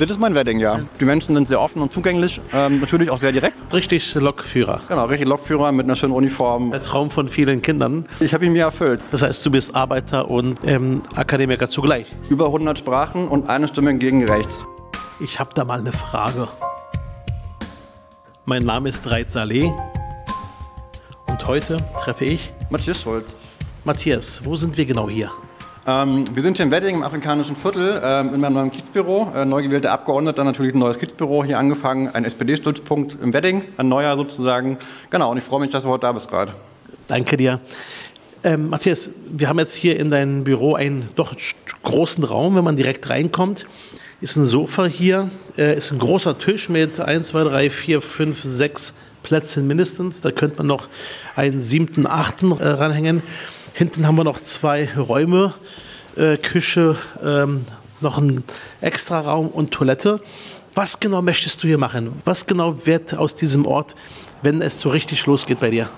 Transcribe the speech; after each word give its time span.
Das 0.00 0.08
ist 0.08 0.18
mein 0.18 0.34
Wedding, 0.34 0.60
ja. 0.60 0.80
Die 0.98 1.04
Menschen 1.04 1.34
sind 1.34 1.46
sehr 1.46 1.60
offen 1.60 1.82
und 1.82 1.92
zugänglich, 1.92 2.40
ähm, 2.54 2.80
natürlich 2.80 3.10
auch 3.10 3.18
sehr 3.18 3.32
direkt. 3.32 3.56
Richtig 3.70 4.14
Lokführer. 4.14 4.80
Genau, 4.88 5.04
richtig 5.04 5.28
Lokführer 5.28 5.72
mit 5.72 5.84
einer 5.84 5.94
schönen 5.94 6.14
Uniform. 6.14 6.70
Der 6.70 6.80
Traum 6.80 7.10
von 7.10 7.28
vielen 7.28 7.60
Kindern. 7.60 8.06
Ich 8.18 8.32
habe 8.32 8.46
ihn 8.46 8.54
mir 8.54 8.62
erfüllt. 8.62 9.02
Das 9.10 9.22
heißt, 9.22 9.44
du 9.44 9.50
bist 9.50 9.74
Arbeiter 9.76 10.30
und 10.30 10.58
ähm, 10.64 11.02
Akademiker 11.14 11.68
zugleich. 11.68 12.06
Über 12.30 12.46
100 12.46 12.78
Sprachen 12.78 13.28
und 13.28 13.50
eine 13.50 13.68
Stimme 13.68 13.94
gegen 13.98 14.24
rechts. 14.24 14.64
Ich 15.20 15.38
habe 15.38 15.50
da 15.54 15.66
mal 15.66 15.80
eine 15.80 15.92
Frage. 15.92 16.48
Mein 18.46 18.62
Name 18.62 18.88
ist 18.88 19.10
Reit 19.10 19.30
Saleh 19.30 19.70
und 21.26 21.46
heute 21.46 21.76
treffe 22.02 22.24
ich 22.24 22.54
Matthias 22.70 23.02
Schulz. 23.02 23.36
Matthias. 23.84 24.42
Wo 24.46 24.56
sind 24.56 24.78
wir 24.78 24.86
genau 24.86 25.10
hier? 25.10 25.30
Ähm, 25.90 26.24
wir 26.32 26.42
sind 26.42 26.56
hier 26.56 26.66
in 26.66 26.70
Wedding 26.70 26.96
im 26.96 27.02
afrikanischen 27.02 27.56
Viertel 27.56 28.00
ähm, 28.04 28.34
in 28.34 28.40
meinem 28.40 28.52
neuen 28.52 28.70
Kiezbüro. 28.70 29.32
Äh, 29.34 29.44
neu 29.44 29.62
gewählter 29.62 29.90
Abgeordneter, 29.90 30.44
natürlich 30.44 30.72
ein 30.72 30.78
neues 30.78 30.98
Kiezbüro 30.98 31.42
hier 31.42 31.58
angefangen, 31.58 32.08
ein 32.14 32.24
SPD-Stützpunkt 32.24 33.16
im 33.20 33.32
Wedding, 33.32 33.62
ein 33.76 33.88
neuer 33.88 34.16
sozusagen. 34.16 34.78
Genau, 35.10 35.32
und 35.32 35.38
ich 35.38 35.44
freue 35.44 35.60
mich, 35.60 35.70
dass 35.70 35.82
du 35.82 35.88
heute 35.88 36.02
da 36.02 36.12
bist 36.12 36.28
gerade. 36.28 36.54
Danke 37.08 37.36
dir. 37.36 37.58
Ähm, 38.44 38.68
Matthias, 38.68 39.10
wir 39.32 39.48
haben 39.48 39.58
jetzt 39.58 39.74
hier 39.74 39.98
in 39.98 40.12
deinem 40.12 40.44
Büro 40.44 40.74
einen 40.74 41.08
doch 41.16 41.34
großen 41.82 42.22
Raum, 42.22 42.54
wenn 42.54 42.64
man 42.64 42.76
direkt 42.76 43.10
reinkommt. 43.10 43.66
Ist 44.20 44.36
ein 44.36 44.46
Sofa 44.46 44.86
hier, 44.86 45.28
äh, 45.58 45.76
ist 45.76 45.90
ein 45.90 45.98
großer 45.98 46.38
Tisch 46.38 46.68
mit 46.68 47.00
1, 47.00 47.28
2, 47.28 47.44
3, 47.44 47.70
4, 47.70 48.00
5, 48.00 48.42
6 48.44 48.94
Plätzen 49.24 49.66
mindestens. 49.66 50.20
Da 50.20 50.30
könnte 50.30 50.58
man 50.58 50.68
noch 50.68 50.88
einen 51.34 51.58
siebten, 51.58 52.06
achten 52.06 52.52
äh, 52.52 52.64
ranhängen. 52.64 53.22
Hinten 53.72 54.06
haben 54.06 54.16
wir 54.16 54.24
noch 54.24 54.40
zwei 54.40 54.88
Räume, 54.96 55.54
äh, 56.16 56.36
Küche, 56.36 56.96
ähm, 57.22 57.64
noch 58.00 58.18
ein 58.18 58.44
Extraraum 58.80 59.48
und 59.48 59.70
Toilette. 59.70 60.20
Was 60.74 61.00
genau 61.00 61.22
möchtest 61.22 61.62
du 61.62 61.68
hier 61.68 61.78
machen? 61.78 62.12
Was 62.24 62.46
genau 62.46 62.86
wird 62.86 63.16
aus 63.16 63.34
diesem 63.34 63.66
Ort, 63.66 63.96
wenn 64.42 64.62
es 64.62 64.80
so 64.80 64.88
richtig 64.88 65.26
losgeht 65.26 65.60
bei 65.60 65.70
dir? 65.70 65.88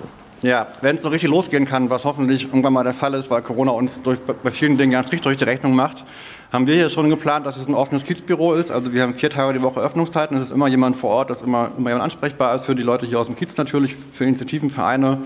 Ja, 0.42 0.66
wenn 0.80 0.96
es 0.96 1.02
so 1.02 1.08
richtig 1.08 1.30
losgehen 1.30 1.66
kann, 1.66 1.88
was 1.88 2.04
hoffentlich 2.04 2.44
irgendwann 2.44 2.72
mal 2.72 2.82
der 2.82 2.94
Fall 2.94 3.14
ist, 3.14 3.30
weil 3.30 3.42
Corona 3.42 3.70
uns 3.70 4.00
durch, 4.02 4.18
bei 4.18 4.50
vielen 4.50 4.76
Dingen 4.76 4.90
ganz 4.90 5.06
richtig 5.06 5.22
durch 5.22 5.36
die 5.36 5.44
Rechnung 5.44 5.74
macht, 5.76 6.04
haben 6.52 6.66
wir 6.66 6.74
hier 6.74 6.90
schon 6.90 7.08
geplant, 7.08 7.46
dass 7.46 7.56
es 7.56 7.68
ein 7.68 7.74
offenes 7.74 8.04
Kiezbüro 8.04 8.54
ist. 8.54 8.70
Also 8.72 8.92
wir 8.92 9.02
haben 9.02 9.14
vier 9.14 9.30
Tage 9.30 9.58
die 9.58 9.62
Woche 9.62 9.80
Öffnungszeiten. 9.80 10.36
Es 10.36 10.44
ist 10.44 10.50
immer 10.50 10.66
jemand 10.66 10.96
vor 10.96 11.10
Ort, 11.10 11.30
dass 11.30 11.42
immer, 11.42 11.70
immer 11.78 11.90
jemand 11.90 12.04
ansprechbar 12.04 12.56
ist 12.56 12.66
für 12.66 12.74
die 12.74 12.82
Leute 12.82 13.06
hier 13.06 13.20
aus 13.20 13.26
dem 13.26 13.36
Kiez 13.36 13.56
natürlich, 13.56 13.94
für 13.94 14.24
Initiativen, 14.24 14.68
Vereine, 14.68 15.18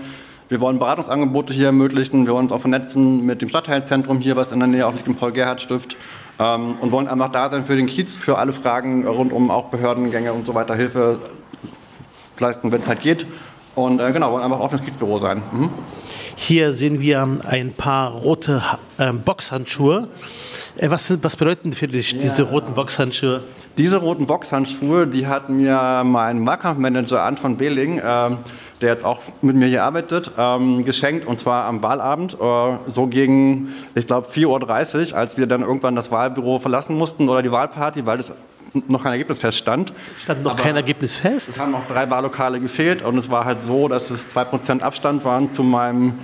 wir 0.49 0.61
wollen 0.61 0.79
Beratungsangebote 0.79 1.53
hier 1.53 1.67
ermöglichen. 1.67 2.25
Wir 2.25 2.33
wollen 2.33 2.45
uns 2.45 2.51
auch 2.51 2.61
vernetzen 2.61 3.25
mit 3.25 3.41
dem 3.41 3.49
Stadtteilzentrum 3.49 4.19
hier, 4.19 4.35
was 4.35 4.51
in 4.51 4.59
der 4.59 4.67
Nähe 4.67 4.87
auch 4.87 4.93
liegt, 4.93 5.07
im 5.07 5.15
Paul-Gerhardt-Stift. 5.15 5.97
Ähm, 6.39 6.75
und 6.79 6.91
wollen 6.91 7.07
einfach 7.07 7.31
da 7.31 7.49
sein 7.49 7.65
für 7.65 7.75
den 7.75 7.87
Kiez, 7.87 8.17
für 8.17 8.37
alle 8.37 8.53
Fragen 8.53 9.07
rund 9.07 9.33
um 9.33 9.49
auch 9.49 9.65
Behördengänge 9.65 10.33
und 10.33 10.45
so 10.45 10.53
weiter, 10.53 10.75
Hilfe 10.75 11.19
leisten, 12.39 12.71
wenn 12.71 12.81
es 12.81 12.87
halt 12.87 13.01
geht. 13.01 13.25
Und 13.75 13.99
äh, 13.99 14.11
genau, 14.11 14.31
wollen 14.31 14.43
einfach 14.43 14.59
offenes 14.59 14.83
Kiezbüro 14.83 15.19
sein. 15.19 15.41
Mhm. 15.51 15.69
Hier 16.35 16.73
sehen 16.73 17.01
wir 17.01 17.27
ein 17.47 17.73
paar 17.73 18.11
rote 18.11 18.61
äh, 18.97 19.11
Boxhandschuhe. 19.11 20.07
Äh, 20.77 20.89
was, 20.89 21.13
was, 21.21 21.35
bedeuten 21.35 21.73
für 21.73 21.87
dich 21.87 22.11
ja. 22.13 22.19
diese 22.19 22.43
roten 22.43 22.73
Boxhandschuhe? 22.73 23.43
Diese 23.77 23.97
roten 23.97 24.25
Boxhandschuhe, 24.25 25.05
die 25.05 25.27
hat 25.27 25.49
mir 25.49 26.03
mein 26.03 26.43
Wahlkampfmanager 26.45 27.21
Anton 27.21 27.57
Behling 27.57 27.99
äh, 27.99 28.31
der 28.81 28.93
jetzt 28.93 29.05
auch 29.05 29.19
mit 29.41 29.55
mir 29.55 29.67
hier 29.67 29.83
arbeitet, 29.83 30.31
ähm, 30.37 30.85
geschenkt 30.85 31.25
und 31.25 31.39
zwar 31.39 31.65
am 31.65 31.81
Wahlabend, 31.83 32.37
äh, 32.39 32.77
so 32.87 33.07
gegen, 33.07 33.73
ich 33.95 34.07
glaube, 34.07 34.27
4.30 34.27 35.11
Uhr, 35.11 35.17
als 35.17 35.37
wir 35.37 35.47
dann 35.47 35.61
irgendwann 35.61 35.95
das 35.95 36.11
Wahlbüro 36.11 36.59
verlassen 36.59 36.97
mussten 36.97 37.29
oder 37.29 37.41
die 37.41 37.51
Wahlparty, 37.51 38.05
weil 38.05 38.17
das 38.17 38.31
noch 38.87 39.03
kein 39.03 39.13
Ergebnis 39.13 39.39
feststand. 39.39 39.93
Stand 40.21 40.43
noch 40.43 40.51
Aber 40.51 40.61
kein 40.61 40.75
Ergebnis 40.75 41.15
fest? 41.15 41.49
Es 41.49 41.59
haben 41.59 41.71
noch 41.71 41.87
drei 41.87 42.09
Wahllokale 42.09 42.59
gefehlt 42.59 43.01
und 43.03 43.17
es 43.17 43.29
war 43.29 43.45
halt 43.45 43.61
so, 43.61 43.87
dass 43.87 44.09
es 44.09 44.27
2% 44.29 44.81
Abstand 44.81 45.23
waren 45.25 45.51
zu 45.51 45.63
meinem, 45.63 46.09
okay. 46.09 46.17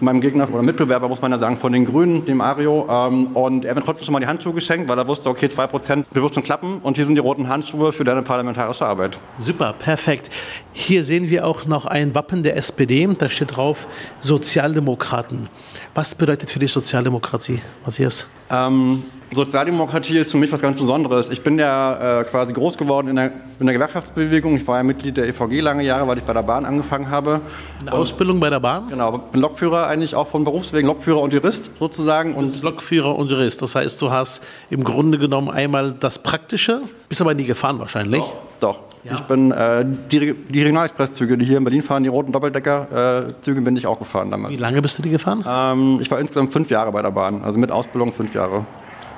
meinem 0.00 0.20
Gegner 0.20 0.48
oder 0.52 0.62
Mitbewerber, 0.62 1.08
muss 1.08 1.22
man 1.22 1.32
ja 1.32 1.38
sagen, 1.38 1.56
von 1.56 1.72
den 1.72 1.84
Grünen, 1.84 2.24
dem 2.24 2.40
Ario. 2.40 2.86
Ähm, 2.88 3.28
und 3.34 3.64
er 3.64 3.70
hat 3.70 3.78
mir 3.78 3.84
trotzdem 3.84 4.04
schon 4.06 4.12
mal 4.12 4.20
die 4.20 4.26
Handschuhe 4.26 4.52
geschenkt, 4.52 4.88
weil 4.88 4.98
er 4.98 5.06
wusste, 5.06 5.28
okay, 5.28 5.46
2% 5.46 6.04
wird 6.10 6.34
schon 6.34 6.42
klappen 6.42 6.78
und 6.82 6.96
hier 6.96 7.04
sind 7.04 7.14
die 7.14 7.20
roten 7.20 7.48
Handschuhe 7.48 7.92
für 7.92 8.04
deine 8.04 8.22
parlamentarische 8.22 8.86
Arbeit. 8.86 9.18
Super, 9.38 9.72
perfekt. 9.72 10.30
Hier 10.72 11.04
sehen 11.04 11.30
wir 11.30 11.46
auch 11.46 11.66
noch 11.66 11.86
ein 11.86 12.14
Wappen 12.14 12.42
der 12.42 12.56
SPD, 12.56 13.08
da 13.18 13.28
steht 13.28 13.56
drauf 13.56 13.86
Sozialdemokraten. 14.20 15.48
Was 15.94 16.14
bedeutet 16.14 16.50
für 16.50 16.58
dich 16.58 16.72
Sozialdemokratie, 16.72 17.60
Matthias? 17.84 18.26
Ähm, 18.50 19.04
Sozialdemokratie 19.34 20.18
ist 20.18 20.30
für 20.30 20.36
mich 20.36 20.52
was 20.52 20.60
ganz 20.60 20.78
Besonderes. 20.78 21.30
Ich 21.30 21.42
bin 21.42 21.58
ja 21.58 22.20
äh, 22.20 22.24
quasi 22.24 22.52
groß 22.52 22.76
geworden 22.76 23.08
in 23.08 23.16
der, 23.16 23.32
in 23.58 23.66
der, 23.66 23.74
Gewerkschaftsbewegung. 23.74 24.56
Ich 24.56 24.66
war 24.66 24.78
ja 24.78 24.82
Mitglied 24.82 25.16
der 25.16 25.26
EVG 25.26 25.60
lange 25.60 25.82
Jahre, 25.82 26.06
weil 26.06 26.18
ich 26.18 26.24
bei 26.24 26.34
der 26.34 26.42
Bahn 26.42 26.66
angefangen 26.66 27.08
habe. 27.08 27.40
In 27.80 27.86
der 27.86 27.94
Ausbildung 27.94 28.40
bei 28.40 28.50
der 28.50 28.60
Bahn? 28.60 28.88
Genau, 28.88 29.16
bin 29.18 29.40
Lokführer 29.40 29.86
eigentlich 29.86 30.14
auch 30.14 30.28
von 30.28 30.44
Berufswegen, 30.44 30.86
Lokführer 30.86 31.22
und 31.22 31.32
Jurist 31.32 31.70
sozusagen. 31.78 32.34
Und 32.34 32.62
Lokführer 32.62 33.16
und 33.16 33.30
Jurist. 33.30 33.62
Das 33.62 33.74
heißt, 33.74 34.00
du 34.02 34.10
hast 34.10 34.42
im 34.68 34.84
Grunde 34.84 35.18
genommen 35.18 35.48
einmal 35.48 35.92
das 35.98 36.18
Praktische, 36.18 36.82
bist 37.08 37.20
aber 37.20 37.34
nie 37.34 37.44
gefahren 37.44 37.78
wahrscheinlich. 37.78 38.20
Doch, 38.20 38.34
doch. 38.60 38.80
Ja. 39.04 39.14
Ich 39.14 39.22
bin 39.22 39.50
äh, 39.50 39.84
die, 40.12 40.34
die 40.34 40.60
Regionalexpresszüge, 40.60 41.36
die 41.36 41.44
hier 41.44 41.58
in 41.58 41.64
Berlin 41.64 41.82
fahren, 41.82 42.04
die 42.04 42.08
roten 42.08 42.30
Doppeldeckerzüge, 42.30 43.60
äh, 43.60 43.64
bin 43.64 43.76
ich 43.76 43.86
auch 43.86 43.98
gefahren 43.98 44.30
damals. 44.30 44.52
Wie 44.52 44.58
lange 44.58 44.80
bist 44.80 44.98
du 44.98 45.02
die 45.02 45.10
gefahren? 45.10 45.44
Ähm, 45.48 45.98
ich 46.00 46.08
war 46.10 46.20
insgesamt 46.20 46.52
fünf 46.52 46.70
Jahre 46.70 46.92
bei 46.92 47.02
der 47.02 47.10
Bahn, 47.10 47.42
also 47.42 47.58
mit 47.58 47.72
Ausbildung 47.72 48.12
fünf 48.12 48.34
Jahre. 48.34 48.64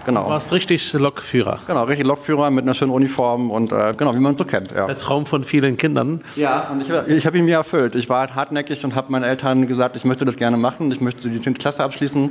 Genau. 0.05 0.25
Du 0.25 0.31
warst 0.31 0.53
richtig 0.53 0.93
Lokführer. 0.93 1.61
Genau, 1.67 1.85
richtig 1.85 2.07
Lokführer 2.07 2.51
mit 2.51 2.65
einer 2.65 2.75
schönen 2.75 2.93
Uniform 2.93 3.51
und 3.51 3.73
äh, 3.73 3.95
genau, 3.97 4.15
wie 4.15 4.19
man 4.19 4.35
es 4.35 4.39
so 4.39 4.45
kennt. 4.45 4.73
Ja. 4.73 4.87
Der 4.87 4.97
Traum 4.97 5.27
von 5.27 5.45
vielen 5.45 5.77
Kindern. 5.77 6.23
Ja, 6.37 6.69
und 6.71 6.83
ich, 6.83 6.89
ich 7.09 7.27
habe 7.27 7.39
ihn 7.39 7.45
mir 7.45 7.57
erfüllt. 7.57 7.95
Ich 7.95 8.09
war 8.09 8.21
halt 8.21 8.35
hartnäckig 8.35 8.85
und 8.85 8.95
habe 8.95 9.11
meinen 9.11 9.25
Eltern 9.25 9.67
gesagt, 9.67 9.97
ich 9.97 10.05
möchte 10.05 10.25
das 10.25 10.37
gerne 10.37 10.57
machen. 10.57 10.91
Ich 10.93 11.01
möchte 11.01 11.29
die 11.29 11.39
10. 11.39 11.55
Klasse 11.55 11.83
abschließen, 11.83 12.31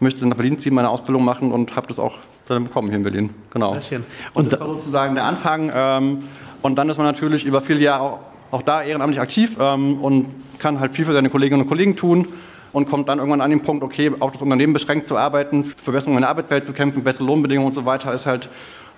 möchte 0.00 0.26
nach 0.26 0.36
Berlin 0.36 0.58
ziehen, 0.58 0.74
meine 0.74 0.90
Ausbildung 0.90 1.24
machen 1.24 1.52
und 1.52 1.74
habe 1.76 1.88
das 1.88 1.98
auch 1.98 2.18
dann 2.46 2.64
bekommen 2.64 2.88
hier 2.88 2.98
in 2.98 3.02
Berlin. 3.02 3.30
Genau. 3.50 3.72
Sehr 3.74 3.82
schön. 3.82 4.04
Und, 4.34 4.44
und 4.44 4.52
das 4.52 4.60
war 4.60 4.68
sozusagen 4.68 5.14
der 5.14 5.24
Anfang. 5.24 5.72
Ähm, 5.74 6.24
und 6.62 6.76
dann 6.76 6.88
ist 6.88 6.96
man 6.96 7.06
natürlich 7.06 7.44
über 7.44 7.60
viele 7.60 7.80
Jahre 7.80 8.02
auch, 8.02 8.18
auch 8.50 8.62
da 8.62 8.82
ehrenamtlich 8.82 9.20
aktiv 9.20 9.56
ähm, 9.60 10.00
und 10.00 10.28
kann 10.58 10.80
halt 10.80 10.94
viel 10.94 11.04
für 11.04 11.12
seine 11.12 11.30
Kolleginnen 11.30 11.62
und 11.62 11.68
Kollegen 11.68 11.94
tun 11.94 12.26
und 12.72 12.88
kommt 12.88 13.08
dann 13.08 13.18
irgendwann 13.18 13.40
an 13.40 13.50
den 13.50 13.62
Punkt, 13.62 13.82
okay, 13.82 14.12
auch 14.20 14.30
das 14.30 14.42
Unternehmen 14.42 14.72
beschränkt 14.72 15.06
zu 15.06 15.16
arbeiten, 15.16 15.64
Verbesserungen 15.64 16.18
in 16.18 16.22
der 16.22 16.30
Arbeitswelt 16.30 16.66
zu 16.66 16.72
kämpfen, 16.72 17.02
bessere 17.02 17.24
Lohnbedingungen 17.24 17.68
und 17.68 17.74
so 17.74 17.84
weiter, 17.84 18.12
ist 18.12 18.26
halt 18.26 18.48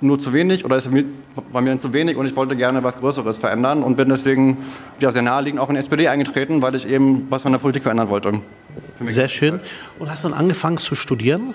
nur 0.01 0.19
zu 0.19 0.33
wenig 0.33 0.65
oder 0.65 0.77
ist 0.77 0.89
bei 1.53 1.61
mir 1.61 1.79
zu 1.79 1.93
wenig 1.93 2.17
und 2.17 2.27
ich 2.27 2.35
wollte 2.35 2.57
gerne 2.57 2.83
was 2.83 2.99
Größeres 2.99 3.39
verändern 3.39 3.83
und 3.83 3.97
bin 3.97 4.09
deswegen 4.09 4.59
ja, 4.99 5.13
sehr 5.13 5.23
naheliegend 5.23 5.61
auch 5.61 5.69
in 5.69 5.75
die 5.75 5.81
SPD 5.81 6.09
eingetreten, 6.09 6.63
weil 6.63 6.75
ich 6.75 6.89
eben 6.89 7.27
was 7.29 7.43
von 7.43 7.53
der 7.53 7.59
Politik 7.59 7.83
verändern 7.83 8.09
wollte. 8.09 8.41
Sehr 9.05 9.29
schön. 9.29 9.61
Und 9.99 10.11
hast 10.11 10.25
dann 10.25 10.33
angefangen 10.33 10.79
zu 10.79 10.95
studieren 10.95 11.55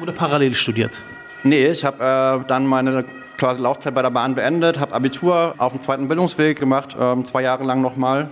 oder 0.00 0.12
parallel 0.12 0.54
studiert? 0.54 1.00
Nee, 1.42 1.66
ich 1.66 1.84
habe 1.84 2.42
äh, 2.42 2.48
dann 2.48 2.66
meine 2.66 3.04
quasi 3.36 3.60
Laufzeit 3.60 3.94
bei 3.94 4.02
der 4.02 4.10
Bahn 4.10 4.34
beendet, 4.34 4.80
habe 4.80 4.94
Abitur 4.94 5.54
auf 5.58 5.72
dem 5.72 5.82
zweiten 5.82 6.08
Bildungsweg 6.08 6.58
gemacht, 6.58 6.96
äh, 6.98 7.22
zwei 7.24 7.42
Jahre 7.42 7.64
lang 7.64 7.82
nochmal 7.82 8.28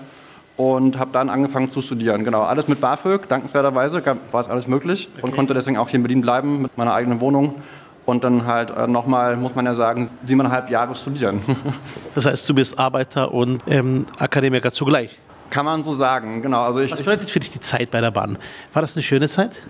und 0.57 0.99
habe 0.99 1.11
dann 1.13 1.31
angefangen 1.31 1.69
zu 1.69 1.83
studieren. 1.83 2.25
Genau, 2.25 2.43
alles 2.43 2.69
mit 2.69 2.81
BAföG, 2.81 3.29
dankenswerterweise 3.29 4.03
war 4.31 4.41
es 4.41 4.49
alles 4.49 4.67
möglich 4.67 5.09
okay. 5.15 5.23
und 5.27 5.35
konnte 5.35 5.55
deswegen 5.55 5.79
auch 5.79 5.89
hier 5.89 5.99
in 5.99 6.03
Berlin 6.03 6.21
bleiben 6.21 6.63
mit 6.63 6.77
meiner 6.77 6.95
eigenen 6.95 7.21
Wohnung. 7.21 7.57
Und 8.05 8.25
dann 8.25 8.47
halt 8.47 8.71
äh, 8.71 8.89
nochmal, 8.89 9.37
muss 9.37 9.55
man 9.55 9.65
ja 9.65 9.77
sagen, 9.77 10.11
siebeneinhalb 10.25 10.69
Jahre 10.71 10.93
studieren. 10.97 11.41
das 12.17 12.27
heißt, 12.27 12.49
du 12.49 12.55
bist 12.55 12.77
Arbeiter 12.77 13.33
und 13.33 13.63
ähm, 13.69 14.07
Akademiker 14.19 14.73
zugleich? 14.73 15.17
Kann 15.51 15.65
man 15.65 15.85
so 15.85 15.95
sagen, 15.95 16.43
genau. 16.43 16.63
Also 16.63 16.81
ich, 16.81 16.91
Was 16.91 16.99
bedeutet 16.99 17.31
für 17.31 17.39
dich 17.39 17.51
die 17.51 17.61
Zeit 17.61 17.93
bei 17.93 18.01
der 18.01 18.11
Bahn? 18.11 18.39
War 18.73 18.83
das 18.83 18.97
eine 18.97 19.05
schöne 19.05 19.29
Zeit? 19.29 19.63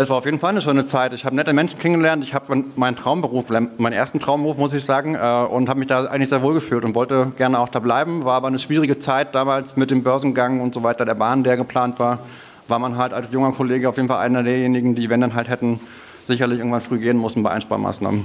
Es 0.00 0.08
war 0.08 0.18
auf 0.18 0.26
jeden 0.26 0.38
Fall 0.38 0.50
eine 0.50 0.62
schöne 0.62 0.86
Zeit. 0.86 1.12
Ich 1.12 1.24
habe 1.24 1.34
nette 1.34 1.52
Menschen 1.52 1.80
kennengelernt. 1.80 2.22
Ich 2.22 2.32
habe 2.32 2.62
meinen 2.76 2.94
Traumberuf, 2.94 3.48
meinen 3.48 3.92
ersten 3.92 4.20
Traumberuf, 4.20 4.56
muss 4.56 4.72
ich 4.72 4.84
sagen, 4.84 5.16
äh, 5.16 5.18
und 5.18 5.68
habe 5.68 5.80
mich 5.80 5.88
da 5.88 6.04
eigentlich 6.04 6.28
sehr 6.28 6.40
wohl 6.40 6.54
gefühlt 6.54 6.84
und 6.84 6.94
wollte 6.94 7.32
gerne 7.36 7.58
auch 7.58 7.68
da 7.68 7.80
bleiben. 7.80 8.24
War 8.24 8.34
aber 8.34 8.46
eine 8.46 8.60
schwierige 8.60 8.98
Zeit 8.98 9.34
damals 9.34 9.74
mit 9.74 9.90
dem 9.90 10.04
Börsengang 10.04 10.60
und 10.60 10.72
so 10.72 10.84
weiter, 10.84 11.04
der 11.04 11.16
Bahn, 11.16 11.42
der 11.42 11.56
geplant 11.56 11.98
war. 11.98 12.20
War 12.68 12.78
man 12.78 12.96
halt 12.96 13.12
als 13.12 13.32
junger 13.32 13.50
Kollege 13.50 13.88
auf 13.88 13.96
jeden 13.96 14.06
Fall 14.06 14.20
einer 14.20 14.44
derjenigen, 14.44 14.94
die, 14.94 15.10
wenn 15.10 15.20
dann 15.20 15.34
halt 15.34 15.48
hätten, 15.48 15.80
sicherlich 16.26 16.60
irgendwann 16.60 16.80
früh 16.80 17.00
gehen 17.00 17.16
mussten 17.16 17.42
bei 17.42 17.50
Einsparmaßnahmen. 17.50 18.24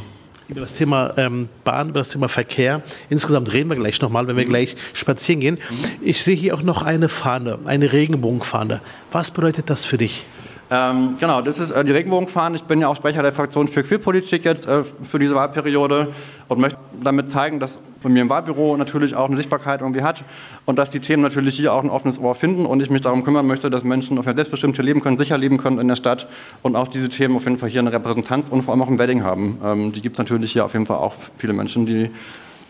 Über 0.50 0.62
das 0.62 0.76
Thema 0.76 1.14
ähm, 1.18 1.50
Bahn, 1.64 1.90
über 1.90 2.02
das 2.02 2.10
Thema 2.10 2.30
Verkehr. 2.30 2.84
Insgesamt 3.10 3.52
reden 3.52 3.72
wir 3.72 3.78
gleich 3.78 4.00
nochmal, 4.00 4.28
wenn 4.28 4.38
wir 4.38 4.46
gleich 4.46 4.76
spazieren 4.94 5.40
gehen. 5.40 5.58
Ich 6.02 6.22
sehe 6.22 6.36
hier 6.36 6.54
auch 6.54 6.62
noch 6.62 6.84
eine 6.84 7.10
Fahne, 7.10 7.58
eine 7.66 7.94
Regenbogenfahne. 7.94 8.80
Was 9.12 9.32
bedeutet 9.32 9.72
das 9.72 9.86
für 9.86 9.98
dich? 9.98 10.28
Ähm, 10.72 11.16
genau, 11.20 11.42
das 11.42 11.60
ist 11.60 11.72
äh, 11.72 11.84
die 11.84 11.92
Regenbogenfahne. 11.92 12.56
Ich 12.56 12.64
bin 12.64 12.80
ja 12.80 12.88
auch 12.88 12.96
Sprecher 12.96 13.22
der 13.22 13.34
Fraktion 13.34 13.68
für 13.68 13.84
Queerpolitik 13.84 14.46
jetzt 14.46 14.66
äh, 14.66 14.84
für 14.84 15.20
diese 15.20 15.36
Wahlperiode 15.36 16.14
und 16.48 16.60
möchte 16.60 16.80
damit 17.02 17.32
zeigen, 17.32 17.60
dass 17.60 17.80
bei 18.02 18.10
mir 18.10 18.22
im 18.22 18.30
Wahlbüro 18.30 18.78
natürlich 18.78 19.16
auch 19.16 19.28
eine 19.28 19.38
Sichtbarkeit 19.38 19.82
irgendwie 19.82 20.02
hat 20.02 20.24
und 20.66 20.80
dass 20.80 20.90
die 20.90 21.00
Themen 21.00 21.22
natürlich 21.22 21.56
hier 21.56 21.74
auch 21.74 21.84
ein 21.84 21.90
offenes 21.90 22.20
Ohr 22.20 22.34
finden 22.34 22.66
und 22.66 22.82
ich 22.82 22.90
mich 22.90 23.02
darum 23.02 23.24
kümmern 23.24 23.46
möchte, 23.46 23.70
dass 23.70 23.84
Menschen 23.84 24.18
auf 24.18 24.28
ein 24.28 24.36
selbstbestimmtes 24.36 24.84
Leben 24.84 25.02
können, 25.02 25.18
sicher 25.18 25.38
leben 25.38 25.58
können 25.58 25.80
in 25.80 25.88
der 25.88 25.96
Stadt 25.96 26.28
und 26.62 26.76
auch 26.76 26.88
diese 26.88 27.10
Themen 27.10 27.36
auf 27.36 27.44
jeden 27.44 27.58
Fall 27.58 27.70
hier 27.70 27.82
eine 27.82 27.92
Repräsentanz 27.92 28.50
und 28.50 28.62
vor 28.64 28.74
allem 28.74 28.82
auch 28.82 28.90
ein 28.90 29.00
Wedding 29.00 29.24
haben. 29.24 29.60
Ähm, 29.64 29.92
die 29.92 30.02
gibt 30.02 30.16
es 30.16 30.20
natürlich 30.20 30.54
hier 30.54 30.66
auf 30.66 30.74
jeden 30.74 30.86
Fall 30.86 30.98
auch 30.98 31.14
viele 31.38 31.54
Menschen, 31.54 31.86
die, 31.86 32.10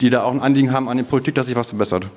die 0.01 0.09
da 0.09 0.23
auch 0.23 0.31
ein 0.31 0.41
Anliegen 0.41 0.71
haben 0.71 0.89
an 0.89 0.97
die 0.97 1.03
Politik, 1.03 1.35
dass 1.35 1.45
sich 1.45 1.55
was 1.55 1.69
verbessert. 1.69 2.07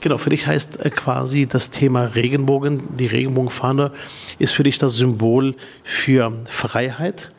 Genau, 0.00 0.18
für 0.18 0.30
dich 0.30 0.46
heißt 0.46 0.84
äh, 0.84 0.90
quasi 0.90 1.46
das 1.46 1.70
Thema 1.70 2.04
Regenbogen, 2.14 2.96
die 2.96 3.06
Regenbogenfahne 3.06 3.92
ist 4.38 4.52
für 4.52 4.62
dich 4.62 4.78
das 4.78 4.94
Symbol 4.94 5.54
für 5.84 6.32
Freiheit, 6.46 7.30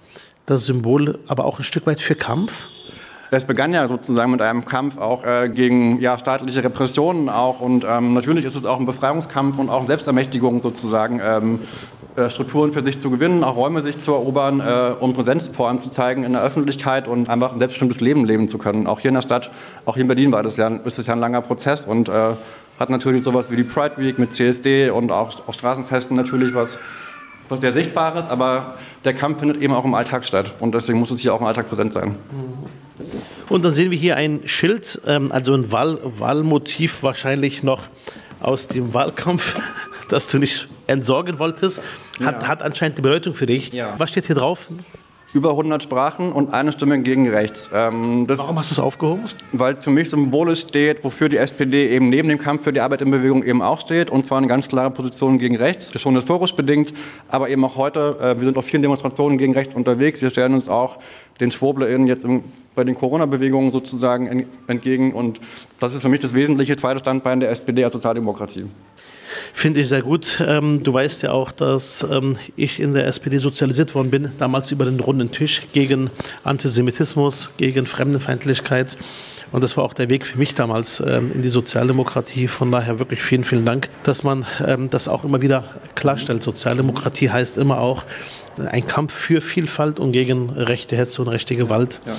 das 0.45 0.65
Symbol 0.65 1.19
aber 1.27 1.45
auch 1.45 1.59
ein 1.59 1.63
Stück 1.63 1.87
weit 1.87 1.99
für 1.99 2.15
Kampf. 2.15 2.67
Es 3.33 3.45
begann 3.45 3.73
ja 3.73 3.87
sozusagen 3.87 4.29
mit 4.31 4.41
einem 4.41 4.65
Kampf 4.65 4.97
auch 4.97 5.23
äh, 5.23 5.47
gegen 5.47 6.01
ja, 6.01 6.17
staatliche 6.17 6.63
Repressionen 6.63 7.29
auch 7.29 7.61
und 7.61 7.85
ähm, 7.87 8.13
natürlich 8.13 8.43
ist 8.43 8.55
es 8.55 8.65
auch 8.65 8.77
ein 8.77 8.85
Befreiungskampf 8.85 9.57
und 9.57 9.69
auch 9.69 9.87
Selbstermächtigung 9.87 10.61
sozusagen 10.61 11.21
ähm, 11.23 11.59
äh, 11.61 12.00
Strukturen 12.29 12.73
für 12.73 12.81
sich 12.81 12.99
zu 12.99 13.09
gewinnen, 13.09 13.43
auch 13.43 13.55
Räume 13.55 13.81
sich 13.81 14.01
zu 14.01 14.11
erobern 14.11 14.59
äh, 14.59 14.93
und 14.99 15.13
Präsenz 15.13 15.47
vor 15.47 15.67
allem 15.67 15.81
zu 15.81 15.89
zeigen 15.91 16.23
in 16.23 16.33
der 16.33 16.41
Öffentlichkeit 16.41 17.07
und 17.07 17.29
einfach 17.29 17.53
ein 17.53 17.59
selbstbestimmtes 17.59 18.01
Leben 18.01 18.25
leben 18.25 18.47
zu 18.47 18.57
können. 18.57 18.87
Auch 18.87 18.99
hier 18.99 19.09
in 19.09 19.15
der 19.15 19.21
Stadt, 19.21 19.51
auch 19.85 19.93
hier 19.93 20.01
in 20.01 20.07
Berlin 20.07 20.31
war 20.31 20.43
das 20.43 20.57
ja, 20.57 20.67
ist 20.67 20.97
das 20.97 21.07
ja 21.07 21.13
ein 21.13 21.19
langer 21.19 21.41
Prozess 21.41 21.85
und 21.85 22.09
äh, 22.09 22.33
hat 22.79 22.89
natürlich 22.89 23.23
sowas 23.23 23.49
wie 23.51 23.55
die 23.55 23.63
Pride 23.63 23.97
Week 23.97 24.19
mit 24.19 24.33
CSD 24.33 24.89
und 24.89 25.11
auch, 25.11 25.47
auch 25.47 25.53
Straßenfesten 25.53 26.17
natürlich 26.17 26.53
was, 26.53 26.77
was 27.47 27.61
sehr 27.61 27.71
Sichtbares, 27.71 28.27
aber 28.27 28.75
der 29.05 29.13
Kampf 29.13 29.39
findet 29.39 29.61
eben 29.61 29.73
auch 29.73 29.85
im 29.85 29.93
Alltag 29.93 30.25
statt 30.25 30.55
und 30.59 30.73
deswegen 30.75 30.99
muss 30.99 31.11
es 31.11 31.19
hier 31.19 31.33
auch 31.33 31.39
im 31.39 31.45
Alltag 31.45 31.69
präsent 31.69 31.93
sein. 31.93 32.17
Und 33.49 33.63
dann 33.63 33.73
sehen 33.73 33.91
wir 33.91 33.97
hier 33.97 34.15
ein 34.15 34.41
Schild, 34.45 35.01
ähm, 35.05 35.31
also 35.31 35.53
ein 35.53 35.71
Wahl, 35.71 35.99
Wahlmotiv 36.03 37.03
wahrscheinlich 37.03 37.63
noch 37.63 37.83
aus 38.39 38.67
dem 38.67 38.93
Wahlkampf, 38.93 39.57
das 40.09 40.27
du 40.27 40.39
nicht 40.39 40.67
entsorgen 40.91 41.39
wolltest, 41.39 41.81
hat, 42.23 42.43
ja. 42.43 42.47
hat 42.47 42.61
anscheinend 42.61 42.97
die 42.97 43.01
Bedeutung 43.01 43.33
für 43.33 43.45
dich. 43.45 43.71
Ja. 43.73 43.95
Was 43.97 44.09
steht 44.09 44.25
hier 44.25 44.35
drauf? 44.35 44.69
über 45.33 45.51
100 45.51 45.83
Sprachen 45.83 46.31
und 46.31 46.53
eine 46.53 46.71
Stimme 46.73 47.01
gegen 47.01 47.29
rechts. 47.29 47.69
Ähm, 47.73 48.25
Warum 48.27 48.59
hast 48.59 48.71
du 48.71 48.73
es 48.73 48.79
aufgehoben? 48.79 49.23
Weil 49.53 49.75
es 49.75 49.83
für 49.83 49.89
mich 49.89 50.09
symbolisch 50.09 50.61
steht, 50.61 51.03
wofür 51.03 51.29
die 51.29 51.37
SPD 51.37 51.89
eben 51.89 52.09
neben 52.09 52.27
dem 52.27 52.37
Kampf 52.37 52.65
für 52.65 52.73
die 52.73 52.81
Arbeit 52.81 53.01
in 53.01 53.11
Bewegung 53.11 53.43
eben 53.43 53.61
auch 53.61 53.79
steht, 53.79 54.09
und 54.09 54.25
zwar 54.25 54.39
eine 54.39 54.47
ganz 54.47 54.67
klare 54.67 54.91
Position 54.91 55.39
gegen 55.39 55.55
rechts, 55.55 55.87
Das 55.87 55.95
ist 55.95 56.01
schon 56.01 56.15
historisch 56.15 56.53
bedingt, 56.53 56.93
aber 57.29 57.49
eben 57.49 57.63
auch 57.63 57.77
heute. 57.77 58.17
Äh, 58.19 58.39
wir 58.39 58.45
sind 58.45 58.57
auf 58.57 58.65
vielen 58.65 58.81
Demonstrationen 58.81 59.37
gegen 59.37 59.53
rechts 59.53 59.73
unterwegs. 59.73 60.21
Wir 60.21 60.29
stellen 60.29 60.53
uns 60.53 60.67
auch 60.67 60.97
den 61.39 61.51
SchwoblerInnen 61.51 62.07
jetzt 62.07 62.25
im, 62.25 62.43
bei 62.75 62.83
den 62.83 62.95
Corona-Bewegungen 62.95 63.71
sozusagen 63.71 64.47
entgegen 64.67 65.13
und 65.13 65.39
das 65.79 65.93
ist 65.93 66.01
für 66.01 66.09
mich 66.09 66.21
das 66.21 66.33
wesentliche 66.33 66.75
zweite 66.75 66.99
Standbein 66.99 67.39
der 67.39 67.49
SPD 67.49 67.83
als 67.83 67.93
Sozialdemokratie. 67.93 68.65
Finde 69.53 69.81
ich 69.81 69.89
sehr 69.89 70.01
gut. 70.01 70.41
Ähm, 70.45 70.83
du 70.83 70.93
weißt 70.93 71.23
ja 71.23 71.31
auch, 71.31 71.51
dass 71.51 72.05
ähm, 72.09 72.37
ich 72.55 72.79
in 72.79 72.93
der 72.93 73.07
SPD 73.07 73.37
sozialisiert 73.37 73.95
worden 73.95 74.11
bin, 74.11 74.31
damals 74.37 74.71
über 74.71 74.85
den 74.85 74.99
runden 74.99 75.31
Tisch 75.31 75.63
gegen 75.73 76.09
Antisemitismus, 76.43 77.51
gegen 77.57 77.85
Fremdenfeindlichkeit. 77.85 78.97
Und 79.51 79.61
das 79.61 79.75
war 79.75 79.83
auch 79.83 79.93
der 79.93 80.09
Weg 80.09 80.25
für 80.25 80.37
mich 80.37 80.53
damals 80.53 81.01
ähm, 81.05 81.31
in 81.33 81.41
die 81.41 81.49
Sozialdemokratie. 81.49 82.47
Von 82.47 82.71
daher 82.71 82.99
wirklich 82.99 83.21
vielen, 83.21 83.43
vielen 83.43 83.65
Dank, 83.65 83.89
dass 84.03 84.23
man 84.23 84.45
das 84.89 85.07
auch 85.07 85.25
immer 85.25 85.41
wieder 85.41 85.65
klarstellt. 85.95 86.41
Sozialdemokratie 86.41 87.29
heißt 87.29 87.57
immer 87.57 87.79
auch 87.79 88.05
ein 88.57 88.85
Kampf 88.87 89.13
für 89.13 89.41
Vielfalt 89.41 89.99
und 89.99 90.11
gegen 90.13 90.49
rechte 90.49 90.95
Hetze 90.95 91.21
und 91.21 91.27
rechte 91.27 91.55
Gewalt. 91.55 91.99
Ja. 92.05 92.15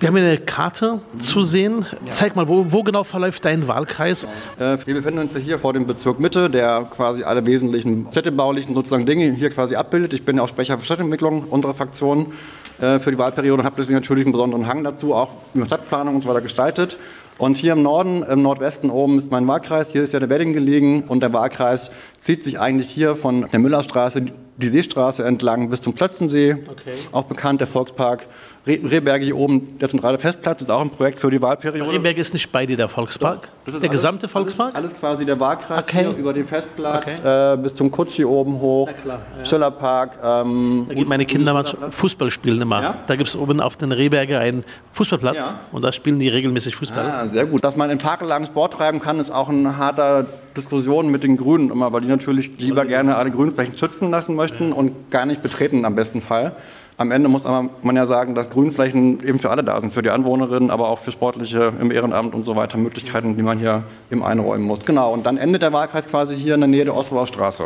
Wir 0.00 0.08
haben 0.08 0.16
hier 0.16 0.26
eine 0.26 0.38
Karte 0.38 1.00
zu 1.20 1.42
sehen. 1.42 1.84
Ja. 2.06 2.12
Zeig 2.14 2.36
mal, 2.36 2.48
wo, 2.48 2.72
wo, 2.72 2.82
genau 2.82 3.04
verläuft 3.04 3.44
dein 3.44 3.68
Wahlkreis? 3.68 4.24
Äh, 4.58 4.78
wir 4.84 4.94
befinden 4.94 5.20
uns 5.20 5.36
hier 5.36 5.58
vor 5.58 5.72
dem 5.72 5.86
Bezirk 5.86 6.20
Mitte, 6.20 6.48
der 6.50 6.86
quasi 6.90 7.22
alle 7.22 7.44
wesentlichen 7.46 8.08
städtebaulichen 8.10 8.74
sozusagen 8.74 9.06
Dinge 9.06 9.32
hier 9.32 9.50
quasi 9.50 9.76
abbildet. 9.76 10.12
Ich 10.12 10.24
bin 10.24 10.38
auch 10.40 10.48
Sprecher 10.48 10.78
für 10.78 10.84
Stadtentwicklung 10.84 11.44
unserer 11.44 11.74
Fraktion 11.74 12.32
äh, 12.78 12.98
für 12.98 13.10
die 13.10 13.18
Wahlperiode 13.18 13.60
und 13.60 13.66
habe 13.66 13.76
deswegen 13.76 13.98
natürlich 13.98 14.24
einen 14.24 14.32
besonderen 14.32 14.66
Hang 14.66 14.84
dazu, 14.84 15.14
auch 15.14 15.30
über 15.54 15.66
Stadtplanung 15.66 16.16
und 16.16 16.22
so 16.22 16.28
weiter 16.28 16.42
gestaltet. 16.42 16.98
Und 17.38 17.58
hier 17.58 17.74
im 17.74 17.82
Norden, 17.82 18.22
im 18.22 18.40
Nordwesten 18.40 18.88
oben 18.88 19.18
ist 19.18 19.30
mein 19.30 19.46
Wahlkreis. 19.46 19.92
Hier 19.92 20.02
ist 20.02 20.14
ja 20.14 20.20
der 20.20 20.30
Wedding 20.30 20.54
gelegen 20.54 21.02
und 21.02 21.20
der 21.20 21.32
Wahlkreis 21.34 21.90
zieht 22.16 22.42
sich 22.42 22.58
eigentlich 22.58 22.88
hier 22.88 23.14
von 23.14 23.46
der 23.52 23.58
Müllerstraße, 23.58 24.22
die 24.56 24.68
Seestraße 24.68 25.22
entlang 25.22 25.68
bis 25.68 25.82
zum 25.82 25.92
Plötzensee, 25.92 26.56
okay. 26.66 26.94
auch 27.12 27.24
bekannt 27.24 27.60
der 27.60 27.66
Volkspark. 27.66 28.26
Rehberge 28.66 29.24
hier 29.24 29.36
oben, 29.36 29.78
der 29.78 29.88
zentrale 29.88 30.18
Festplatz, 30.18 30.60
ist 30.60 30.70
auch 30.70 30.80
ein 30.80 30.90
Projekt 30.90 31.20
für 31.20 31.30
die 31.30 31.40
Wahlperiode. 31.40 31.92
Rehberge 31.92 32.20
ist 32.20 32.34
nicht 32.34 32.50
bei 32.50 32.66
dir 32.66 32.76
der 32.76 32.88
Volkspark? 32.88 33.48
der 33.66 33.74
alles, 33.74 33.90
gesamte 33.90 34.28
Volkspark? 34.28 34.74
Alles, 34.74 34.90
alles, 34.90 35.00
quasi 35.00 35.24
der 35.24 35.38
Wahlkreis 35.38 35.84
okay. 35.84 36.00
hier 36.00 36.16
über 36.16 36.32
den 36.32 36.46
Festplatz 36.46 37.20
okay. 37.20 37.54
äh, 37.54 37.56
bis 37.56 37.76
zum 37.76 37.90
Kutschi 37.90 38.24
oben 38.24 38.60
hoch, 38.60 38.90
klar, 39.02 39.20
ja. 39.38 39.44
Schillerpark. 39.44 40.18
Ähm, 40.22 40.86
da 40.88 40.94
gehen 40.94 41.08
meine 41.08 41.24
Kinder 41.24 41.52
mal 41.52 41.64
Fußball 41.64 42.30
spielen 42.30 42.60
immer. 42.60 42.82
Ja? 42.82 42.98
Da 43.06 43.14
gibt 43.14 43.28
es 43.28 43.36
oben 43.36 43.60
auf 43.60 43.76
den 43.76 43.92
Rehberge 43.92 44.38
einen 44.38 44.64
Fußballplatz 44.92 45.36
ja. 45.36 45.60
und 45.70 45.82
da 45.82 45.92
spielen 45.92 46.18
die 46.18 46.28
regelmäßig 46.28 46.74
Fußball. 46.74 47.04
Ah, 47.04 47.26
sehr 47.28 47.46
gut. 47.46 47.62
Dass 47.62 47.76
man 47.76 47.90
in 47.90 47.98
Parkanlagen 47.98 48.46
Sport 48.46 48.74
treiben 48.74 49.00
kann, 49.00 49.20
ist 49.20 49.30
auch 49.30 49.48
ein 49.48 49.76
harter 49.76 50.26
Diskussion 50.56 51.10
mit 51.10 51.22
den 51.22 51.36
Grünen 51.36 51.70
immer, 51.70 51.92
weil 51.92 52.00
die 52.00 52.08
natürlich 52.08 52.58
lieber 52.58 52.84
gerne 52.84 53.16
alle 53.16 53.30
Grünflächen 53.30 53.78
schützen 53.78 54.10
lassen 54.10 54.34
möchten 54.34 54.72
und 54.72 55.10
gar 55.10 55.26
nicht 55.26 55.42
betreten 55.42 55.84
am 55.84 55.94
besten 55.94 56.20
Fall. 56.20 56.56
Am 56.98 57.10
Ende 57.10 57.28
muss 57.28 57.44
man 57.44 57.96
ja 57.96 58.06
sagen, 58.06 58.34
dass 58.34 58.48
Grünflächen 58.48 59.22
eben 59.22 59.38
für 59.38 59.50
alle 59.50 59.62
da 59.62 59.78
sind, 59.80 59.92
für 59.92 60.00
die 60.00 60.08
Anwohnerinnen, 60.08 60.70
aber 60.70 60.88
auch 60.88 60.98
für 60.98 61.12
sportliche 61.12 61.74
im 61.78 61.90
Ehrenamt 61.90 62.34
und 62.34 62.44
so 62.44 62.56
weiter 62.56 62.78
Möglichkeiten, 62.78 63.36
die 63.36 63.42
man 63.42 63.58
hier 63.58 63.82
eben 64.10 64.22
einräumen 64.22 64.66
muss. 64.66 64.80
Genau, 64.86 65.12
und 65.12 65.26
dann 65.26 65.36
endet 65.36 65.60
der 65.60 65.74
Wahlkreis 65.74 66.08
quasi 66.08 66.34
hier 66.34 66.54
in 66.54 66.60
der 66.60 66.68
Nähe 66.68 66.84
der 66.86 66.96
Osloer 66.96 67.26
Straße. 67.26 67.64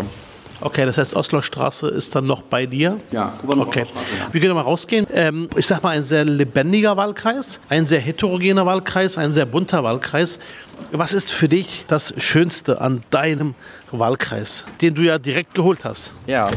Okay, 0.60 0.84
das 0.84 0.98
heißt, 0.98 1.16
Osloer 1.16 1.42
Straße 1.42 1.88
ist 1.88 2.14
dann 2.14 2.26
noch 2.26 2.42
bei 2.42 2.66
dir? 2.66 2.98
Ja, 3.10 3.32
okay. 3.46 3.86
Wir 4.30 4.40
können 4.40 4.54
mal 4.54 4.60
rausgehen. 4.60 5.06
Ähm, 5.12 5.48
ich 5.56 5.66
sag 5.66 5.82
mal, 5.82 5.90
ein 5.90 6.04
sehr 6.04 6.24
lebendiger 6.24 6.96
Wahlkreis, 6.96 7.60
ein 7.68 7.86
sehr 7.86 8.00
heterogener 8.00 8.66
Wahlkreis, 8.66 9.16
ein 9.16 9.32
sehr 9.32 9.46
bunter 9.46 9.82
Wahlkreis. 9.84 10.38
Was 10.92 11.14
ist 11.14 11.32
für 11.32 11.48
dich 11.48 11.84
das 11.88 12.14
Schönste 12.18 12.80
an 12.80 13.02
deinem 13.10 13.54
Wahlkreis, 13.90 14.64
den 14.80 14.94
du 14.94 15.02
ja 15.02 15.18
direkt 15.18 15.54
geholt 15.54 15.84
hast? 15.84 16.12
Ja, 16.26 16.48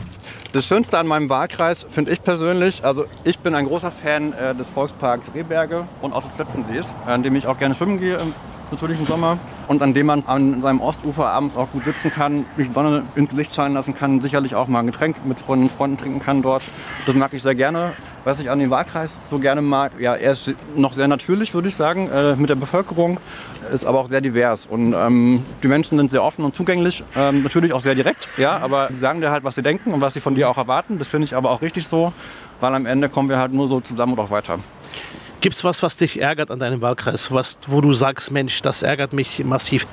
das 0.54 0.66
Schönste 0.66 0.98
an 0.98 1.08
meinem 1.08 1.30
Wahlkreis 1.30 1.86
finde 1.90 2.12
ich 2.12 2.24
persönlich, 2.24 2.84
also 2.84 3.06
ich 3.24 3.40
bin 3.40 3.56
ein 3.56 3.66
großer 3.66 3.92
Fan 3.92 4.34
äh, 4.34 4.56
des 4.56 4.68
Volksparks 4.70 5.32
Rehberge 5.34 5.86
und 6.02 6.14
auch 6.14 6.24
des 6.24 6.32
Plötzensees, 6.34 6.96
an 7.06 7.24
dem 7.24 7.36
ich 7.36 7.48
auch 7.48 7.58
gerne 7.58 7.76
schwimmen 7.76 8.00
gehe 8.00 8.18
im 8.18 8.34
natürlichen 8.74 9.06
Sommer 9.06 9.38
und 9.68 9.82
an 9.82 9.94
dem 9.94 10.08
man 10.08 10.24
an 10.26 10.62
seinem 10.62 10.82
Ostufer 10.82 11.28
abends 11.28 11.56
auch 11.56 11.70
gut 11.72 11.86
sitzen 11.86 12.12
kann, 12.12 12.46
sich 12.58 12.72
Sonne 12.72 13.04
ins 13.16 13.30
Gesicht 13.30 13.56
scheinen 13.56 13.76
lassen 13.76 13.96
kann, 13.96 14.22
sicherlich 14.22 14.56
auch 14.56 14.68
mal 14.68 14.80
ein 14.80 14.88
Getränk 14.88 15.26
mit 15.26 15.40
Freundinnen 15.40 15.70
und 15.70 15.78
Freunden 15.78 15.98
trinken 15.98 16.20
kann 16.20 16.42
dort. 16.42 16.64
Das 17.06 17.16
mag 17.16 17.34
ich 17.34 17.44
sehr 17.44 17.56
gerne. 17.56 17.94
Was 18.26 18.40
ich 18.40 18.50
an 18.50 18.60
dem 18.60 18.70
Wahlkreis 18.70 19.20
so 19.30 19.38
gerne 19.38 19.62
mag, 19.62 19.92
ja, 20.00 20.16
er 20.16 20.32
ist 20.32 20.54
noch 20.76 20.94
sehr 20.94 21.10
natürlich, 21.10 21.54
würde 21.54 21.68
ich 21.68 21.76
sagen, 21.76 22.10
äh, 22.10 22.36
mit 22.38 22.50
der 22.50 22.56
Bevölkerung, 22.56 23.20
ist 23.74 23.86
aber 23.86 24.00
auch 24.00 24.08
sehr 24.08 24.22
divers. 24.22 24.66
Und 24.66 24.94
ähm, 24.94 25.44
die 25.62 25.68
Menschen 25.68 25.98
sind 25.98 26.10
sehr 26.10 26.24
offen 26.24 26.46
und 26.46 26.56
zugänglich, 26.56 27.04
ähm, 27.18 27.44
natürlich 27.44 27.74
auch 27.74 27.82
sehr 27.82 27.96
direkt, 27.96 28.30
ja, 28.38 28.58
aber 28.58 28.88
sie 28.90 28.96
sagen 28.96 29.20
dir 29.20 29.30
halt, 29.30 29.44
was 29.44 29.56
sie 29.56 29.62
denken 29.62 29.92
und 29.92 30.00
was 30.00 30.14
sie 30.14 30.22
von 30.22 30.36
dir 30.36 30.50
auch 30.50 30.58
erwarten. 30.58 31.00
Das 31.00 31.10
finde 31.10 31.26
ich 31.26 31.36
aber 31.36 31.52
auch 31.52 31.62
richtig 31.62 31.88
so, 31.88 32.14
weil 32.62 32.74
am 32.74 32.86
Ende 32.86 33.10
kommen 33.10 33.28
wir 33.28 33.40
halt 33.40 33.52
nur 33.52 33.68
so 33.68 33.82
zusammen 33.82 34.14
und 34.14 34.20
auch 34.20 34.30
weiter. 34.30 34.60
Gibt 35.44 35.58
es 35.58 35.66
was, 35.66 35.84
was 35.84 35.98
dich 35.98 36.22
ärgert 36.22 36.52
an 36.52 36.60
deinem 36.60 36.80
Wahlkreis, 36.80 37.30
was, 37.30 37.58
wo 37.68 37.82
du 37.82 37.92
sagst, 37.92 38.32
Mensch, 38.32 38.62
das 38.62 38.82
ärgert 38.82 39.12
mich 39.12 39.44
massiv? 39.44 39.86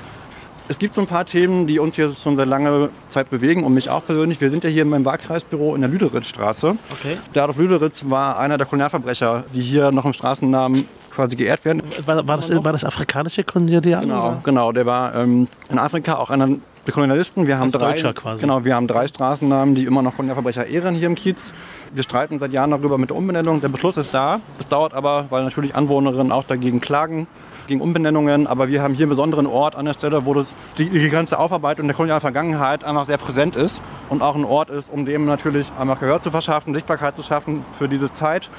Es 0.69 0.79
gibt 0.79 0.93
so 0.93 1.01
ein 1.01 1.07
paar 1.07 1.25
Themen, 1.25 1.67
die 1.67 1.77
uns 1.77 1.97
hier 1.97 2.15
schon 2.15 2.37
seit 2.37 2.47
langer 2.47 2.87
Zeit 3.09 3.29
bewegen 3.29 3.65
und 3.65 3.73
mich 3.73 3.89
auch 3.89 4.05
persönlich. 4.05 4.39
Wir 4.39 4.49
sind 4.49 4.63
ja 4.63 4.69
hier 4.69 4.83
in 4.83 4.87
meinem 4.87 5.03
Wahlkreisbüro 5.03 5.75
in 5.75 5.81
der 5.81 5.89
Lüderitzstraße. 5.89 6.77
Okay. 6.89 7.17
Der 7.35 7.43
Adolf 7.43 7.57
Lüderitz 7.57 8.05
war 8.07 8.39
einer 8.39 8.57
der 8.57 8.65
Kolonialverbrecher, 8.65 9.43
die 9.53 9.61
hier 9.61 9.91
noch 9.91 10.05
im 10.05 10.13
Straßennamen 10.13 10.87
quasi 11.21 11.35
geehrt 11.35 11.63
werden. 11.65 11.83
War, 12.05 12.27
war, 12.27 12.37
das, 12.37 12.49
war 12.63 12.71
das 12.71 12.83
afrikanische 12.83 13.43
Kolonial? 13.43 14.01
Genau, 14.01 14.37
genau. 14.43 14.71
Der 14.71 14.85
war 14.85 15.13
ähm, 15.15 15.47
in 15.69 15.77
Afrika 15.77 16.15
auch 16.15 16.31
einer 16.31 16.47
der 16.47 16.93
Kolonialisten. 16.93 17.45
Wir 17.45 17.59
haben, 17.59 17.71
drei, 17.71 17.93
Genau, 18.39 18.65
wir 18.65 18.75
haben 18.75 18.87
drei 18.87 19.07
Straßennamen, 19.07 19.75
die 19.75 19.85
immer 19.85 20.01
noch 20.01 20.15
Kolonialverbrecher 20.15 20.65
ehren 20.65 20.95
hier 20.95 21.05
im 21.07 21.15
Kiez. 21.15 21.53
Wir 21.93 22.01
streiten 22.01 22.39
seit 22.39 22.51
Jahren 22.51 22.71
darüber 22.71 22.97
mit 22.97 23.11
der 23.11 23.17
Umbenennung. 23.17 23.61
Der 23.61 23.69
Beschluss 23.69 23.97
ist 23.97 24.13
da. 24.15 24.39
Es 24.59 24.67
dauert 24.67 24.95
aber, 24.95 25.27
weil 25.29 25.43
natürlich 25.43 25.75
Anwohnerinnen 25.75 26.31
auch 26.31 26.45
dagegen 26.45 26.81
klagen 26.81 27.27
gegen 27.67 27.81
Umbenennungen, 27.81 28.47
aber 28.47 28.67
wir 28.67 28.81
haben 28.81 28.95
hier 28.95 29.03
einen 29.03 29.11
besonderen 29.11 29.45
Ort 29.45 29.75
an 29.75 29.85
der 29.85 29.93
Stelle, 29.93 30.25
wo 30.25 30.33
das, 30.33 30.55
die, 30.77 30.89
die 30.89 31.09
ganze 31.09 31.39
Aufarbeitung 31.39 31.87
der 31.87 31.95
kolonialen 31.95 32.19
Vergangenheit 32.19 32.83
einfach 32.83 33.05
sehr 33.05 33.17
präsent 33.17 33.55
ist 33.55 33.81
und 34.09 34.21
auch 34.21 34.35
ein 34.35 34.43
Ort 34.43 34.69
ist, 34.69 34.91
um 34.91 35.05
dem 35.05 35.25
natürlich 35.25 35.71
einfach 35.79 35.99
Gehör 35.99 36.21
zu 36.21 36.31
verschaffen, 36.31 36.73
Sichtbarkeit 36.73 37.15
zu 37.15 37.23
schaffen 37.23 37.63
für 37.77 37.87
diese 37.87 38.11
Zeit, 38.11 38.49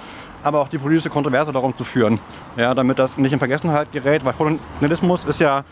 aber 0.42 0.60
auch 0.60 0.68
die 0.68 0.78
politische 0.78 1.10
Kontroverse 1.10 1.52
darum 1.52 1.74
zu 1.74 1.84
führen, 1.84 2.18
ja, 2.56 2.74
damit 2.74 2.98
das 2.98 3.16
nicht 3.16 3.32
in 3.32 3.38
Vergessenheit 3.38 3.92
gerät, 3.92 4.24
weil 4.24 4.32
Kolonialismus 4.32 5.24
ist 5.24 5.40
ja 5.40 5.64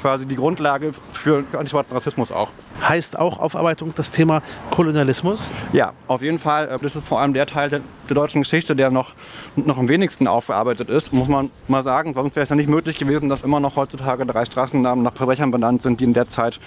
quasi 0.00 0.26
die 0.26 0.36
Grundlage 0.36 0.92
für 1.12 1.44
antischwarzen 1.52 1.94
Rassismus 1.94 2.30
auch. 2.30 2.50
Heißt 2.86 3.18
auch 3.18 3.38
Aufarbeitung 3.38 3.92
das 3.94 4.10
Thema 4.10 4.42
Kolonialismus? 4.70 5.48
Ja, 5.72 5.92
auf 6.06 6.22
jeden 6.22 6.38
Fall. 6.38 6.68
Äh, 6.68 6.78
das 6.80 6.96
ist 6.96 7.06
vor 7.06 7.20
allem 7.20 7.32
der 7.32 7.46
Teil 7.46 7.70
der, 7.70 7.80
der 8.08 8.14
deutschen 8.14 8.42
Geschichte, 8.42 8.76
der 8.76 8.90
noch, 8.90 9.14
noch 9.56 9.78
am 9.78 9.88
wenigsten 9.88 10.28
aufgearbeitet 10.28 10.90
ist, 10.90 11.12
muss 11.12 11.28
man 11.28 11.50
mal 11.66 11.82
sagen. 11.82 12.14
Sonst 12.14 12.36
wäre 12.36 12.44
es 12.44 12.50
ja 12.50 12.56
nicht 12.56 12.68
möglich 12.68 12.98
gewesen, 12.98 13.28
dass 13.28 13.42
immer 13.42 13.60
noch 13.60 13.76
heutzutage 13.76 14.26
drei 14.26 14.44
Straßennamen 14.44 15.02
nach 15.02 15.14
Verbrechern 15.14 15.50
benannt 15.50 15.82
sind, 15.82 16.00
die 16.00 16.04
in 16.04 16.12
der 16.12 16.28
Zeit 16.28 16.60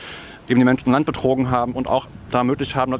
eben 0.48 0.60
die 0.60 0.66
Menschen 0.66 0.92
Land 0.92 1.06
betrogen 1.06 1.52
haben 1.52 1.74
und 1.74 1.88
auch 1.88 2.08
da 2.32 2.44
möglich 2.44 2.76
haben, 2.76 3.00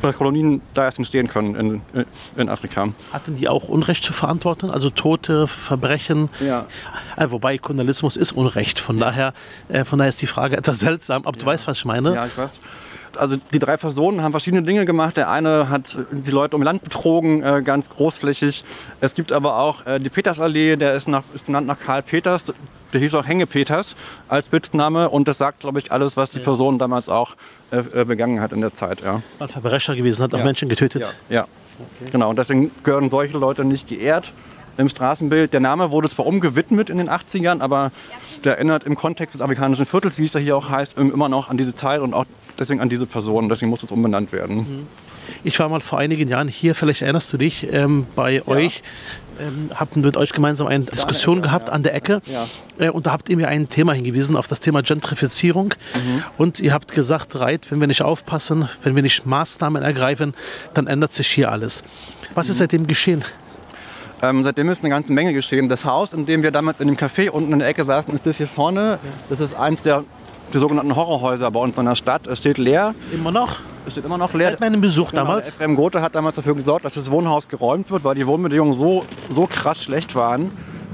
Kolonien 0.00 0.60
da 0.74 0.84
erst 0.84 0.98
entstehen 0.98 1.28
können 1.28 1.82
in, 1.94 2.06
in, 2.36 2.48
Afrika. 2.48 2.88
Hatten 3.12 3.34
die 3.34 3.48
auch 3.48 3.68
Unrecht 3.68 4.04
zu 4.04 4.12
verantworten? 4.12 4.70
Also 4.70 4.90
Tote, 4.90 5.46
Verbrechen? 5.46 6.28
Ja. 6.40 6.66
Äh, 7.16 7.30
wobei 7.30 7.58
Kolonialismus 7.58 8.16
ist 8.16 8.32
Unrecht. 8.32 8.80
Von, 8.80 8.98
daher, 8.98 9.34
äh, 9.68 9.84
von 9.84 9.98
daher 9.98 10.10
ist 10.10 10.22
die 10.22 10.26
Frage 10.26 10.56
etwas 10.56 10.78
seltsam. 10.80 11.26
Aber 11.26 11.36
ja. 11.36 11.40
du 11.40 11.46
weißt, 11.46 11.66
was 11.66 11.78
ich 11.78 11.84
meine? 11.84 12.14
Ja, 12.14 12.26
ich 12.26 12.36
weiß. 12.36 12.50
Also 13.16 13.36
die 13.52 13.58
drei 13.58 13.76
Personen 13.76 14.22
haben 14.22 14.32
verschiedene 14.32 14.62
Dinge 14.62 14.84
gemacht. 14.84 15.16
Der 15.16 15.30
eine 15.30 15.68
hat 15.68 15.96
die 16.12 16.30
Leute 16.30 16.54
um 16.56 16.62
Land 16.62 16.82
betrogen, 16.84 17.42
äh, 17.42 17.62
ganz 17.64 17.90
großflächig. 17.90 18.64
Es 19.00 19.14
gibt 19.14 19.32
aber 19.32 19.58
auch 19.58 19.86
äh, 19.86 19.98
die 19.98 20.10
Petersallee, 20.10 20.76
der 20.76 20.94
ist, 20.94 21.08
nach, 21.08 21.24
ist 21.34 21.46
benannt 21.46 21.66
nach 21.66 21.78
Karl 21.78 22.02
Peters 22.02 22.52
der 22.92 23.00
hieß 23.00 23.14
auch 23.14 23.26
Hänge 23.26 23.46
Peters 23.46 23.96
als 24.28 24.46
Spitzname 24.46 25.08
und 25.10 25.28
das 25.28 25.38
sagt, 25.38 25.60
glaube 25.60 25.78
ich, 25.78 25.92
alles, 25.92 26.16
was 26.16 26.30
die 26.30 26.38
Person 26.38 26.78
damals 26.78 27.08
auch 27.08 27.36
äh, 27.70 27.78
äh, 27.78 28.04
begangen 28.04 28.40
hat 28.40 28.52
in 28.52 28.60
der 28.60 28.74
Zeit. 28.74 29.02
Ja. 29.02 29.22
War 29.38 29.48
Verbrecher 29.48 29.94
gewesen, 29.94 30.22
hat 30.22 30.34
auch 30.34 30.44
Menschen 30.44 30.68
getötet. 30.68 31.02
Ja, 31.02 31.36
ja. 31.36 31.42
Okay. 31.42 32.10
genau. 32.12 32.30
Und 32.30 32.38
deswegen 32.38 32.70
gehören 32.82 33.10
solche 33.10 33.38
Leute 33.38 33.64
nicht 33.64 33.86
geehrt 33.86 34.32
im 34.78 34.88
Straßenbild. 34.88 35.52
Der 35.52 35.60
Name 35.60 35.90
wurde 35.90 36.08
zwar 36.08 36.26
umgewidmet 36.26 36.88
in 36.88 36.98
den 36.98 37.10
80ern, 37.10 37.60
aber 37.60 37.92
der 38.44 38.54
erinnert 38.54 38.84
im 38.84 38.94
Kontext 38.94 39.34
des 39.34 39.42
afrikanischen 39.42 39.86
Viertels, 39.86 40.18
wie 40.18 40.24
es 40.24 40.32
ja 40.32 40.40
hier 40.40 40.56
auch 40.56 40.68
heißt, 40.68 40.98
immer 40.98 41.28
noch 41.28 41.50
an 41.50 41.58
diese 41.58 41.74
Zeit 41.74 42.00
und 42.00 42.14
auch 42.14 42.24
deswegen 42.58 42.80
an 42.80 42.88
diese 42.88 43.06
Person. 43.06 43.48
Deswegen 43.48 43.70
muss 43.70 43.82
es 43.82 43.90
umbenannt 43.90 44.32
werden. 44.32 44.56
Mhm. 44.56 44.86
Ich 45.44 45.58
war 45.58 45.68
mal 45.68 45.80
vor 45.80 45.98
einigen 45.98 46.28
Jahren 46.28 46.48
hier, 46.48 46.74
vielleicht 46.74 47.02
erinnerst 47.02 47.32
du 47.32 47.36
dich, 47.36 47.66
ähm, 47.70 48.06
bei 48.16 48.36
ja. 48.36 48.48
euch. 48.48 48.82
Ähm, 49.40 49.70
habt 49.74 49.96
mit 49.96 50.16
euch 50.16 50.32
gemeinsam 50.32 50.66
eine 50.66 50.84
Diskussion 50.84 51.42
gehabt 51.42 51.70
an 51.70 51.82
der 51.82 51.94
Ecke. 51.94 52.20
Ja. 52.26 52.46
Äh, 52.78 52.90
und 52.90 53.06
da 53.06 53.12
habt 53.12 53.28
ihr 53.28 53.36
mir 53.36 53.48
ein 53.48 53.68
Thema 53.68 53.92
hingewiesen, 53.92 54.36
auf 54.36 54.48
das 54.48 54.60
Thema 54.60 54.82
Gentrifizierung. 54.82 55.74
Mhm. 55.94 56.24
Und 56.36 56.60
ihr 56.60 56.72
habt 56.72 56.92
gesagt, 56.92 57.38
Reit, 57.38 57.70
wenn 57.70 57.80
wir 57.80 57.86
nicht 57.86 58.02
aufpassen, 58.02 58.68
wenn 58.82 58.96
wir 58.96 59.02
nicht 59.02 59.26
Maßnahmen 59.26 59.82
ergreifen, 59.82 60.34
dann 60.74 60.86
ändert 60.86 61.12
sich 61.12 61.28
hier 61.28 61.52
alles. 61.52 61.84
Was 62.34 62.46
mhm. 62.46 62.50
ist 62.50 62.58
seitdem 62.58 62.86
geschehen? 62.86 63.24
Ähm, 64.22 64.42
seitdem 64.42 64.68
ist 64.68 64.82
eine 64.82 64.90
ganze 64.90 65.12
Menge 65.12 65.32
geschehen. 65.32 65.68
Das 65.68 65.84
Haus, 65.84 66.12
in 66.12 66.26
dem 66.26 66.42
wir 66.42 66.50
damals 66.50 66.80
in 66.80 66.88
dem 66.88 66.96
Café 66.96 67.30
unten 67.30 67.52
in 67.52 67.60
der 67.60 67.68
Ecke 67.68 67.84
saßen, 67.84 68.12
ist 68.14 68.26
das 68.26 68.36
hier 68.36 68.48
vorne. 68.48 68.98
Das 69.28 69.40
ist 69.40 69.54
eins 69.54 69.82
der 69.82 70.04
die 70.52 70.58
sogenannten 70.58 70.94
Horrorhäuser 70.94 71.50
bei 71.50 71.60
uns 71.60 71.78
in 71.78 71.84
der 71.84 71.94
Stadt. 71.94 72.26
Es 72.26 72.38
steht 72.38 72.58
leer. 72.58 72.94
Immer 73.12 73.32
noch? 73.32 73.56
Es 73.86 73.92
steht 73.92 74.04
immer 74.04 74.18
noch 74.18 74.32
leer. 74.34 74.50
Seit 74.50 74.60
meinem 74.60 74.80
Besuch 74.80 75.10
genau, 75.10 75.24
damals? 75.24 75.50
Ephraim 75.50 75.76
Gothe 75.76 76.02
hat 76.02 76.14
damals 76.14 76.36
dafür 76.36 76.54
gesorgt, 76.54 76.84
dass 76.84 76.94
das 76.94 77.10
Wohnhaus 77.10 77.48
geräumt 77.48 77.90
wird, 77.90 78.04
weil 78.04 78.14
die 78.14 78.26
Wohnbedingungen 78.26 78.74
so, 78.74 79.04
so 79.28 79.46
krass 79.46 79.82
schlecht 79.82 80.14
waren 80.14 80.50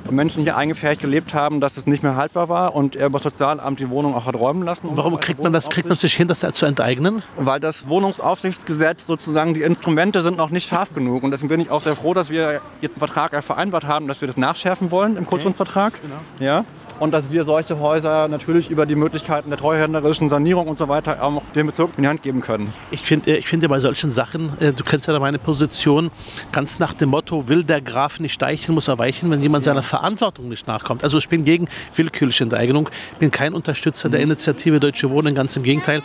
und 0.07 0.15
Menschen 0.17 0.43
hier 0.43 0.57
eingefärbt 0.57 1.01
gelebt 1.01 1.35
haben, 1.35 1.61
dass 1.61 1.77
es 1.77 1.87
nicht 1.87 2.03
mehr 2.03 2.17
haltbar 2.17 2.49
war 2.49 2.75
und 2.75 2.97
er 2.97 3.07
über 3.07 3.19
das 3.19 3.25
Sozialamt 3.25 3.81
die 3.81 3.91
Wohnung 3.91 4.15
auch 4.15 4.27
hat 4.27 4.37
räumen 4.37 4.63
lassen. 4.63 4.89
Warum 4.93 5.19
kriegt 5.19 5.43
man 5.43 5.53
das, 5.53 5.69
kriegt 5.69 5.89
man 5.89 5.99
sich 5.99 6.15
hin, 6.15 6.29
das 6.29 6.41
zu 6.41 6.67
enteignen? 6.67 7.23
Weil 7.37 7.61
das 7.61 7.89
Wohnungsaufsichtsgesetz 7.89 9.07
sozusagen, 9.07 9.55
die 9.55 9.63
Instrumente 9.63 10.23
sind 10.23 10.37
noch 10.37 10.51
nicht 10.51 10.69
scharf 10.69 10.95
genug 10.95 11.23
und 11.23 11.31
deswegen 11.31 11.49
bin 11.49 11.61
ich 11.61 11.71
auch 11.71 11.81
sehr 11.81 11.97
froh, 11.97 12.15
dass 12.15 12.31
wir 12.31 12.61
jetzt 12.81 12.93
einen 12.93 13.11
Vertrag 13.11 13.43
vereinbart 13.43 13.87
haben, 13.87 14.09
dass 14.09 14.21
wir 14.21 14.29
das 14.29 14.37
nachschärfen 14.37 14.91
wollen 14.91 15.17
im 15.17 15.27
Kurzfristvertrag. 15.27 15.95
Okay. 15.95 16.03
Genau. 16.39 16.51
Ja 16.51 16.65
und 17.01 17.13
dass 17.13 17.31
wir 17.31 17.45
solche 17.45 17.79
Häuser 17.79 18.29
natürlich 18.29 18.71
über 18.71 18.87
die 18.87 18.95
Möglichkeiten 18.95 19.51
der 19.51 19.59
treuhänderischen 19.59 20.29
Sanierung 20.29 20.69
und 20.69 20.79
so 20.79 20.89
weiter 20.89 21.23
auch 21.23 21.43
dem 21.55 21.67
Bezirk 21.67 21.91
in 21.97 22.03
die 22.03 22.09
Hand 22.09 22.23
geben 22.23 22.41
können. 22.41 22.73
Ich 22.91 23.03
finde 23.03 23.37
ich 23.37 23.49
find 23.49 23.67
bei 23.69 23.81
solchen 23.81 24.13
Sachen, 24.13 24.53
äh, 24.61 24.73
du 24.73 24.85
kennst 24.85 25.09
ja 25.09 25.19
meine 25.19 25.39
Position, 25.39 26.11
ganz 26.53 26.79
nach 26.79 26.93
dem 26.93 27.11
Motto, 27.11 27.49
will 27.49 27.65
der 27.65 27.81
Graf 27.81 28.21
nicht 28.21 28.35
steichen, 28.35 28.75
muss 28.75 28.89
er 28.89 28.99
weichen, 28.99 29.31
wenn 29.31 29.41
jemand 29.43 29.65
ja. 29.65 29.73
seiner 29.73 29.83
Verantwortung 29.83 30.49
nicht 30.49 30.67
nachkommt. 30.67 31.03
Also 31.03 31.19
ich 31.19 31.29
bin 31.29 31.45
gegen 31.45 31.69
willkürliche 31.97 32.45
Enteignung, 32.45 32.89
bin 33.19 33.31
kein 33.31 33.55
Unterstützer 33.55 34.09
mhm. 34.09 34.13
der 34.13 34.21
Initiative 34.21 34.81
Deutsche 34.81 35.11
Wohnen, 35.11 35.35
ganz 35.35 35.57
im 35.57 35.63
Gegenteil, 35.63 36.03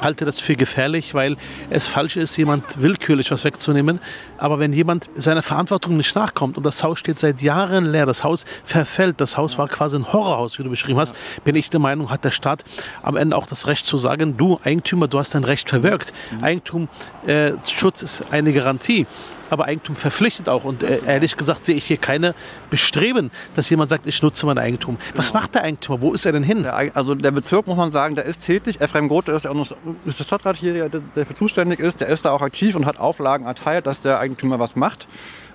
halte 0.00 0.24
das 0.24 0.40
für 0.40 0.56
gefährlich, 0.56 1.14
weil 1.14 1.36
es 1.68 1.88
falsch 1.88 2.16
ist, 2.16 2.36
jemand 2.36 2.80
willkürlich 2.80 3.30
was 3.30 3.44
wegzunehmen. 3.44 4.00
Aber 4.38 4.58
wenn 4.58 4.72
jemand 4.72 5.10
seiner 5.16 5.42
Verantwortung 5.42 5.96
nicht 5.96 6.14
nachkommt 6.14 6.56
und 6.56 6.64
das 6.64 6.82
Haus 6.82 6.98
steht 6.98 7.18
seit 7.18 7.42
Jahren 7.42 7.86
leer, 7.86 8.06
das 8.06 8.24
Haus 8.24 8.44
verfällt, 8.64 9.20
das 9.20 9.36
Haus 9.36 9.58
war 9.58 9.68
quasi 9.68 9.96
ein 9.96 10.12
Horror 10.12 10.29
Horrorhaus, 10.30 10.58
wie 10.58 10.62
du 10.62 10.70
beschrieben 10.70 10.98
hast, 10.98 11.14
bin 11.44 11.56
ich 11.56 11.70
der 11.70 11.80
Meinung, 11.80 12.10
hat 12.10 12.24
der 12.24 12.30
Staat 12.30 12.64
am 13.02 13.16
Ende 13.16 13.36
auch 13.36 13.46
das 13.46 13.66
Recht 13.66 13.86
zu 13.86 13.98
sagen, 13.98 14.36
du 14.36 14.58
Eigentümer, 14.62 15.08
du 15.08 15.18
hast 15.18 15.34
dein 15.34 15.44
Recht 15.44 15.68
verwirkt. 15.68 16.12
Mhm. 16.30 16.44
Eigentumsschutz 16.44 18.02
äh, 18.02 18.04
ist 18.04 18.24
eine 18.30 18.52
Garantie 18.52 19.06
aber 19.50 19.66
Eigentum 19.66 19.96
verpflichtet 19.96 20.48
auch. 20.48 20.64
Und 20.64 20.82
äh, 20.82 21.00
ehrlich 21.04 21.36
gesagt 21.36 21.64
sehe 21.64 21.74
ich 21.74 21.84
hier 21.84 21.96
keine 21.96 22.34
Bestreben, 22.70 23.30
dass 23.54 23.68
jemand 23.68 23.90
sagt, 23.90 24.06
ich 24.06 24.22
nutze 24.22 24.46
mein 24.46 24.58
Eigentum. 24.58 24.96
Was 25.14 25.28
genau. 25.28 25.40
macht 25.40 25.54
der 25.54 25.64
Eigentümer? 25.64 26.00
Wo 26.00 26.12
ist 26.12 26.24
er 26.24 26.32
denn 26.32 26.42
hin? 26.42 26.62
Der, 26.62 26.96
also 26.96 27.14
der 27.14 27.32
Bezirk, 27.32 27.66
muss 27.66 27.76
man 27.76 27.90
sagen, 27.90 28.14
der 28.14 28.24
ist 28.24 28.46
tätig. 28.46 28.80
Ephraim 28.80 29.08
Grote 29.08 29.32
ist, 29.32 29.44
ja 29.44 29.50
auch 29.50 29.54
noch, 29.54 29.72
ist 30.06 30.20
der 30.20 30.24
Stadtrat 30.24 30.56
hier, 30.56 30.88
der, 30.88 31.00
der 31.00 31.26
für 31.26 31.34
zuständig 31.34 31.80
ist. 31.80 32.00
Der 32.00 32.08
ist 32.08 32.24
da 32.24 32.30
auch 32.30 32.42
aktiv 32.42 32.76
und 32.76 32.86
hat 32.86 32.98
Auflagen 32.98 33.46
erteilt, 33.46 33.86
dass 33.86 34.00
der 34.00 34.20
Eigentümer 34.20 34.58
was 34.58 34.76
macht. 34.76 35.06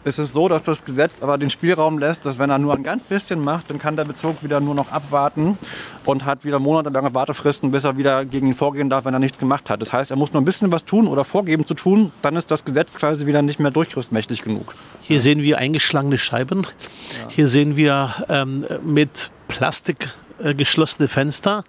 Es 0.07 0.19
ist 0.19 0.33
so, 0.33 0.47
dass 0.47 0.65
das 0.65 0.85
Gesetz 0.85 1.23
aber 1.23 1.39
den 1.39 1.49
Spielraum 1.49 1.97
lässt, 1.97 2.27
dass 2.27 2.37
wenn 2.37 2.51
er 2.51 2.59
nur 2.59 2.75
ein 2.75 2.83
ganz 2.83 3.01
bisschen 3.01 3.39
macht, 3.39 3.71
dann 3.71 3.79
kann 3.79 3.95
der 3.95 4.05
Bezirk 4.05 4.43
wieder 4.43 4.59
nur 4.59 4.75
noch 4.75 4.91
abwarten 4.91 5.57
und 6.05 6.25
hat 6.25 6.45
wieder 6.45 6.59
monatelange 6.59 7.11
Wartefristen, 7.15 7.71
bis 7.71 7.85
er 7.85 7.97
wieder 7.97 8.23
gegen 8.23 8.45
ihn 8.45 8.53
vorgehen 8.53 8.87
darf, 8.87 9.05
wenn 9.05 9.15
er 9.15 9.19
nichts 9.19 9.39
gemacht 9.39 9.67
hat. 9.67 9.81
Das 9.81 9.91
heißt, 9.91 10.11
er 10.11 10.15
muss 10.15 10.31
nur 10.31 10.43
ein 10.43 10.45
bisschen 10.45 10.71
was 10.71 10.85
tun 10.85 11.07
oder 11.07 11.25
vorgeben 11.25 11.65
zu 11.65 11.73
tun, 11.73 12.11
dann 12.21 12.35
ist 12.35 12.51
das 12.51 12.63
Gesetz 12.63 12.93
quasi 12.93 13.25
wieder 13.25 13.41
nicht 13.41 13.59
mehr 13.59 13.71
durchgriffsmächtig 13.71 14.43
genug. 14.43 14.75
Hier 15.01 15.19
sehen 15.19 15.41
wir 15.41 15.57
eingeschlagene 15.57 16.19
Scheiben. 16.19 16.61
Ja. 16.61 17.29
Hier 17.29 17.47
sehen 17.47 17.75
wir 17.75 18.13
ähm, 18.29 18.63
mit 18.83 19.31
Plastik 19.47 20.09
äh, 20.43 20.53
geschlossene 20.53 21.07
Fenster. 21.07 21.63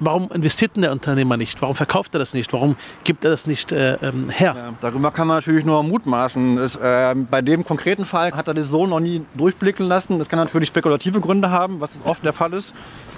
Warum 0.00 0.30
investiert 0.32 0.76
denn 0.76 0.82
der 0.82 0.92
Unternehmer 0.92 1.36
nicht? 1.36 1.60
Warum 1.62 1.74
verkauft 1.74 2.14
er 2.14 2.18
das 2.18 2.34
nicht? 2.34 2.52
Warum 2.52 2.76
gibt 3.04 3.24
er 3.24 3.30
das 3.30 3.46
nicht 3.46 3.72
äh, 3.72 3.94
ähm, 4.02 4.28
her? 4.28 4.54
Ja, 4.56 4.74
darüber 4.80 5.10
kann 5.10 5.26
man 5.26 5.38
natürlich 5.38 5.64
nur 5.64 5.82
mutmaßen. 5.82 6.58
Es, 6.58 6.76
äh, 6.76 7.14
bei 7.30 7.42
dem 7.42 7.64
konkreten 7.64 8.04
Fall 8.04 8.32
hat 8.32 8.48
er 8.48 8.54
das 8.54 8.68
so 8.68 8.86
noch 8.86 9.00
nie 9.00 9.24
durchblicken 9.34 9.86
lassen. 9.86 10.18
Das 10.18 10.28
kann 10.28 10.38
natürlich 10.38 10.68
spekulative 10.68 11.20
Gründe 11.20 11.50
haben, 11.50 11.80
was 11.80 12.00
oft 12.04 12.24
der 12.24 12.32
Fall 12.32 12.52
ist 12.52 12.74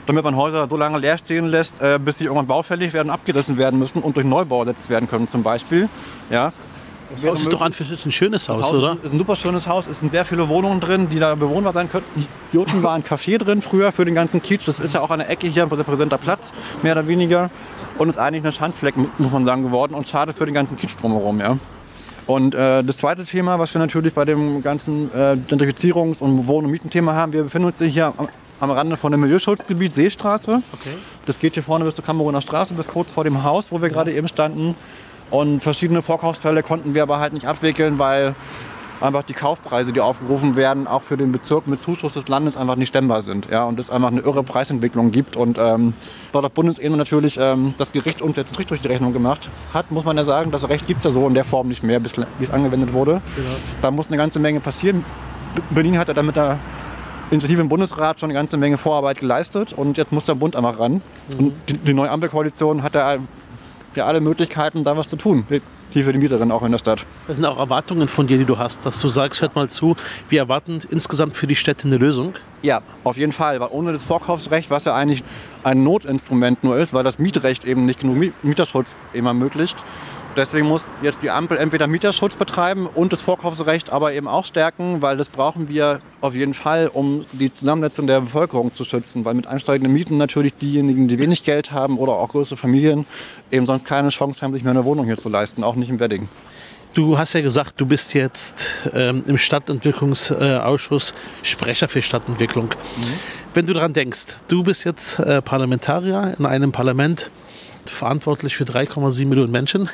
damit 0.07 0.23
man 0.23 0.37
Häuser 0.37 0.69
so 0.69 0.77
lange 0.77 0.99
leer 0.99 1.19
stehen 1.19 1.47
lässt, 1.47 1.83
äh, 1.83 1.99
bis 1.99 2.19
sie 2.19 2.25
irgendwann 2.25 2.47
baufällig 2.47 2.93
werden, 2.93 3.11
abgerissen 3.11 3.57
werden 3.57 3.79
müssen 3.79 4.01
und 4.01 4.17
durch 4.17 4.25
Neubau 4.25 4.61
ersetzt 4.61 4.89
werden 4.89 5.09
können 5.09 5.29
zum 5.29 5.43
Beispiel. 5.43 5.89
Ja. 6.31 6.53
Das 7.15 7.25
Haus 7.25 7.43
ist 7.43 7.53
doch 7.53 7.61
an 7.61 7.73
für 7.73 7.85
ein 7.85 8.13
schönes 8.13 8.49
Haus, 8.49 8.65
Haus, 8.65 8.73
oder? 8.73 8.97
ist 9.03 9.13
ein 9.13 9.19
super 9.19 9.37
schönes 9.37 9.67
Haus. 9.67 9.87
Es 9.87 10.01
sind 10.01 10.13
sehr 10.13 10.25
viele 10.25 10.49
Wohnungen 10.49 10.81
drin, 10.81 11.09
die 11.09 11.19
da 11.19 11.35
bewohnbar 11.35 11.73
sein 11.73 11.91
könnten. 11.91 12.27
Hier 12.51 12.61
unten 12.61 12.83
war 12.83 12.95
ein 12.95 13.05
Café 13.05 13.39
drin 13.39 13.63
früher 13.63 13.93
für 13.93 14.05
den 14.05 14.15
ganzen 14.15 14.43
Kitsch. 14.43 14.67
Das 14.67 14.79
ist 14.79 14.95
ja 14.95 15.01
auch 15.01 15.11
an 15.11 15.21
der 15.21 15.31
Ecke 15.31 15.47
hier 15.47 15.63
ein 15.63 15.69
präsenter 15.69 16.19
Platz, 16.19 16.53
mehr 16.83 16.93
oder 16.93 17.07
weniger. 17.07 17.51
Und 17.99 18.09
ist 18.09 18.19
eigentlich 18.19 18.45
ein 18.45 18.53
Schandfleck, 18.53 18.95
muss 18.97 19.33
man 19.33 19.45
sagen, 19.45 19.63
geworden 19.63 19.95
und 19.95 20.09
schade 20.09 20.33
für 20.33 20.45
den 20.45 20.55
ganzen 20.55 20.77
Kitsch 20.77 20.97
drumherum, 21.01 21.41
ja. 21.41 21.59
Und 22.27 22.55
äh, 22.55 22.83
das 22.83 22.97
zweite 22.97 23.25
Thema, 23.25 23.59
was 23.59 23.73
wir 23.73 23.79
natürlich 23.79 24.13
bei 24.13 24.25
dem 24.25 24.61
ganzen 24.61 25.11
äh, 25.15 25.37
Gentrifizierungs- 25.49 26.21
und 26.21 26.47
Wohn- 26.49 26.65
und 26.65 26.73
Mietenthema 26.73 27.15
haben, 27.15 27.33
wir 27.33 27.45
befinden 27.45 27.69
uns 27.69 27.81
hier 27.81 28.13
am, 28.17 28.29
am 28.59 28.71
Rande 28.71 28.97
von 28.97 29.13
dem 29.13 29.21
Milieuschutzgebiet 29.21 29.93
Seestraße. 29.93 30.63
Okay. 30.73 30.97
Das 31.25 31.39
geht 31.39 31.55
hier 31.55 31.63
vorne 31.63 31.85
bis 31.85 31.95
zur 31.95 32.05
Kameruner 32.05 32.41
Straße, 32.41 32.75
bis 32.75 32.89
kurz 32.89 33.13
vor 33.13 33.23
dem 33.23 33.45
Haus, 33.45 33.71
wo 33.71 33.81
wir 33.81 33.89
ja. 33.89 33.95
gerade 33.95 34.13
eben 34.13 34.27
standen. 34.27 34.75
Und 35.31 35.63
verschiedene 35.63 36.03
Vorkaufsfälle 36.03 36.63
konnten 36.63 36.95
wir 36.95 37.03
aber 37.03 37.19
halt 37.19 37.33
nicht 37.33 37.47
abwickeln, 37.47 37.99
weil 37.99 38.35
einfach 39.01 39.23
die 39.23 39.35
Kaufpreise, 39.35 39.93
die 39.93 40.01
aufgerufen 40.01 40.57
werden, 40.57 40.87
auch 40.87 41.03
für 41.03 41.17
den 41.17 41.33
Bezirk 41.33 41.67
mit 41.67 41.83
Zuschuss 41.83 42.15
des 42.15 42.29
Landes 42.29 42.57
einfach 42.57 42.77
nicht 42.77 42.89
stemmbar 42.89 43.23
sind. 43.23 43.49
Ja, 43.51 43.65
und 43.65 43.79
es 43.79 43.91
einfach 43.91 44.11
eine 44.11 44.21
irre 44.21 44.43
Preisentwicklung 44.43 45.13
gibt. 45.13 45.37
Und 45.37 45.59
ähm, 45.59 45.95
dort 46.33 46.45
auf 46.45 46.53
Bundesebene 46.53 46.97
natürlich 46.97 47.39
ähm, 47.41 47.75
das 47.79 47.93
Gericht 47.93 48.23
uns 48.23 48.37
jetzt 48.37 48.55
Strich 48.55 48.69
durch 48.69 48.81
die 48.81 48.89
Rechnung 48.89 49.13
gemacht 49.13 49.51
hat, 49.75 49.91
muss 49.91 50.05
man 50.05 50.17
ja 50.17 50.25
sagen, 50.25 50.51
das 50.51 50.69
Recht 50.69 50.87
gibt 50.87 50.99
es 50.99 51.05
ja 51.05 51.11
so 51.11 51.27
in 51.27 51.35
der 51.35 51.45
Form 51.45 51.69
nicht 51.69 51.83
mehr, 51.83 52.03
wie 52.03 52.45
es 52.45 52.51
angewendet 52.51 52.93
wurde. 52.93 53.21
Genau. 53.37 53.49
Da 53.83 53.91
muss 53.91 54.09
eine 54.09 54.17
ganze 54.17 54.41
Menge 54.41 54.61
passieren. 54.61 55.05
Berlin 55.71 55.99
hat 55.99 56.09
ja 56.09 56.15
damit 56.15 56.37
der 56.37 56.59
Initiative 57.31 57.61
im 57.61 57.69
Bundesrat 57.69 58.21
schon 58.21 58.31
eine 58.31 58.39
ganze 58.39 58.57
Menge 58.57 58.79
Vorarbeit 58.79 59.19
geleistet 59.19 59.73
und 59.73 59.97
jetzt 59.97 60.13
muss 60.13 60.27
der 60.27 60.37
Bund 60.37 60.55
einfach 60.55 60.79
ran. 60.79 61.03
Mhm. 61.29 61.39
Und 61.39 61.53
die, 61.69 61.73
die 61.75 61.95
neue 61.95 62.11
Ampelkoalition 62.11 62.83
hat 62.83 62.95
ja 63.97 64.07
ja 64.07 64.07
alle 64.07 64.21
Möglichkeiten, 64.21 64.85
da 64.85 64.97
was 64.97 65.09
zu 65.09 65.17
tun. 65.17 65.47
Hier 65.91 66.05
für 66.05 66.13
die 66.13 66.19
Mieterin 66.19 66.51
auch 66.51 66.63
in 66.63 66.73
der 66.73 66.79
Stadt. 66.79 67.07
Das 67.27 67.37
sind 67.37 67.47
auch 67.47 67.59
Erwartungen 67.59 68.09
von 68.09 68.27
dir, 68.27 68.39
die 68.39 68.45
du 68.45 68.59
hast, 68.59 68.85
dass 68.85 69.01
du 69.01 69.09
sagst, 69.09 69.41
hört 69.41 69.55
mal 69.55 69.69
zu, 69.69 69.97
wir 70.29 70.41
erwarten 70.41 70.81
insgesamt 70.91 71.35
für 71.35 71.47
die 71.47 71.57
Städte 71.57 71.87
eine 71.87 71.97
Lösung. 71.97 72.35
Ja, 72.63 72.83
auf 73.05 73.17
jeden 73.17 73.33
Fall, 73.33 73.61
weil 73.61 73.69
ohne 73.71 73.93
das 73.93 74.05
Vorkaufsrecht, 74.05 74.71
was 74.71 74.85
ja 74.85 74.95
eigentlich 74.95 75.23
ein 75.63 75.83
Notinstrument 75.83 76.63
nur 76.65 76.77
ist, 76.77 76.93
weil 76.93 77.05
das 77.05 77.19
Mietrecht 77.19 77.65
eben 77.65 77.87
nicht 77.87 78.01
genug 78.01 78.33
Mieterschutz 78.43 78.97
eben 79.15 79.27
ermöglicht, 79.27 79.77
Deswegen 80.37 80.67
muss 80.67 80.85
jetzt 81.01 81.23
die 81.23 81.31
Ampel 81.31 81.57
entweder 81.57 81.87
Mieterschutz 81.87 82.37
betreiben 82.37 82.87
und 82.87 83.13
das 83.13 83.23
Vorkaufsrecht 83.23 83.91
aber 83.91 84.13
eben 84.13 84.29
auch 84.29 84.45
stärken, 84.45 85.01
weil 85.01 85.17
das 85.17 85.31
brauchen 85.31 85.71
wir 85.71 86.01
auf 86.21 86.35
jeden 86.35 86.53
Fall, 86.53 86.91
um 86.93 87.25
die 87.33 87.51
Zusammensetzung 87.51 88.07
der 88.07 88.21
Bevölkerung 88.21 88.73
zu 88.75 88.85
schützen. 88.85 89.25
Weil 89.25 89.33
mit 89.33 89.47
ansteigenden 89.47 89.95
Mieten 89.95 90.19
natürlich 90.19 90.55
diejenigen, 90.55 91.09
die 91.09 91.19
wenig 91.19 91.43
Geld 91.43 91.73
haben 91.73 91.97
oder 91.97 92.13
auch 92.13 92.29
größere 92.29 92.59
Familien, 92.59 93.07
eben 93.51 93.65
sonst 93.65 93.87
keine 93.87 94.11
Chance 94.11 94.43
haben, 94.43 94.53
sich 94.53 94.63
mehr 94.63 94.73
eine 94.73 94.85
Wohnung 94.85 95.07
hier 95.07 95.17
zu 95.17 95.31
leisten, 95.31 95.65
auch 95.65 95.75
nicht 95.75 95.89
im 95.89 96.01
Wedding. 96.01 96.29
Du 96.93 97.19
hast 97.19 97.33
ja 97.33 97.41
gesagt, 97.41 97.75
du 97.79 97.87
bist 97.87 98.15
jetzt 98.15 98.69
ähm, 98.95 99.23
im 99.27 99.39
Stadtentwicklungsausschuss 99.39 101.15
Sprecher 101.43 101.89
für 101.89 102.01
Stadtentwicklung. 102.03 102.67
Mhm. 102.69 103.05
Wenn 103.55 103.67
du 103.67 103.73
daran 103.73 103.93
denkst, 103.95 104.27
du 104.49 104.63
bist 104.63 104.85
jetzt 104.85 105.19
äh, 105.19 105.41
Parlamentarier 105.41 106.35
in 106.39 106.45
einem 106.45 106.73
Parlament, 106.73 107.31
verantwortlich 107.91 108.57
für 108.57 108.65
3,7 108.65 109.27
Millionen 109.27 109.53
Menschen. 109.53 109.89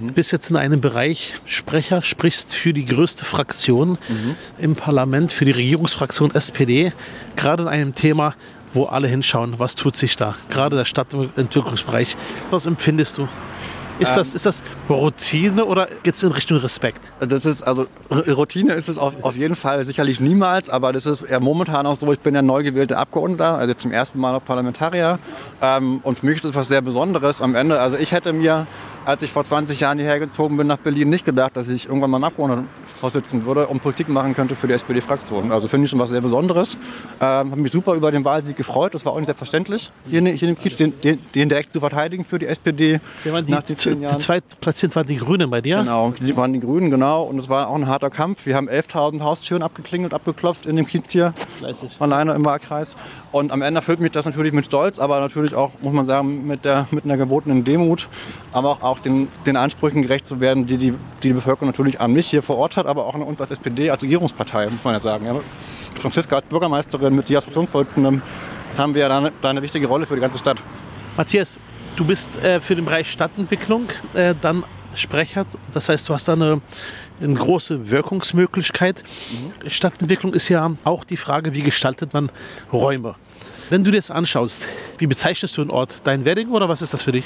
Mhm. 0.00 0.12
Bist 0.12 0.32
jetzt 0.32 0.50
in 0.50 0.56
einem 0.56 0.80
Bereich 0.80 1.34
Sprecher, 1.46 2.02
sprichst 2.02 2.56
für 2.56 2.72
die 2.72 2.84
größte 2.84 3.24
Fraktion 3.24 3.98
mhm. 4.08 4.36
im 4.58 4.76
Parlament, 4.76 5.32
für 5.32 5.44
die 5.44 5.50
Regierungsfraktion 5.52 6.34
SPD, 6.34 6.90
gerade 7.36 7.64
in 7.64 7.68
einem 7.68 7.94
Thema, 7.94 8.34
wo 8.74 8.84
alle 8.84 9.08
hinschauen, 9.08 9.58
was 9.58 9.74
tut 9.74 9.96
sich 9.96 10.16
da, 10.16 10.34
gerade 10.48 10.76
der 10.76 10.84
Stadtentwicklungsbereich. 10.84 12.16
Was 12.50 12.66
empfindest 12.66 13.18
du? 13.18 13.28
Ist, 14.02 14.10
ähm, 14.10 14.16
das, 14.16 14.34
ist 14.34 14.46
das 14.46 14.62
Routine 14.88 15.64
oder 15.64 15.88
geht 16.02 16.14
es 16.14 16.22
in 16.22 16.32
Richtung 16.32 16.58
Respekt? 16.58 17.00
Das 17.20 17.44
ist, 17.46 17.62
also 17.62 17.86
Routine 18.10 18.74
ist 18.74 18.88
es 18.88 18.98
auf, 18.98 19.14
auf 19.22 19.36
jeden 19.36 19.56
Fall 19.56 19.84
sicherlich 19.84 20.20
niemals, 20.20 20.68
aber 20.68 20.92
das 20.92 21.06
ist 21.06 21.24
ja 21.28 21.40
momentan 21.40 21.86
auch 21.86 21.96
so, 21.96 22.12
ich 22.12 22.20
bin 22.20 22.34
ja 22.34 22.42
neu 22.42 22.62
gewählter 22.62 22.98
Abgeordneter, 22.98 23.58
also 23.58 23.74
zum 23.74 23.92
ersten 23.92 24.18
Mal 24.18 24.32
noch 24.32 24.44
Parlamentarier. 24.44 25.18
Ähm, 25.60 26.00
und 26.02 26.18
für 26.18 26.26
mich 26.26 26.36
ist 26.36 26.44
es 26.44 26.54
was 26.54 26.68
sehr 26.68 26.82
Besonderes 26.82 27.40
am 27.40 27.54
Ende. 27.54 27.80
Also 27.80 27.96
ich 27.96 28.12
hätte 28.12 28.32
mir 28.32 28.66
als 29.04 29.22
ich 29.22 29.30
vor 29.30 29.44
20 29.44 29.80
Jahren 29.80 29.98
hierher 29.98 30.18
gezogen 30.18 30.56
bin 30.56 30.66
nach 30.66 30.78
Berlin, 30.78 31.10
nicht 31.10 31.24
gedacht, 31.24 31.56
dass 31.56 31.68
ich 31.68 31.86
irgendwann 31.86 32.10
mal 32.10 32.18
im 32.18 32.24
Abgeordnetenhaus 32.24 33.12
sitzen 33.12 33.44
würde 33.44 33.66
und 33.66 33.82
Politik 33.82 34.08
machen 34.08 34.34
könnte 34.34 34.56
für 34.56 34.68
die 34.68 34.74
SPD-Fraktion. 34.74 35.52
Also 35.52 35.68
finde 35.68 35.86
ich 35.86 35.90
schon 35.90 35.98
was 35.98 36.10
sehr 36.10 36.20
Besonderes. 36.20 36.76
Ähm, 37.20 37.50
habe 37.50 37.56
mich 37.56 37.72
super 37.72 37.94
über 37.94 38.12
den 38.12 38.24
Wahlsieg 38.24 38.56
gefreut. 38.56 38.94
Das 38.94 39.04
war 39.04 39.12
auch 39.12 39.16
nicht 39.16 39.26
selbstverständlich, 39.26 39.90
hier, 40.08 40.22
hier 40.22 40.48
im 40.48 40.58
Kiez 40.58 40.76
den, 40.76 41.00
den, 41.00 41.18
den, 41.34 41.48
direkt 41.48 41.72
zu 41.72 41.80
verteidigen 41.80 42.24
für 42.24 42.38
die 42.38 42.46
SPD. 42.46 43.00
Ja, 43.24 43.42
die, 43.42 43.50
nach 43.50 43.62
den 43.62 43.76
zehn 43.76 44.02
Jahren. 44.02 44.16
Die 44.16 44.22
zweitplatziert 44.22 44.94
waren 44.94 45.06
die 45.06 45.16
Grünen 45.16 45.50
bei 45.50 45.60
dir? 45.60 45.78
Genau, 45.78 46.12
die 46.18 46.36
waren 46.36 46.52
die 46.52 46.60
Grünen, 46.60 46.90
genau. 46.90 47.24
Und 47.24 47.38
es 47.38 47.48
war 47.48 47.68
auch 47.68 47.74
ein 47.74 47.86
harter 47.86 48.10
Kampf. 48.10 48.46
Wir 48.46 48.56
haben 48.56 48.68
11.000 48.68 49.20
Haustüren 49.20 49.62
abgeklingelt, 49.62 50.14
abgeklopft 50.14 50.66
in 50.66 50.76
dem 50.76 50.86
Kiez 50.86 51.10
hier. 51.10 51.34
Fleißig. 51.58 51.90
Alleine 51.98 52.34
im 52.34 52.44
Wahlkreis. 52.44 52.94
Und 53.32 53.50
am 53.50 53.62
Ende 53.62 53.78
erfüllt 53.78 54.00
mich 54.00 54.12
das 54.12 54.26
natürlich 54.26 54.52
mit 54.52 54.66
Stolz, 54.66 54.98
aber 54.98 55.18
natürlich 55.20 55.54
auch, 55.54 55.70
muss 55.80 55.92
man 55.92 56.04
sagen, 56.04 56.46
mit, 56.46 56.64
der, 56.64 56.86
mit 56.90 57.04
einer 57.04 57.16
gebotenen 57.16 57.64
Demut. 57.64 58.08
Aber 58.52 58.78
auch, 58.82 58.91
auch 58.92 59.00
den, 59.00 59.28
den 59.46 59.56
Ansprüchen 59.56 60.02
gerecht 60.02 60.26
zu 60.26 60.40
werden, 60.40 60.66
die, 60.66 60.76
die 60.76 60.94
die, 61.22 61.32
Bevölkerung 61.32 61.68
natürlich 61.68 62.00
an 62.00 62.12
mich 62.12 62.28
hier 62.28 62.42
vor 62.42 62.58
Ort 62.58 62.76
hat, 62.76 62.86
aber 62.86 63.06
auch 63.06 63.14
an 63.14 63.22
uns 63.22 63.40
als 63.40 63.50
SPD, 63.50 63.90
als 63.90 64.02
Regierungspartei, 64.02 64.66
muss 64.68 64.84
man 64.84 64.94
ja 64.94 65.00
sagen. 65.00 65.26
Ja. 65.26 65.40
Franziska 65.94 66.36
als 66.36 66.46
Bürgermeisterin 66.46 67.14
mit 67.14 67.28
dir 67.28 67.38
als 67.38 67.44
Fraktionsvorsitzendem 67.44 68.22
haben 68.76 68.94
wir 68.94 69.08
da 69.08 69.18
eine, 69.18 69.32
da 69.40 69.50
eine, 69.50 69.62
wichtige 69.62 69.86
Rolle 69.86 70.06
für 70.06 70.14
die 70.14 70.20
ganze 70.20 70.38
Stadt. 70.38 70.58
Matthias, 71.16 71.58
du 71.96 72.04
bist 72.04 72.36
äh, 72.42 72.60
für 72.60 72.74
den 72.76 72.84
Bereich 72.84 73.10
Stadtentwicklung 73.10 73.88
äh, 74.14 74.34
dann 74.40 74.64
Sprecher. 74.94 75.46
Das 75.72 75.88
heißt, 75.88 76.06
du 76.08 76.14
hast 76.14 76.28
da 76.28 76.34
eine, 76.34 76.60
eine 77.20 77.34
große 77.34 77.90
Wirkungsmöglichkeit. 77.90 79.02
Mhm. 79.62 79.70
Stadtentwicklung 79.70 80.34
ist 80.34 80.48
ja 80.48 80.70
auch 80.84 81.04
die 81.04 81.16
Frage, 81.16 81.54
wie 81.54 81.62
gestaltet 81.62 82.12
man 82.12 82.30
Räume. 82.72 83.14
Wenn 83.70 83.84
du 83.84 83.90
dir 83.90 83.96
das 83.96 84.10
anschaust, 84.10 84.64
wie 84.98 85.06
bezeichnest 85.06 85.56
du 85.56 85.62
einen 85.62 85.70
Ort? 85.70 86.00
Dein 86.04 86.26
Wedding 86.26 86.50
oder 86.50 86.68
was 86.68 86.82
ist 86.82 86.92
das 86.92 87.02
für 87.02 87.12
dich? 87.12 87.24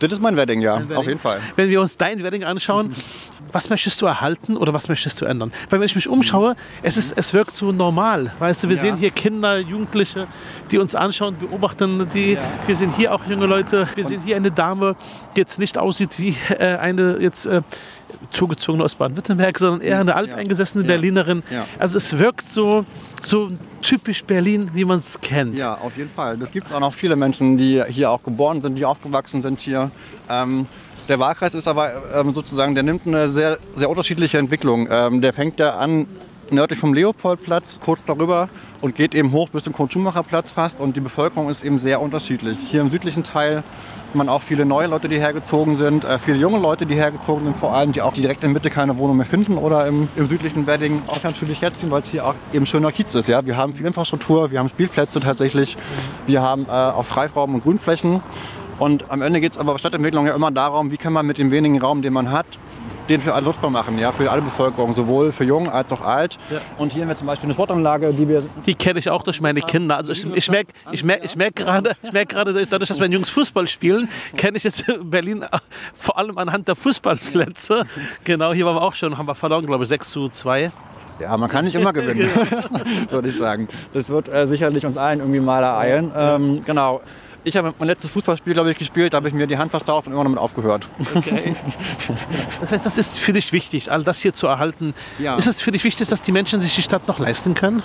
Das 0.00 0.12
ist 0.12 0.20
mein 0.20 0.36
Wedding, 0.36 0.60
ja, 0.60 0.80
Wedding. 0.80 0.96
auf 0.96 1.06
jeden 1.06 1.18
Fall. 1.18 1.40
Wenn 1.56 1.68
wir 1.68 1.80
uns 1.80 1.96
dein 1.96 2.22
Wedding 2.22 2.44
anschauen, 2.44 2.94
was 3.52 3.70
möchtest 3.70 4.00
du 4.02 4.06
erhalten 4.06 4.56
oder 4.56 4.74
was 4.74 4.88
möchtest 4.88 5.20
du 5.20 5.24
ändern? 5.24 5.52
Weil 5.70 5.80
wenn 5.80 5.86
ich 5.86 5.94
mich 5.94 6.08
umschaue, 6.08 6.56
es, 6.82 6.96
ist, 6.96 7.14
es 7.16 7.32
wirkt 7.32 7.56
so 7.56 7.72
normal. 7.72 8.32
Weißt 8.38 8.64
du, 8.64 8.68
wir 8.68 8.76
ja. 8.76 8.82
sehen 8.82 8.96
hier 8.96 9.10
Kinder, 9.10 9.58
Jugendliche, 9.58 10.26
die 10.70 10.78
uns 10.78 10.94
anschauen, 10.94 11.36
beobachten. 11.38 12.06
Die, 12.12 12.34
ja. 12.34 12.40
Wir 12.66 12.76
sehen 12.76 12.92
hier 12.96 13.14
auch 13.14 13.24
junge 13.26 13.46
Leute. 13.46 13.88
Wir 13.94 14.04
sehen 14.04 14.20
hier 14.22 14.36
eine 14.36 14.50
Dame, 14.50 14.96
die 15.34 15.40
jetzt 15.40 15.58
nicht 15.58 15.78
aussieht 15.78 16.18
wie 16.18 16.36
äh, 16.50 16.76
eine 16.76 17.18
jetzt 17.20 17.46
äh, 17.46 17.62
zugezogene 18.30 18.84
aus 18.84 18.94
Baden-Württemberg, 18.94 19.58
sondern 19.58 19.80
eher 19.80 20.00
eine 20.00 20.14
alteingesessene 20.14 20.84
ja. 20.84 20.88
Berlinerin. 20.88 21.42
Also 21.78 21.98
es 21.98 22.18
wirkt 22.18 22.50
so, 22.50 22.84
so 23.22 23.50
typisch 23.82 24.24
Berlin, 24.24 24.70
wie 24.74 24.84
man 24.84 24.98
es 24.98 25.20
kennt. 25.20 25.58
Ja, 25.58 25.74
auf 25.74 25.96
jeden 25.96 26.10
Fall. 26.10 26.40
Es 26.42 26.50
gibt 26.50 26.72
auch 26.72 26.80
noch 26.80 26.94
viele 26.94 27.16
Menschen, 27.16 27.56
die 27.56 27.82
hier 27.88 28.10
auch 28.10 28.22
geboren 28.22 28.60
sind, 28.60 28.76
die 28.76 28.84
aufgewachsen 28.84 29.42
sind 29.42 29.60
hier. 29.60 29.90
Ähm, 30.28 30.66
der 31.08 31.20
Wahlkreis 31.20 31.54
ist 31.54 31.68
aber 31.68 31.92
ähm, 32.14 32.32
sozusagen, 32.32 32.74
der 32.74 32.82
nimmt 32.82 33.06
eine 33.06 33.30
sehr, 33.30 33.58
sehr 33.74 33.88
unterschiedliche 33.88 34.38
Entwicklung. 34.38 34.88
Ähm, 34.90 35.20
der 35.20 35.32
fängt 35.32 35.60
ja 35.60 35.76
an 35.76 36.06
nördlich 36.50 36.78
vom 36.78 36.94
Leopoldplatz, 36.94 37.78
kurz 37.80 38.04
darüber 38.04 38.48
und 38.80 38.94
geht 38.94 39.14
eben 39.14 39.32
hoch 39.32 39.48
bis 39.50 39.64
zum 39.64 39.72
Kurt-Schumacher-Platz 39.72 40.52
fast. 40.52 40.80
Und 40.80 40.96
die 40.96 41.00
Bevölkerung 41.00 41.48
ist 41.48 41.64
eben 41.64 41.78
sehr 41.78 42.00
unterschiedlich. 42.00 42.58
Hier 42.58 42.80
im 42.80 42.90
südlichen 42.90 43.22
Teil 43.22 43.62
man 44.16 44.28
auch 44.28 44.42
viele 44.42 44.64
neue 44.64 44.86
Leute, 44.86 45.08
die 45.08 45.18
hergezogen 45.18 45.76
sind, 45.76 46.04
äh, 46.04 46.18
viele 46.18 46.38
junge 46.38 46.58
Leute, 46.58 46.86
die 46.86 46.94
hergezogen 46.94 47.44
sind, 47.44 47.56
vor 47.56 47.74
allem, 47.74 47.92
die 47.92 48.02
auch 48.02 48.12
direkt 48.12 48.42
in 48.44 48.52
Mitte 48.52 48.70
keine 48.70 48.98
Wohnung 48.98 49.16
mehr 49.16 49.26
finden 49.26 49.58
oder 49.58 49.86
im, 49.86 50.08
im 50.16 50.26
südlichen 50.26 50.66
Wedding 50.66 51.02
auch 51.06 51.22
natürlich 51.22 51.62
herziehen, 51.62 51.90
weil 51.90 52.00
es 52.00 52.08
hier 52.08 52.26
auch 52.26 52.34
eben 52.52 52.66
schöner 52.66 52.92
Kiez 52.92 53.14
ist. 53.14 53.28
Ja? 53.28 53.44
Wir 53.46 53.56
haben 53.56 53.74
viel 53.74 53.86
Infrastruktur, 53.86 54.50
wir 54.50 54.58
haben 54.58 54.68
Spielplätze 54.68 55.20
tatsächlich, 55.20 55.76
wir 56.26 56.42
haben 56.42 56.66
äh, 56.66 56.70
auch 56.70 57.04
Freiraum 57.04 57.54
und 57.54 57.62
Grünflächen. 57.62 58.22
Und 58.78 59.10
am 59.10 59.22
Ende 59.22 59.40
geht 59.40 59.52
es 59.52 59.58
aber 59.58 59.72
bei 59.72 59.78
Stadtentwicklung 59.78 60.26
ja 60.26 60.34
immer 60.34 60.50
darum, 60.50 60.90
wie 60.90 60.98
kann 60.98 61.12
man 61.12 61.26
mit 61.26 61.38
dem 61.38 61.50
wenigen 61.50 61.80
Raum, 61.80 62.02
den 62.02 62.12
man 62.12 62.30
hat, 62.30 62.46
den 63.08 63.20
für 63.20 63.34
alle 63.34 63.44
nutzbar 63.44 63.70
machen, 63.70 63.98
ja, 63.98 64.12
für 64.12 64.30
alle 64.30 64.42
Bevölkerung, 64.42 64.94
sowohl 64.94 65.32
für 65.32 65.44
jung 65.44 65.68
als 65.68 65.92
auch 65.92 66.00
alt. 66.00 66.36
Ja. 66.50 66.58
Und 66.78 66.92
hier 66.92 67.02
haben 67.02 67.08
wir 67.08 67.16
zum 67.16 67.26
Beispiel 67.26 67.46
eine 67.46 67.54
Sportanlage, 67.54 68.12
die 68.12 68.28
wir... 68.28 68.42
Die 68.66 68.74
kenne 68.74 68.98
ich 68.98 69.10
auch 69.10 69.22
durch 69.22 69.40
meine 69.40 69.60
Kinder. 69.60 69.96
Also 69.96 70.12
ich, 70.12 70.24
ich 70.34 70.50
merke 70.50 70.72
ich 70.92 71.04
merk, 71.04 71.24
ich 71.24 71.36
merk 71.36 71.56
gerade, 71.56 71.92
merk 72.12 72.30
dadurch, 72.30 72.88
dass 72.88 72.98
meine 72.98 73.14
Jungs 73.14 73.28
Fußball 73.30 73.68
spielen, 73.68 74.08
kenne 74.36 74.56
ich 74.56 74.64
jetzt 74.64 74.84
Berlin 75.02 75.44
vor 75.94 76.18
allem 76.18 76.38
anhand 76.38 76.68
der 76.68 76.76
Fußballplätze. 76.76 77.84
Genau, 78.24 78.52
hier 78.52 78.66
waren 78.66 78.76
wir 78.76 78.82
auch 78.82 78.94
schon, 78.94 79.16
haben 79.18 79.26
wir 79.26 79.34
verloren, 79.34 79.66
glaube 79.66 79.84
ich, 79.84 79.88
6 79.88 80.10
zu 80.10 80.28
2. 80.28 80.72
Ja, 81.18 81.36
man 81.36 81.48
kann 81.48 81.64
nicht 81.64 81.74
immer 81.74 81.92
gewinnen, 81.94 82.28
würde 83.10 83.28
ich 83.28 83.36
sagen. 83.36 83.68
Das 83.92 84.08
wird 84.08 84.28
äh, 84.28 84.46
sicherlich 84.46 84.84
uns 84.84 84.96
allen 84.96 85.20
irgendwie 85.20 85.40
mal 85.40 85.62
ereilen. 85.62 86.12
Ähm, 86.16 86.62
genau. 86.64 87.00
Ich 87.46 87.56
habe 87.56 87.72
mein 87.78 87.86
letztes 87.86 88.10
Fußballspiel, 88.10 88.54
glaube 88.54 88.72
ich, 88.72 88.76
gespielt, 88.76 89.12
da 89.12 89.18
habe 89.18 89.28
ich 89.28 89.34
mir 89.34 89.46
die 89.46 89.56
Hand 89.56 89.70
verstaucht 89.70 90.08
und 90.08 90.12
immer 90.14 90.24
damit 90.24 90.40
aufgehört. 90.40 90.88
Okay. 91.14 91.54
Das 92.60 92.70
heißt, 92.70 92.86
das 92.86 92.98
ist 92.98 93.18
für 93.20 93.32
dich 93.32 93.52
wichtig, 93.52 93.92
all 93.92 94.02
das 94.02 94.20
hier 94.20 94.34
zu 94.34 94.48
erhalten. 94.48 94.94
Ja. 95.18 95.36
Ist 95.36 95.46
es 95.46 95.60
für 95.60 95.70
dich 95.70 95.84
wichtig, 95.84 96.08
dass 96.08 96.22
die 96.22 96.32
Menschen 96.32 96.60
sich 96.60 96.74
die 96.74 96.82
Stadt 96.82 97.06
noch 97.06 97.20
leisten 97.20 97.54
können? 97.54 97.84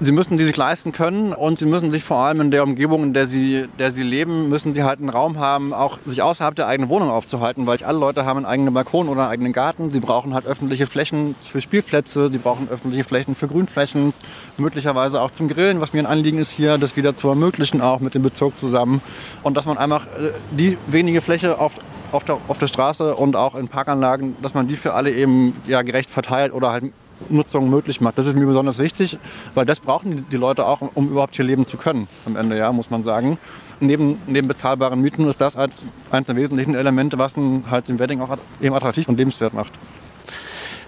Sie 0.00 0.12
müssen 0.12 0.36
die 0.36 0.44
sich 0.44 0.56
leisten 0.56 0.92
können 0.92 1.32
und 1.32 1.58
sie 1.58 1.66
müssen 1.66 1.90
sich 1.90 2.04
vor 2.04 2.18
allem 2.18 2.40
in 2.40 2.50
der 2.52 2.62
Umgebung, 2.62 3.02
in 3.02 3.14
der 3.14 3.26
sie, 3.26 3.66
der 3.80 3.90
sie 3.90 4.04
leben, 4.04 4.48
müssen 4.48 4.72
sie 4.72 4.84
halt 4.84 5.00
einen 5.00 5.08
Raum 5.08 5.40
haben, 5.40 5.74
auch 5.74 5.98
sich 6.06 6.22
außerhalb 6.22 6.54
der 6.54 6.68
eigenen 6.68 6.88
Wohnung 6.88 7.10
aufzuhalten, 7.10 7.66
weil 7.66 7.82
alle 7.82 7.98
Leute 7.98 8.24
haben 8.24 8.36
einen 8.36 8.46
eigenen 8.46 8.72
Balkon 8.72 9.08
oder 9.08 9.22
einen 9.22 9.30
eigenen 9.32 9.52
Garten. 9.52 9.90
Sie 9.90 9.98
brauchen 9.98 10.34
halt 10.34 10.46
öffentliche 10.46 10.86
Flächen 10.86 11.34
für 11.40 11.60
Spielplätze, 11.60 12.28
sie 12.30 12.38
brauchen 12.38 12.68
öffentliche 12.68 13.02
Flächen 13.02 13.34
für 13.34 13.48
Grünflächen, 13.48 14.12
möglicherweise 14.56 15.20
auch 15.20 15.32
zum 15.32 15.48
Grillen, 15.48 15.80
was 15.80 15.92
mir 15.92 15.98
ein 15.98 16.06
Anliegen 16.06 16.38
ist 16.38 16.52
hier, 16.52 16.78
das 16.78 16.96
wieder 16.96 17.16
zu 17.16 17.28
ermöglichen, 17.28 17.80
auch 17.80 17.98
mit 17.98 18.14
dem 18.14 18.22
Bezirk 18.22 18.56
zusammen. 18.56 19.02
Und 19.42 19.56
dass 19.56 19.66
man 19.66 19.78
einfach 19.78 20.06
äh, 20.06 20.30
die 20.52 20.78
wenige 20.86 21.22
Fläche 21.22 21.58
auf, 21.58 21.72
auf, 22.12 22.22
der, 22.22 22.38
auf 22.46 22.58
der 22.58 22.68
Straße 22.68 23.16
und 23.16 23.34
auch 23.34 23.56
in 23.56 23.66
Parkanlagen, 23.66 24.36
dass 24.42 24.54
man 24.54 24.68
die 24.68 24.76
für 24.76 24.94
alle 24.94 25.10
eben 25.10 25.56
ja, 25.66 25.82
gerecht 25.82 26.08
verteilt 26.08 26.52
oder 26.52 26.70
halt 26.70 26.84
Nutzung 27.28 27.70
möglich 27.70 28.00
macht. 28.00 28.18
Das 28.18 28.26
ist 28.26 28.36
mir 28.36 28.46
besonders 28.46 28.78
wichtig, 28.78 29.18
weil 29.54 29.66
das 29.66 29.80
brauchen 29.80 30.26
die 30.30 30.36
Leute 30.36 30.66
auch, 30.66 30.80
um 30.94 31.08
überhaupt 31.08 31.36
hier 31.36 31.44
leben 31.44 31.66
zu 31.66 31.76
können. 31.76 32.08
Am 32.26 32.36
Ende, 32.36 32.56
ja, 32.56 32.72
muss 32.72 32.90
man 32.90 33.04
sagen. 33.04 33.38
Neben, 33.80 34.18
neben 34.26 34.48
bezahlbaren 34.48 35.00
Mieten 35.00 35.28
ist 35.28 35.40
das 35.40 35.56
als 35.56 35.86
eines 36.10 36.26
der 36.26 36.36
wesentlichen 36.36 36.74
Elemente, 36.74 37.18
was 37.18 37.34
halt 37.70 37.88
den 37.88 37.98
Wedding 37.98 38.20
auch 38.20 38.36
eben 38.60 38.74
attraktiv 38.74 39.08
und 39.08 39.16
lebenswert 39.18 39.54
macht. 39.54 39.72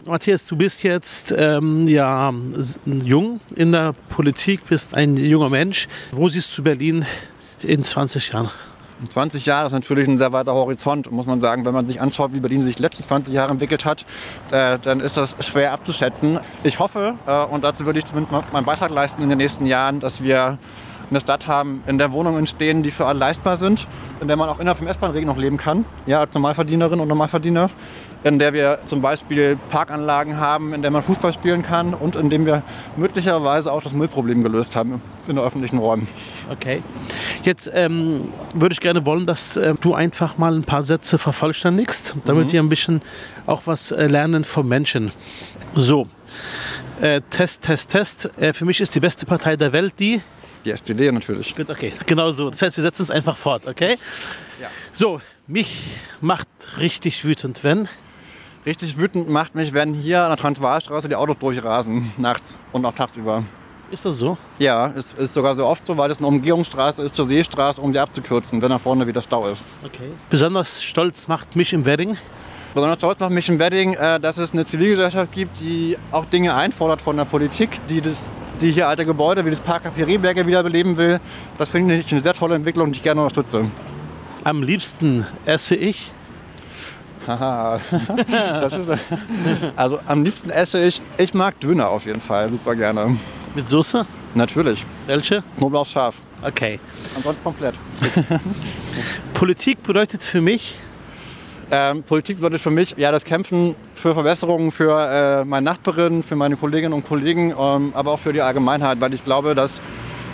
Matthias, 0.06 0.46
du 0.46 0.56
bist 0.56 0.82
jetzt 0.82 1.32
ähm, 1.36 1.86
ja, 1.86 2.32
jung 2.84 3.38
in 3.54 3.72
der 3.72 3.94
Politik, 4.08 4.64
bist 4.68 4.94
ein 4.94 5.16
junger 5.16 5.50
Mensch. 5.50 5.88
Wo 6.10 6.28
siehst 6.28 6.56
du 6.56 6.62
Berlin 6.62 7.04
in 7.62 7.82
20 7.82 8.32
Jahren? 8.32 8.50
20 9.08 9.46
Jahre 9.46 9.66
ist 9.66 9.72
natürlich 9.72 10.08
ein 10.08 10.18
sehr 10.18 10.32
weiter 10.32 10.52
Horizont, 10.52 11.10
muss 11.10 11.26
man 11.26 11.40
sagen. 11.40 11.64
Wenn 11.64 11.74
man 11.74 11.86
sich 11.86 12.00
anschaut, 12.00 12.32
wie 12.34 12.40
Berlin 12.40 12.62
sich 12.62 12.76
die 12.76 12.82
letzten 12.82 13.02
20 13.02 13.34
Jahre 13.34 13.50
entwickelt 13.50 13.84
hat, 13.84 14.04
äh, 14.50 14.78
dann 14.78 15.00
ist 15.00 15.16
das 15.16 15.36
schwer 15.40 15.72
abzuschätzen. 15.72 16.40
Ich 16.62 16.78
hoffe, 16.78 17.14
äh, 17.26 17.44
und 17.44 17.64
dazu 17.64 17.86
würde 17.86 17.98
ich 17.98 18.04
zumindest 18.04 18.52
meinen 18.52 18.64
Beitrag 18.64 18.90
leisten 18.90 19.22
in 19.22 19.28
den 19.28 19.38
nächsten 19.38 19.66
Jahren, 19.66 20.00
dass 20.00 20.22
wir 20.22 20.58
in 21.10 21.14
der 21.14 21.20
Stadt 21.20 21.48
haben, 21.48 21.82
in 21.86 21.98
der 21.98 22.12
Wohnungen 22.12 22.46
stehen, 22.46 22.84
die 22.84 22.92
für 22.92 23.06
alle 23.06 23.18
leistbar 23.18 23.56
sind, 23.56 23.88
in 24.20 24.28
der 24.28 24.36
man 24.36 24.48
auch 24.48 24.60
innerhalb 24.60 24.78
vom 24.78 24.86
S-Bahn-Regen 24.86 25.26
noch 25.26 25.36
leben 25.36 25.56
kann, 25.56 25.84
ja, 26.06 26.20
als 26.20 26.32
Normalverdienerin 26.34 27.00
und 27.00 27.08
Normalverdiener, 27.08 27.68
in 28.22 28.38
der 28.38 28.52
wir 28.52 28.80
zum 28.84 29.00
Beispiel 29.00 29.58
Parkanlagen 29.70 30.38
haben, 30.38 30.74
in 30.74 30.82
der 30.82 30.90
man 30.90 31.02
Fußball 31.02 31.32
spielen 31.32 31.62
kann 31.62 31.94
und 31.94 32.16
in 32.16 32.30
dem 32.30 32.46
wir 32.46 32.62
möglicherweise 32.96 33.72
auch 33.72 33.82
das 33.82 33.92
Müllproblem 33.92 34.42
gelöst 34.42 34.76
haben 34.76 35.00
in 35.26 35.36
den 35.36 35.44
öffentlichen 35.44 35.78
Räumen. 35.78 36.06
Okay. 36.50 36.82
Jetzt 37.42 37.70
ähm, 37.72 38.32
würde 38.54 38.72
ich 38.72 38.80
gerne 38.80 39.06
wollen, 39.06 39.26
dass 39.26 39.56
äh, 39.56 39.74
du 39.80 39.94
einfach 39.94 40.36
mal 40.36 40.54
ein 40.54 40.64
paar 40.64 40.82
Sätze 40.82 41.18
vervollständigst, 41.18 42.14
damit 42.26 42.48
mhm. 42.48 42.52
wir 42.52 42.62
ein 42.62 42.68
bisschen 42.68 43.02
auch 43.46 43.62
was 43.64 43.90
äh, 43.90 44.06
lernen 44.06 44.44
vom 44.44 44.68
Menschen. 44.68 45.12
So, 45.74 46.08
äh, 47.00 47.22
Test, 47.30 47.62
Test, 47.62 47.90
Test. 47.90 48.30
Äh, 48.38 48.52
für 48.52 48.64
mich 48.64 48.80
ist 48.80 48.94
die 48.94 49.00
beste 49.00 49.24
Partei 49.24 49.56
der 49.56 49.72
Welt 49.72 49.94
die 49.98 50.20
die 50.64 50.72
SPD 50.72 51.10
natürlich. 51.10 51.56
Gut, 51.56 51.70
okay, 51.70 51.92
genau 52.06 52.32
so. 52.32 52.50
Das 52.50 52.60
heißt, 52.60 52.76
wir 52.76 52.82
setzen 52.82 53.02
es 53.02 53.10
einfach 53.10 53.36
fort, 53.36 53.66
okay? 53.66 53.96
Ja. 54.60 54.68
So, 54.92 55.20
mich 55.46 55.84
macht 56.20 56.48
richtig 56.78 57.24
wütend, 57.24 57.64
wenn. 57.64 57.88
Richtig 58.66 58.98
wütend 58.98 59.30
macht 59.30 59.54
mich, 59.54 59.72
wenn 59.72 59.94
hier 59.94 60.22
an 60.22 60.28
der 60.28 60.36
Transvaalstraße 60.36 61.08
die 61.08 61.16
Autos 61.16 61.38
durchrasen, 61.38 62.12
nachts 62.18 62.58
und 62.72 62.84
auch 62.84 62.94
tagsüber. 62.94 63.42
Ist 63.90 64.04
das 64.04 64.18
so? 64.18 64.36
Ja, 64.58 64.92
es 64.94 65.14
ist 65.14 65.34
sogar 65.34 65.54
so 65.54 65.66
oft 65.66 65.84
so, 65.84 65.96
weil 65.96 66.10
es 66.10 66.18
eine 66.18 66.26
Umgehungsstraße 66.26 67.02
ist 67.02 67.14
zur 67.14 67.24
Seestraße, 67.24 67.80
um 67.80 67.92
sie 67.92 67.98
abzukürzen, 67.98 68.60
wenn 68.60 68.68
da 68.68 68.78
vorne 68.78 69.06
wieder 69.06 69.22
Stau 69.22 69.48
ist. 69.48 69.64
Okay. 69.84 70.10
Besonders 70.28 70.82
stolz 70.82 71.26
macht 71.26 71.56
mich 71.56 71.72
im 71.72 71.86
Wedding. 71.86 72.16
Besonders 72.74 72.98
stolz 72.98 73.18
macht 73.18 73.32
mich 73.32 73.48
im 73.48 73.58
Wedding, 73.58 73.94
äh, 73.94 74.20
dass 74.20 74.36
es 74.36 74.52
eine 74.52 74.64
Zivilgesellschaft 74.64 75.32
gibt, 75.32 75.58
die 75.60 75.96
auch 76.12 76.26
Dinge 76.26 76.54
einfordert 76.54 77.00
von 77.00 77.16
der 77.16 77.24
Politik, 77.24 77.80
die 77.88 78.00
das 78.00 78.18
die 78.60 78.70
hier 78.72 78.88
alte 78.88 79.06
Gebäude 79.06 79.46
wie 79.46 79.50
das 79.50 79.62
Parkcafé 79.62 80.06
Rehberger 80.06 80.46
wiederbeleben 80.46 80.98
will. 80.98 81.18
Das 81.56 81.70
finde 81.70 81.96
ich 81.96 82.12
eine 82.12 82.20
sehr 82.20 82.34
tolle 82.34 82.56
Entwicklung, 82.56 82.92
die 82.92 82.98
ich 82.98 83.02
gerne 83.02 83.22
unterstütze. 83.22 83.64
Am 84.44 84.62
liebsten 84.62 85.26
esse 85.46 85.76
ich. 85.76 86.12
Haha, 87.26 87.80
also 89.76 89.98
am 90.06 90.24
liebsten 90.24 90.50
esse 90.50 90.82
ich, 90.82 91.02
ich 91.18 91.34
mag 91.34 91.60
Döner 91.60 91.88
auf 91.90 92.06
jeden 92.06 92.20
Fall, 92.20 92.50
super 92.50 92.74
gerne. 92.74 93.16
Mit 93.54 93.68
Soße? 93.68 94.06
Natürlich. 94.34 94.86
Welche? 95.06 95.42
Knoblauch 95.58 95.86
scharf. 95.86 96.16
Okay. 96.42 96.78
Ansonsten 97.16 97.44
komplett. 97.44 97.74
Politik 99.34 99.82
bedeutet 99.82 100.22
für 100.22 100.40
mich, 100.40 100.78
ähm, 101.70 102.02
Politik 102.02 102.38
bedeutet 102.38 102.60
für 102.60 102.70
mich 102.70 102.94
ja 102.96 103.12
das 103.12 103.24
Kämpfen 103.24 103.74
für 103.94 104.14
Verbesserungen 104.14 104.72
für 104.72 105.42
äh, 105.42 105.44
meine 105.44 105.64
Nachbarin, 105.64 106.22
für 106.22 106.36
meine 106.36 106.56
Kolleginnen 106.56 106.94
und 106.94 107.06
Kollegen, 107.06 107.54
ähm, 107.58 107.92
aber 107.94 108.12
auch 108.12 108.18
für 108.18 108.32
die 108.32 108.40
Allgemeinheit, 108.40 109.00
weil 109.00 109.12
ich 109.12 109.24
glaube, 109.24 109.54
dass 109.54 109.80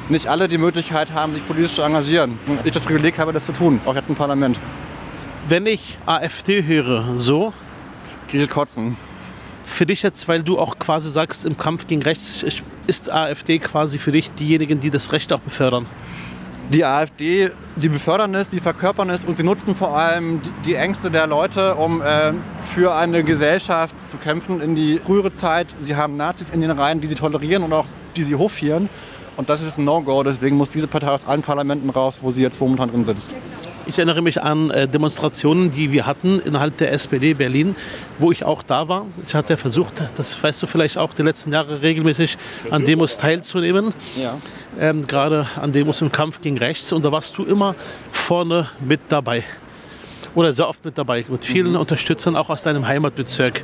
nicht 0.09 0.29
alle 0.29 0.47
die 0.47 0.59
Möglichkeit 0.59 1.13
haben, 1.13 1.35
sich 1.35 1.47
politisch 1.47 1.75
zu 1.75 1.83
engagieren. 1.83 2.39
Und 2.47 2.61
ich 2.65 2.73
das 2.73 2.83
Privileg 2.83 3.19
habe, 3.19 3.33
das 3.33 3.45
zu 3.45 3.53
tun, 3.53 3.81
auch 3.87 3.95
jetzt 3.95 4.09
im 4.09 4.15
Parlament. 4.15 4.61
Wenn 5.49 5.67
ich 5.67 5.99
AfD 6.07 6.65
höre, 6.65 7.19
so? 7.19 7.53
Kriege 8.29 8.49
kotzen. 8.49 8.97
Für 9.65 9.87
dich 9.87 10.03
jetzt, 10.03 10.29
weil 10.29 10.43
du 10.43 10.59
auch 10.59 10.79
quasi 10.79 11.09
sagst, 11.11 11.45
im 11.45 11.57
Kampf 11.57 11.87
gegen 11.87 12.03
rechts 12.03 12.45
ist 12.87 13.11
AfD 13.11 13.59
quasi 13.59 13.99
für 13.99 14.13
dich 14.13 14.31
diejenigen, 14.33 14.81
die 14.81 14.91
das 14.91 15.13
Recht 15.13 15.33
auch 15.33 15.41
befördern? 15.41 15.87
die 16.71 16.85
AfD, 16.85 17.51
die 17.77 17.89
befördern 17.89 18.35
es, 18.35 18.49
die 18.49 18.61
verkörpern 18.61 19.11
es 19.11 19.25
und 19.25 19.37
sie 19.37 19.45
nutzen 19.45 19.75
vor 19.75 19.97
allem 19.97 20.41
die 20.65 20.75
Ängste 20.75 21.11
der 21.11 21.27
Leute, 21.27 21.77
um 21.77 22.03
äh, 22.03 22.33
für 22.65 22.95
eine 22.95 23.23
Gesellschaft 23.23 23.95
zu 24.11 24.17
kämpfen 24.17 24.61
in 24.61 24.75
die 24.75 24.99
frühere 24.99 25.33
Zeit. 25.33 25.69
Sie 25.81 25.95
haben 25.95 26.17
Nazis 26.17 26.51
in 26.51 26.61
den 26.61 26.73
Reihen, 26.73 27.01
die 27.01 27.09
sie 27.09 27.15
tolerieren 27.15 27.63
und 27.63 27.73
auch 27.73 27.87
die 28.17 28.25
sie 28.25 28.35
hofieren. 28.35 28.89
Und 29.37 29.49
das 29.49 29.61
ist 29.61 29.79
ein 29.79 29.85
No-Go, 29.85 30.23
deswegen 30.23 30.57
muss 30.57 30.71
diese 30.71 30.89
Partei 30.89 31.09
aus 31.09 31.27
allen 31.27 31.43
Parlamenten 31.43 31.91
raus, 31.91 32.21
wo 32.23 32.33
sie 32.33 32.43
jetzt 32.43 32.61
momentan 32.61 32.91
drin 32.91 33.05
sitzt. 33.05 33.29
Ich 33.89 33.99
erinnere 33.99 34.21
mich 34.21 34.43
an 34.43 34.71
äh, 34.71 34.89
Demonstrationen, 34.89 35.71
die 35.71 35.93
wir 35.93 36.07
hatten 36.07 36.41
innerhalb 36.41 36.77
der 36.79 36.93
SPD 36.93 37.35
Berlin, 37.35 37.77
wo 38.19 38.33
ich 38.33 38.45
auch 38.45 38.65
da 38.65 38.89
war. 38.89 39.07
Ich 39.25 39.33
hatte 39.33 39.57
versucht, 39.57 40.03
das 40.17 40.43
weißt 40.43 40.61
du 40.65 40.67
vielleicht 40.67 40.99
auch, 40.99 41.15
die 41.15 41.23
letzten 41.23 41.53
Jahre 41.53 41.83
regelmäßig 41.83 42.37
an 42.71 42.85
Demos 42.85 43.17
teilzunehmen. 43.17 43.95
Ja. 44.21 44.39
Ähm, 44.81 45.07
gerade 45.07 45.47
an 45.61 45.71
Demos 45.71 46.01
im 46.01 46.11
Kampf 46.11 46.41
gegen 46.41 46.59
rechts. 46.59 46.93
Und 46.93 47.05
da 47.05 47.13
warst 47.13 47.39
du 47.39 47.45
immer 47.45 47.77
vorne 48.11 48.69
mit 48.81 49.01
dabei. 49.09 49.45
Oder 50.35 50.53
sehr 50.53 50.69
oft 50.69 50.85
mit 50.85 50.99
dabei, 50.99 51.25
mit 51.29 51.45
vielen 51.45 51.71
mhm. 51.71 51.79
Unterstützern, 51.79 52.35
auch 52.35 52.51
aus 52.51 52.65
deinem 52.65 52.89
Heimatbezirk. 52.89 53.63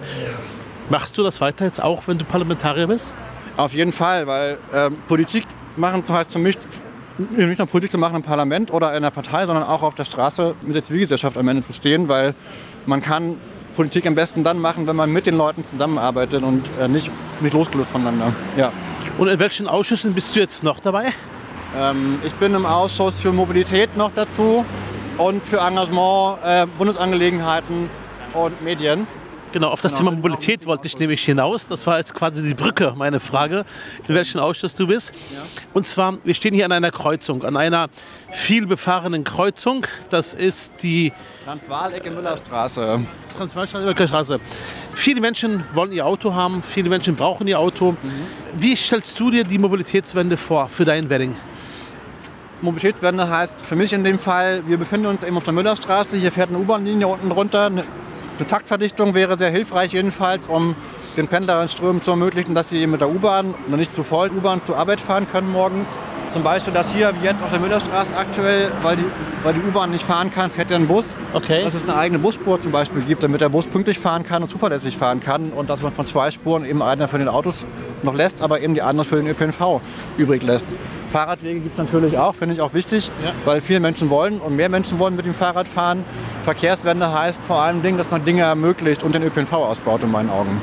Machst 0.89 1.19
du 1.19 1.25
das 1.25 1.41
weiter 1.41 1.65
jetzt 1.65 1.83
auch, 1.83 2.07
wenn 2.07 2.19
du 2.19 2.25
Parlamentarier 2.25 2.87
bist? 2.87 3.13
Auf 3.57 3.75
jeden 3.75 3.93
Fall, 3.93 4.27
weil 4.29 4.59
ähm, 4.73 4.99
Politik 5.09 5.47
machen 5.77 6.05
heißt 6.09 6.33
für 6.33 6.39
mich 6.39 6.57
nicht 7.19 7.59
nur 7.59 7.67
Politik 7.67 7.91
zu 7.91 7.99
machen 7.99 8.17
im 8.17 8.23
Parlament 8.23 8.73
oder 8.73 8.95
in 8.97 9.03
der 9.03 9.11
Partei, 9.11 9.47
sondern 9.47 9.65
auch 9.65 9.83
auf 9.83 9.95
der 9.95 10.05
Straße 10.05 10.55
mit 10.63 10.75
der 10.75 10.83
Zivilgesellschaft 10.83 11.37
am 11.37 11.49
Ende 11.49 11.63
zu 11.63 11.73
stehen, 11.73 12.09
weil 12.09 12.35
man 12.87 13.03
kann 13.03 13.37
Politik 13.75 14.07
am 14.07 14.15
besten 14.15 14.45
dann 14.45 14.59
machen, 14.59 14.87
wenn 14.87 14.97
man 14.97 15.11
mit 15.11 15.27
den 15.27 15.37
Leuten 15.37 15.65
zusammenarbeitet 15.65 16.43
und 16.43 16.65
äh, 16.81 16.89
nicht, 16.89 17.11
nicht 17.41 17.55
losgelöst 17.55 17.91
voneinander. 17.91 18.33
Ja. 18.57 18.73
Und 19.19 19.29
in 19.29 19.39
welchen 19.39 19.67
Ausschüssen 19.67 20.15
bist 20.15 20.35
du 20.37 20.41
jetzt 20.41 20.63
noch 20.63 20.81
dabei? 20.81 21.07
Ähm, 21.77 22.19
ich 22.25 22.35
bin 22.35 22.55
im 22.55 22.67
Ausschuss 22.67 23.19
für 23.21 23.33
Mobilität 23.33 23.97
noch 23.97 24.11
dazu 24.15 24.65
und 25.19 25.45
für 25.45 25.59
Engagement, 25.59 26.39
äh, 26.45 26.67
Bundesangelegenheiten 26.79 27.89
und 28.35 28.63
Medien. 28.63 29.07
Genau, 29.53 29.69
auf 29.69 29.83
das 29.83 29.93
genau. 29.93 30.11
Thema 30.11 30.17
Mobilität 30.17 30.67
wollte 30.67 30.87
ich 30.87 30.99
nämlich 30.99 31.23
hinaus. 31.23 31.69
Das 31.69 31.87
war 31.87 31.99
jetzt 31.99 32.15
quasi 32.15 32.43
die 32.43 32.55
Brücke, 32.55 32.95
meine 32.97 33.21
Frage, 33.21 33.65
in 34.09 34.15
welchem 34.15 34.41
Ausschuss 34.41 34.75
du 34.75 34.87
bist. 34.87 35.15
Ja. 35.33 35.43
Und 35.75 35.87
zwar, 35.87 36.17
wir 36.25 36.35
stehen 36.35 36.55
hier 36.55 36.65
an 36.65 36.73
einer 36.73 36.91
Kreuzung, 36.91 37.45
an 37.45 37.57
einer 37.57 37.89
viel 38.31 38.67
befahrenen 38.67 39.25
Kreuzung. 39.25 39.87
Das 40.09 40.33
ist 40.33 40.83
die 40.83 41.13
Transvaal-Ecke-Müllerstraße. 41.45 43.01
Transvaal-Ecke-Straße. 43.37 44.41
Viele 44.95 45.21
Menschen 45.21 45.65
wollen 45.75 45.93
ihr 45.93 46.07
Auto 46.07 46.35
haben, 46.35 46.63
viele 46.63 46.89
Menschen 46.89 47.15
brauchen 47.15 47.47
ihr 47.47 47.59
Auto. 47.59 47.93
Mhm. 47.93 47.97
Wie 48.55 48.75
stellst 48.75 49.19
du 49.21 49.31
dir 49.31 49.45
die 49.45 49.59
Mobilitätswende 49.59 50.37
vor 50.37 50.69
für 50.69 50.85
dein 50.85 51.11
Wedding? 51.11 51.35
Mobilitätswende 52.63 53.29
heißt 53.29 53.55
für 53.69 53.77
mich 53.77 53.93
in 53.93 54.05
dem 54.05 54.19
Fall, 54.19 54.63
wir 54.67 54.79
befinden 54.79 55.07
uns 55.07 55.25
eben 55.25 55.37
auf 55.37 55.45
der 55.45 55.53
Müllerstraße. 55.53 56.17
Hier 56.17 56.31
fährt 56.31 56.51
eine 56.51 56.59
U-Bahn-Linie 56.59 57.09
unten 57.09 57.33
runter, 57.33 57.71
eine 58.39 58.47
Taktverdichtung 58.47 59.15
wäre 59.15 59.37
sehr 59.37 59.51
hilfreich 59.51 59.93
jedenfalls, 59.93 60.49
um 60.49 60.75
den 61.17 61.29
Pendlerströmen 61.29 62.03
zu 62.03 62.13
ermöglichen, 62.13 62.55
dass 62.55 62.71
sie 62.71 62.87
mit 62.87 63.01
der 63.01 63.11
U-Bahn, 63.11 63.55
noch 63.69 63.77
nicht 63.77 63.95
zu 63.95 64.03
voll 64.03 64.31
U-Bahn, 64.31 64.63
zur 64.65 64.77
Arbeit 64.77 65.01
fahren 65.01 65.27
können 65.31 65.51
morgens. 65.51 65.89
Zum 66.33 66.43
Beispiel 66.43 66.73
das 66.73 66.91
hier, 66.93 67.13
wie 67.21 67.27
jetzt 67.27 67.43
auf 67.43 67.51
der 67.51 67.61
Müllerstraße 67.61 68.17
aktuell, 68.17 68.73
weil 68.83 68.97
die, 68.97 69.05
weil 69.43 69.53
die 69.53 69.61
U-Bahn 69.61 69.91
nicht 69.91 70.05
fahren 70.05 70.33
kann, 70.33 70.51
fährt 70.51 70.71
ja 70.71 70.77
ein 70.77 70.87
Bus. 70.89 71.15
Okay. 71.35 71.63
Dass 71.65 71.75
es 71.75 71.83
eine 71.83 71.95
eigene 71.95 72.19
Busspur 72.19 72.59
zum 72.59 72.73
Beispiel 72.73 73.03
gibt, 73.03 73.23
damit 73.23 73.43
der 73.43 73.51
Bus 73.51 73.67
pünktlich 73.67 73.99
fahren 73.99 74.25
kann 74.25 74.43
und 74.43 74.49
zuverlässig 74.49 74.97
fahren 74.97 75.21
kann. 75.21 75.51
Und 75.51 75.69
dass 75.69 75.83
man 75.83 75.93
von 75.93 76.07
zwei 76.07 76.31
Spuren 76.31 76.65
eben 76.65 76.81
eine 76.81 77.07
für 77.07 77.19
den 77.19 77.29
Autos 77.29 77.67
noch 78.03 78.15
lässt, 78.15 78.41
aber 78.41 78.61
eben 78.61 78.73
die 78.73 78.81
andere 78.81 79.05
für 79.05 79.17
den 79.17 79.27
ÖPNV 79.27 79.83
übrig 80.17 80.43
lässt. 80.43 80.75
Fahrradwege 81.13 81.61
gibt 81.61 81.75
es 81.75 81.79
natürlich 81.79 82.17
auch, 82.17 82.35
finde 82.35 82.55
ich 82.55 82.63
auch 82.63 82.73
wichtig, 82.73 83.11
ja. 83.23 83.33
weil 83.45 83.61
viele 83.61 83.81
Menschen 83.81 84.09
wollen 84.09 84.41
und 84.41 84.57
mehr 84.57 84.71
Menschen 84.71 84.99
wollen 84.99 85.15
mit 85.15 85.27
dem 85.27 85.35
Fahrrad 85.35 85.69
fahren. 85.69 86.03
Verkehrswende 86.45 87.13
heißt 87.13 87.43
vor 87.47 87.61
allem, 87.61 87.83
dass 87.99 88.11
man 88.11 88.25
Dinge 88.25 88.43
ermöglicht 88.43 89.03
und 89.03 89.15
den 89.15 89.23
ÖPNV 89.23 89.53
ausbaut, 89.53 90.03
in 90.03 90.11
meinen 90.11 90.31
Augen. 90.31 90.63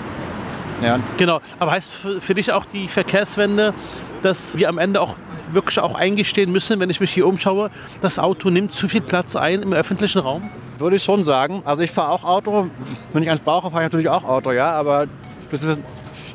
Ja. 0.81 0.99
Genau, 1.17 1.41
aber 1.59 1.71
heißt 1.71 1.91
für 2.19 2.33
dich 2.33 2.51
auch 2.51 2.65
die 2.65 2.87
Verkehrswende, 2.87 3.75
dass 4.23 4.57
wir 4.57 4.69
am 4.69 4.77
Ende 4.77 5.01
auch 5.01 5.15
wirklich 5.53 5.79
auch 5.79 5.95
eingestehen 5.95 6.51
müssen, 6.51 6.79
wenn 6.79 6.89
ich 6.89 6.99
mich 6.99 7.11
hier 7.11 7.27
umschaue, 7.27 7.71
das 8.01 8.19
Auto 8.19 8.49
nimmt 8.49 8.73
zu 8.73 8.87
viel 8.87 9.01
Platz 9.01 9.35
ein 9.35 9.61
im 9.61 9.73
öffentlichen 9.73 10.19
Raum? 10.19 10.49
Würde 10.77 10.95
ich 10.95 11.03
schon 11.03 11.23
sagen. 11.23 11.61
Also 11.65 11.81
ich 11.81 11.91
fahre 11.91 12.11
auch 12.11 12.23
Auto. 12.23 12.69
Wenn 13.13 13.23
ich 13.23 13.29
eins 13.29 13.41
brauche, 13.41 13.69
fahre 13.69 13.83
ich 13.83 13.87
natürlich 13.87 14.09
auch 14.09 14.23
Auto, 14.23 14.51
ja. 14.51 14.71
Aber 14.71 15.07
das 15.51 15.63
ist 15.63 15.79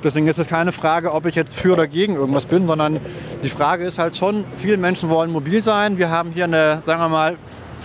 Deswegen 0.05 0.29
ist 0.29 0.39
es 0.39 0.49
keine 0.49 0.71
Frage, 0.71 1.15
ob 1.15 1.25
ich 1.25 1.35
jetzt 1.35 1.55
für 1.55 1.73
oder 1.73 1.87
gegen 1.87 2.17
irgendwas 2.17 2.45
bin, 2.45 2.67
sondern 2.67 3.01
die 3.43 3.49
Frage 3.49 3.85
ist 3.85 3.99
halt 3.99 4.19
schon, 4.19 4.45
viele 4.59 4.77
Menschen 4.77 5.09
wollen 5.09 5.31
mobil 5.31 5.63
sein. 5.63 5.97
Wir 5.97 6.11
haben 6.11 6.31
hier 6.33 6.45
eine, 6.45 6.83
sagen 6.85 7.01
wir 7.01 7.09
mal, 7.09 7.39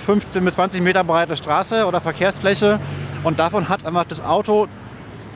15 0.05 0.43
bis 0.43 0.55
20 0.55 0.81
Meter 0.81 1.05
breite 1.05 1.37
Straße 1.37 1.85
oder 1.85 2.01
Verkehrsfläche 2.01 2.77
und 3.23 3.39
davon 3.39 3.69
hat 3.69 3.85
einfach 3.85 4.03
das 4.03 4.21
Auto 4.21 4.67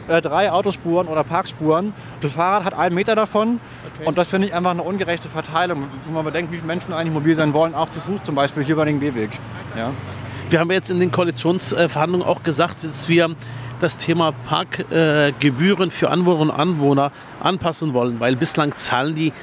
äh, 0.07 0.21
drei 0.21 0.51
Autospuren 0.51 1.07
oder 1.07 1.23
Parkspuren. 1.23 1.93
Das 2.21 2.33
Fahrrad 2.33 2.65
hat 2.65 2.73
einen 2.73 2.95
Meter 2.95 3.15
davon 3.15 3.59
okay. 3.95 4.07
und 4.07 4.17
das 4.17 4.29
finde 4.29 4.47
ich 4.47 4.53
einfach 4.53 4.71
eine 4.71 4.83
ungerechte 4.83 5.29
Verteilung, 5.29 5.85
wenn 6.05 6.13
man 6.13 6.25
bedenkt, 6.25 6.51
wie 6.51 6.57
viele 6.57 6.67
Menschen 6.67 6.93
eigentlich 6.93 7.13
mobil 7.13 7.35
sein 7.35 7.53
wollen, 7.53 7.75
auch 7.75 7.89
zu 7.89 7.99
Fuß 8.01 8.23
zum 8.23 8.35
Beispiel 8.35 8.63
hier 8.63 8.73
über 8.73 8.85
den 8.85 8.99
Gehweg. 8.99 9.31
Ja. 9.77 9.91
Wir 10.49 10.59
haben 10.59 10.71
jetzt 10.71 10.91
in 10.91 10.99
den 10.99 11.11
Koalitionsverhandlungen 11.11 12.27
auch 12.27 12.43
gesagt, 12.43 12.85
dass 12.85 13.09
wir 13.09 13.35
das 13.79 13.97
Thema 13.97 14.33
Parkgebühren 14.47 15.91
für 15.91 16.09
Anwohnerinnen 16.09 16.51
und 16.51 16.59
Anwohner 16.59 17.11
anpassen 17.41 17.93
wollen, 17.93 18.19
weil 18.19 18.35
bislang 18.35 18.75
zahlen 18.75 19.15
die 19.15 19.33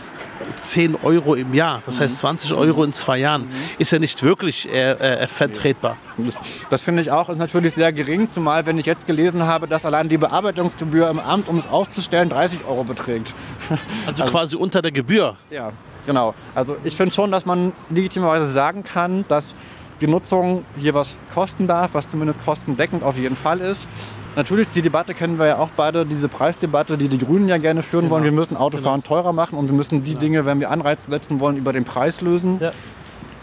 10 0.57 0.97
Euro 1.03 1.35
im 1.35 1.55
Jahr, 1.55 1.83
das 1.87 2.01
heißt 2.01 2.19
20 2.19 2.55
Euro 2.55 2.85
in 2.85 2.93
zwei 2.93 3.19
Jahren, 3.19 3.49
ist 3.79 3.93
ja 3.93 3.99
nicht 3.99 4.23
wirklich 4.23 4.69
äh, 4.69 4.93
äh, 4.93 5.27
vertretbar. 5.27 5.97
Das, 6.17 6.39
das 6.69 6.83
finde 6.83 7.03
ich 7.03 7.11
auch, 7.11 7.29
ist 7.29 7.39
natürlich 7.39 7.75
sehr 7.75 7.93
gering, 7.93 8.29
zumal 8.33 8.67
wenn 8.67 8.79
ich 8.79 8.87
jetzt 8.87 9.07
gelesen 9.07 9.45
habe, 9.45 9.67
dass 9.67 9.85
allein 9.85 10.09
die 10.09 10.19
Bearbeitungsgebühr 10.19 11.09
im 11.09 11.19
Amt, 11.19 11.49
um 11.49 11.57
es 11.57 11.67
auszustellen, 11.67 12.29
30 12.29 12.61
Euro 12.69 12.85
beträgt. 12.85 13.35
Also, 14.07 14.23
also 14.23 14.25
quasi 14.31 14.57
unter 14.57 14.83
der 14.83 14.93
Gebühr. 14.93 15.37
Ja. 15.51 15.73
Genau. 16.07 16.35
Also 16.55 16.77
ich 16.85 16.97
finde 16.97 17.15
schon, 17.15 17.31
dass 17.31 17.45
man 17.45 17.73
legitimerweise 17.91 18.51
sagen 18.51 18.83
kann, 18.83 19.25
dass 19.29 19.55
die 20.01 20.07
Nutzung 20.07 20.65
hier 20.79 20.95
was 20.95 21.19
kosten 21.35 21.67
darf, 21.67 21.91
was 21.93 22.09
zumindest 22.09 22.45
kostendeckend 22.45 23.03
auf 23.03 23.17
jeden 23.17 23.37
Fall 23.37 23.61
ist. 23.61 23.87
Natürlich, 24.41 24.69
die 24.75 24.81
Debatte 24.81 25.13
kennen 25.13 25.39
wir 25.39 25.45
ja 25.45 25.59
auch 25.59 25.69
beide, 25.77 26.07
diese 26.07 26.27
Preisdebatte, 26.27 26.97
die 26.97 27.09
die 27.09 27.19
Grünen 27.19 27.47
ja 27.47 27.59
gerne 27.59 27.83
führen 27.83 28.05
genau. 28.05 28.15
wollen. 28.15 28.25
Wir 28.25 28.33
müssen 28.33 28.57
Autofahren 28.57 29.03
genau. 29.03 29.17
teurer 29.17 29.35
machen 29.35 29.59
und 29.59 29.67
wir 29.67 29.75
müssen 29.75 30.03
die 30.03 30.13
genau. 30.13 30.21
Dinge, 30.21 30.47
wenn 30.47 30.61
wir 30.61 30.71
Anreize 30.71 31.11
setzen 31.11 31.41
wollen, 31.41 31.59
über 31.59 31.75
den 31.75 31.85
Preis 31.85 32.23
lösen. 32.23 32.57
Ja. 32.59 32.73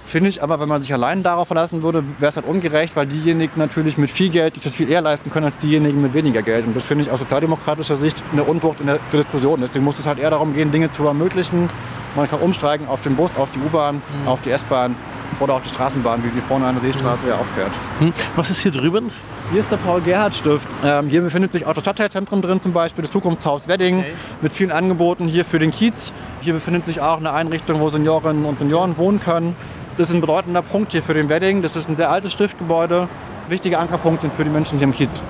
Finde 0.08 0.32
ich 0.32 0.42
aber, 0.42 0.60
wenn 0.60 0.68
man 0.68 0.82
sich 0.82 0.92
allein 0.92 1.22
darauf 1.22 1.46
verlassen 1.46 1.84
würde, 1.84 2.04
wäre 2.18 2.30
es 2.30 2.36
halt 2.36 2.48
ungerecht, 2.48 2.96
weil 2.96 3.06
diejenigen 3.06 3.60
natürlich 3.60 4.00
mit 4.00 4.10
viel 4.10 4.30
Geld 4.30 4.56
sich 4.56 4.64
das 4.64 4.74
viel 4.74 4.90
eher 4.90 5.02
leisten 5.02 5.30
können 5.30 5.46
als 5.46 5.60
diejenigen 5.60 6.02
mit 6.02 6.16
weniger 6.16 6.42
Geld. 6.42 6.66
Und 6.66 6.76
das 6.76 6.88
finde 6.88 7.04
ich 7.04 7.12
aus 7.12 7.20
sozialdemokratischer 7.20 7.98
Sicht 7.98 8.24
eine 8.32 8.44
Unwucht 8.44 8.80
in 8.80 8.88
der 8.88 8.98
Diskussion. 9.14 9.62
Deswegen 9.62 9.86
muss 9.86 10.00
es 10.00 10.08
halt 10.08 10.18
eher 10.18 10.32
darum 10.32 10.54
gehen, 10.54 10.72
Dinge 10.72 10.90
zu 10.90 11.06
ermöglichen. 11.06 11.70
Man 12.16 12.28
kann 12.28 12.40
umsteigen 12.40 12.88
auf 12.88 13.02
den 13.02 13.16
Bus, 13.16 13.38
auf 13.38 13.50
die 13.54 13.60
U-Bahn, 13.60 14.02
mhm. 14.24 14.28
auf 14.28 14.42
die 14.42 14.50
S-Bahn 14.50 14.96
oder 15.40 15.54
auch 15.54 15.62
die 15.62 15.70
Straßenbahn, 15.70 16.24
wie 16.24 16.30
sie 16.30 16.42
vorne 16.42 16.66
an 16.66 16.76
der 16.76 16.92
Seestraße 16.92 17.26
mhm. 17.26 17.32
ja 17.32 17.38
auch 17.38 17.46
fährt. 17.46 17.72
Mhm. 18.00 18.14
Was 18.36 18.50
ist 18.50 18.62
hier 18.62 18.72
drüben? 18.72 19.10
Hier 19.52 19.62
ist 19.62 19.72
der 19.72 19.78
Paul-Gerhardt-Stift. 19.78 20.68
Ähm, 20.84 21.10
hier 21.10 21.22
befindet 21.22 21.52
sich 21.52 21.66
auch 21.66 21.74
das 21.74 21.84
Stadtteilzentrum 21.84 22.42
drin, 22.42 22.60
zum 22.60 22.74
Beispiel 22.74 23.04
das 23.04 23.12
Zukunftshaus 23.12 23.68
Wedding 23.68 24.00
okay. 24.00 24.14
mit 24.42 24.54
vielen 24.54 24.72
Angeboten 24.72 25.26
hier 25.26 25.46
für 25.46 25.60
den 25.60 25.72
Kiez. 25.72 26.12
Hier 26.42 26.54
befindet 26.54 26.86
sich 26.86 27.02
auch 27.02 27.18
eine 27.18 27.32
Einrichtung, 27.32 27.80
wo 27.80 27.90
Seniorinnen 27.90 28.46
und 28.46 28.60
Senioren 28.60 28.98
wohnen 28.98 29.20
können. 29.20 29.56
Das 29.98 30.10
ist 30.10 30.16
ein 30.16 30.22
bedeutender 30.22 30.62
Punkt 30.62 30.92
hier 30.92 31.02
für 31.02 31.14
den 31.14 31.30
Wedding. 31.30 31.62
Das 31.62 31.76
ist 31.76 31.90
ein 31.90 31.96
sehr 31.96 32.12
altes 32.12 32.34
Stiftgebäude. 32.34 33.08
Wichtige 33.48 33.80
Ankerpunkte 33.80 34.30
für 34.36 34.44
die 34.44 34.50
Menschen 34.50 34.78
hier 34.78 34.88
im 34.88 34.94
Kiez. 34.94 35.24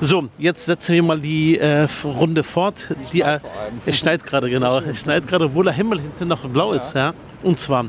So, 0.00 0.24
jetzt 0.36 0.64
setzen 0.64 0.94
wir 0.94 1.02
mal 1.04 1.20
die 1.20 1.58
äh, 1.58 1.86
Runde 2.02 2.42
fort. 2.42 2.88
Die, 3.12 3.20
äh, 3.20 3.38
es 3.86 3.98
schneit 3.98 4.24
gerade, 4.24 4.50
genau. 4.50 4.80
Es 4.80 4.98
schneit 4.98 5.28
gerade, 5.28 5.44
obwohl 5.44 5.64
der 5.64 5.74
Himmel 5.74 6.00
hinten 6.00 6.26
noch 6.26 6.40
blau 6.48 6.72
ja. 6.72 6.76
ist. 6.78 6.96
Ja. 6.96 7.12
Und 7.44 7.60
zwar, 7.60 7.84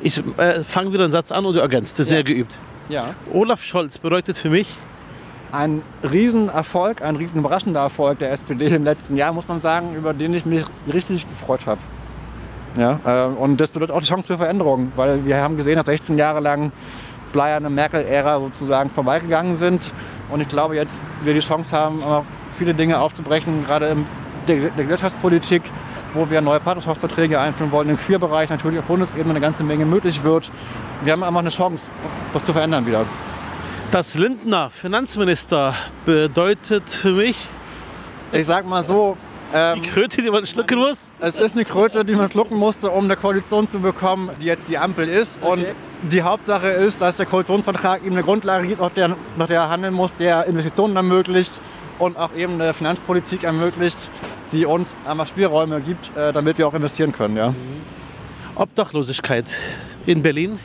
ich 0.00 0.22
äh, 0.38 0.62
fange 0.62 0.92
wieder 0.92 1.04
einen 1.04 1.12
Satz 1.12 1.32
an 1.32 1.44
und 1.44 1.54
du 1.54 1.60
ergänzt. 1.60 1.98
Das 1.98 2.06
ist 2.06 2.12
ja. 2.12 2.16
sehr 2.18 2.24
geübt. 2.24 2.58
Ja. 2.88 3.14
Olaf 3.32 3.62
Scholz 3.62 3.98
bedeutet 3.98 4.36
für 4.36 4.50
mich 4.50 4.68
ein 5.52 5.82
Riesenerfolg, 6.10 7.02
ein 7.02 7.16
riesen 7.16 7.40
überraschender 7.40 7.80
Erfolg 7.80 8.18
der 8.18 8.32
SPD 8.32 8.66
im 8.66 8.84
letzten 8.84 9.16
Jahr, 9.16 9.32
muss 9.32 9.48
man 9.48 9.60
sagen, 9.60 9.94
über 9.94 10.12
den 10.12 10.34
ich 10.34 10.44
mich 10.44 10.64
richtig 10.92 11.28
gefreut 11.28 11.66
habe. 11.66 11.80
Ja, 12.76 13.00
äh, 13.04 13.26
und 13.26 13.58
das 13.58 13.70
bedeutet 13.70 13.94
auch 13.94 14.00
die 14.00 14.06
Chance 14.06 14.26
für 14.26 14.36
Veränderungen, 14.36 14.92
weil 14.94 15.24
wir 15.24 15.38
haben 15.38 15.56
gesehen, 15.56 15.76
dass 15.76 15.86
16 15.86 16.18
Jahre 16.18 16.40
lang 16.40 16.70
bleierne 17.32 17.70
Merkel-Ära 17.70 18.38
sozusagen 18.40 18.90
vorbeigegangen 18.90 19.56
sind. 19.56 19.92
Und 20.30 20.40
ich 20.40 20.48
glaube, 20.48 20.76
jetzt 20.76 20.94
wir 21.24 21.34
die 21.34 21.40
Chance 21.40 21.76
haben, 21.76 22.02
viele 22.56 22.74
Dinge 22.74 23.00
aufzubrechen, 23.00 23.64
gerade 23.64 23.88
in 23.88 24.06
der, 24.46 24.70
der 24.70 24.88
Wirtschaftspolitik, 24.88 25.62
wo 26.14 26.28
wir 26.30 26.40
neue 26.40 26.60
Partnerschaftsverträge 26.60 27.40
einführen 27.40 27.72
wollen, 27.72 27.88
im 27.88 27.96
Queerbereich 27.96 28.50
natürlich 28.50 28.78
auf 28.80 28.86
Bundesebene 28.86 29.30
eine 29.30 29.40
ganze 29.40 29.62
Menge 29.62 29.84
möglich 29.84 30.22
wird. 30.24 30.50
Wir 31.02 31.12
haben 31.12 31.22
einfach 31.22 31.40
eine 31.40 31.50
Chance, 31.50 31.90
was 32.32 32.44
zu 32.44 32.52
verändern 32.52 32.86
wieder. 32.86 33.04
Dass 33.90 34.14
Lindner 34.14 34.70
Finanzminister 34.70 35.74
bedeutet 36.04 36.90
für 36.90 37.12
mich. 37.12 37.36
Ich 38.32 38.46
sag 38.46 38.66
mal 38.66 38.84
so, 38.84 39.16
ähm, 39.54 39.82
die 39.82 39.88
Kröte, 39.88 40.20
die 40.22 40.30
man 40.30 40.46
schlucken 40.46 40.78
muss? 40.78 41.10
Es 41.20 41.36
ist 41.36 41.54
eine 41.54 41.64
Kröte, 41.64 42.04
die 42.04 42.14
man 42.14 42.30
schlucken 42.30 42.56
musste, 42.56 42.90
um 42.90 43.04
eine 43.04 43.16
Koalition 43.16 43.68
zu 43.70 43.80
bekommen, 43.80 44.30
die 44.40 44.46
jetzt 44.46 44.68
die 44.68 44.76
Ampel 44.76 45.08
ist. 45.08 45.38
Okay. 45.40 45.50
Und 45.50 46.12
die 46.12 46.22
Hauptsache 46.22 46.68
ist, 46.68 47.00
dass 47.00 47.16
der 47.16 47.26
Koalitionsvertrag 47.26 48.04
ihm 48.04 48.12
eine 48.12 48.22
Grundlage 48.22 48.66
gibt, 48.66 48.80
nach 48.80 48.90
der, 48.90 49.16
nach 49.36 49.46
der 49.46 49.60
er 49.60 49.70
handeln 49.70 49.94
muss, 49.94 50.14
der 50.14 50.44
Investitionen 50.46 50.96
ermöglicht 50.96 51.52
und 51.98 52.16
auch 52.16 52.34
eben 52.34 52.54
eine 52.54 52.74
Finanzpolitik 52.74 53.44
ermöglicht, 53.44 54.10
die 54.52 54.66
uns 54.66 54.94
einfach 55.06 55.26
Spielräume 55.26 55.80
gibt, 55.80 56.16
äh, 56.16 56.32
damit 56.32 56.58
wir 56.58 56.66
auch 56.68 56.74
investieren 56.74 57.12
können. 57.12 57.36
Ja. 57.36 57.54
Obdachlosigkeit 58.54 59.56
in 60.06 60.22
Berlin? 60.22 60.58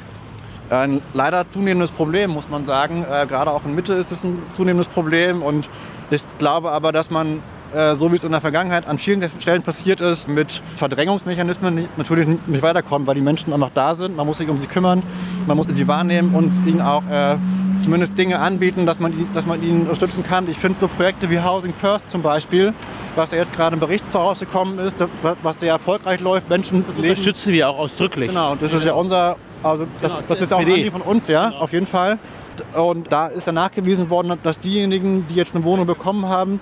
Ein 0.70 1.02
leider 1.14 1.50
zunehmendes 1.50 1.92
Problem, 1.92 2.32
muss 2.32 2.50
man 2.50 2.66
sagen. 2.66 3.06
Äh, 3.10 3.28
gerade 3.28 3.52
auch 3.52 3.66
in 3.66 3.76
Mitte 3.76 3.94
ist 3.94 4.12
es 4.12 4.24
ein 4.24 4.42
zunehmendes 4.54 4.88
Problem. 4.88 5.42
Und 5.42 5.70
ich 6.10 6.24
glaube 6.40 6.72
aber, 6.72 6.92
dass 6.92 7.12
man 7.12 7.42
äh, 7.74 7.96
so 7.96 8.12
wie 8.12 8.16
es 8.16 8.24
in 8.24 8.32
der 8.32 8.42
Vergangenheit 8.42 8.88
an 8.88 9.00
vielen 9.00 9.24
Stellen 9.40 9.64
passiert 9.64 10.00
ist, 10.00 10.28
mit 10.28 10.62
Verdrängungsmechanismen 10.76 11.88
natürlich 11.98 12.28
nicht 12.28 12.62
weiterkommen, 12.62 13.08
weil 13.08 13.16
die 13.16 13.22
Menschen 13.22 13.52
einfach 13.52 13.72
da 13.74 13.96
sind. 13.96 14.16
Man 14.16 14.28
muss 14.28 14.38
sich 14.38 14.48
um 14.48 14.60
sie 14.60 14.68
kümmern, 14.68 15.02
man 15.48 15.58
muss 15.58 15.68
sie 15.70 15.88
wahrnehmen 15.88 16.36
und 16.36 16.52
ihnen 16.68 16.82
auch 16.82 17.04
äh, 17.10 17.36
zumindest 17.84 18.18
Dinge 18.18 18.40
anbieten, 18.40 18.86
dass 18.86 19.00
man, 19.00 19.30
dass 19.34 19.46
man 19.46 19.62
ihnen 19.62 19.82
unterstützen 19.82 20.24
kann. 20.24 20.50
Ich 20.50 20.58
finde 20.58 20.80
so 20.80 20.88
Projekte 20.88 21.30
wie 21.30 21.40
Housing 21.40 21.74
First 21.74 22.10
zum 22.10 22.22
Beispiel, 22.22 22.74
was 23.16 23.32
ja 23.32 23.38
jetzt 23.38 23.54
gerade 23.54 23.76
im 23.76 23.80
Bericht 23.80 24.10
zu 24.12 24.20
Hause 24.20 24.46
gekommen 24.46 24.80
ist, 24.80 24.98
was 25.44 25.60
sehr 25.60 25.72
erfolgreich 25.72 26.22
läuft. 26.22 26.50
Menschen 26.50 26.86
das 26.88 26.98
unterstützen 26.98 27.54
wir 27.54 27.70
auch 27.70 27.78
ausdrücklich. 27.78 28.30
Genau, 28.30 28.54
und 28.54 28.62
das 28.62 28.74
ist 28.74 28.86
ja 28.86 28.94
unser, 28.94 29.36
also 29.62 29.86
das, 30.02 30.12
genau, 30.12 30.24
das 30.28 30.42
ist 30.42 30.52
ja 30.52 30.58
auch 30.58 30.62
ein 30.62 30.92
von 30.92 31.02
uns, 31.02 31.28
ja, 31.28 31.50
genau. 31.50 31.62
auf 31.62 31.74
jeden 31.74 31.88
Fall. 31.88 32.18
Und 32.76 33.12
da 33.12 33.28
ist 33.28 33.48
ja 33.48 33.54
nachgewiesen 33.54 34.10
worden, 34.10 34.38
dass 34.44 34.60
diejenigen, 34.60 35.26
die 35.28 35.36
jetzt 35.36 35.56
eine 35.56 35.64
Wohnung 35.64 35.86
bekommen 35.86 36.28
haben, 36.28 36.60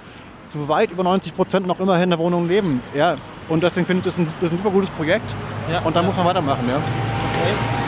zu 0.51 0.67
weit 0.67 0.91
über 0.91 1.03
90 1.03 1.36
Prozent 1.36 1.67
noch 1.67 1.79
immerhin 1.79 2.05
in 2.05 2.10
der 2.12 2.19
Wohnung 2.19 2.47
leben. 2.47 2.81
Ja. 2.93 3.15
Und 3.47 3.63
deswegen 3.63 3.86
finde 3.86 3.99
ich 3.99 4.05
das 4.05 4.17
ein, 4.17 4.27
das 4.39 4.47
ist 4.47 4.53
ein 4.53 4.57
super 4.57 4.71
gutes 4.71 4.89
Projekt. 4.91 5.34
Ja. 5.69 5.79
Und 5.81 5.95
da 5.95 6.01
muss 6.01 6.15
man 6.15 6.25
weitermachen. 6.25 6.67
Ja. 6.67 6.75
Okay. 6.75 7.81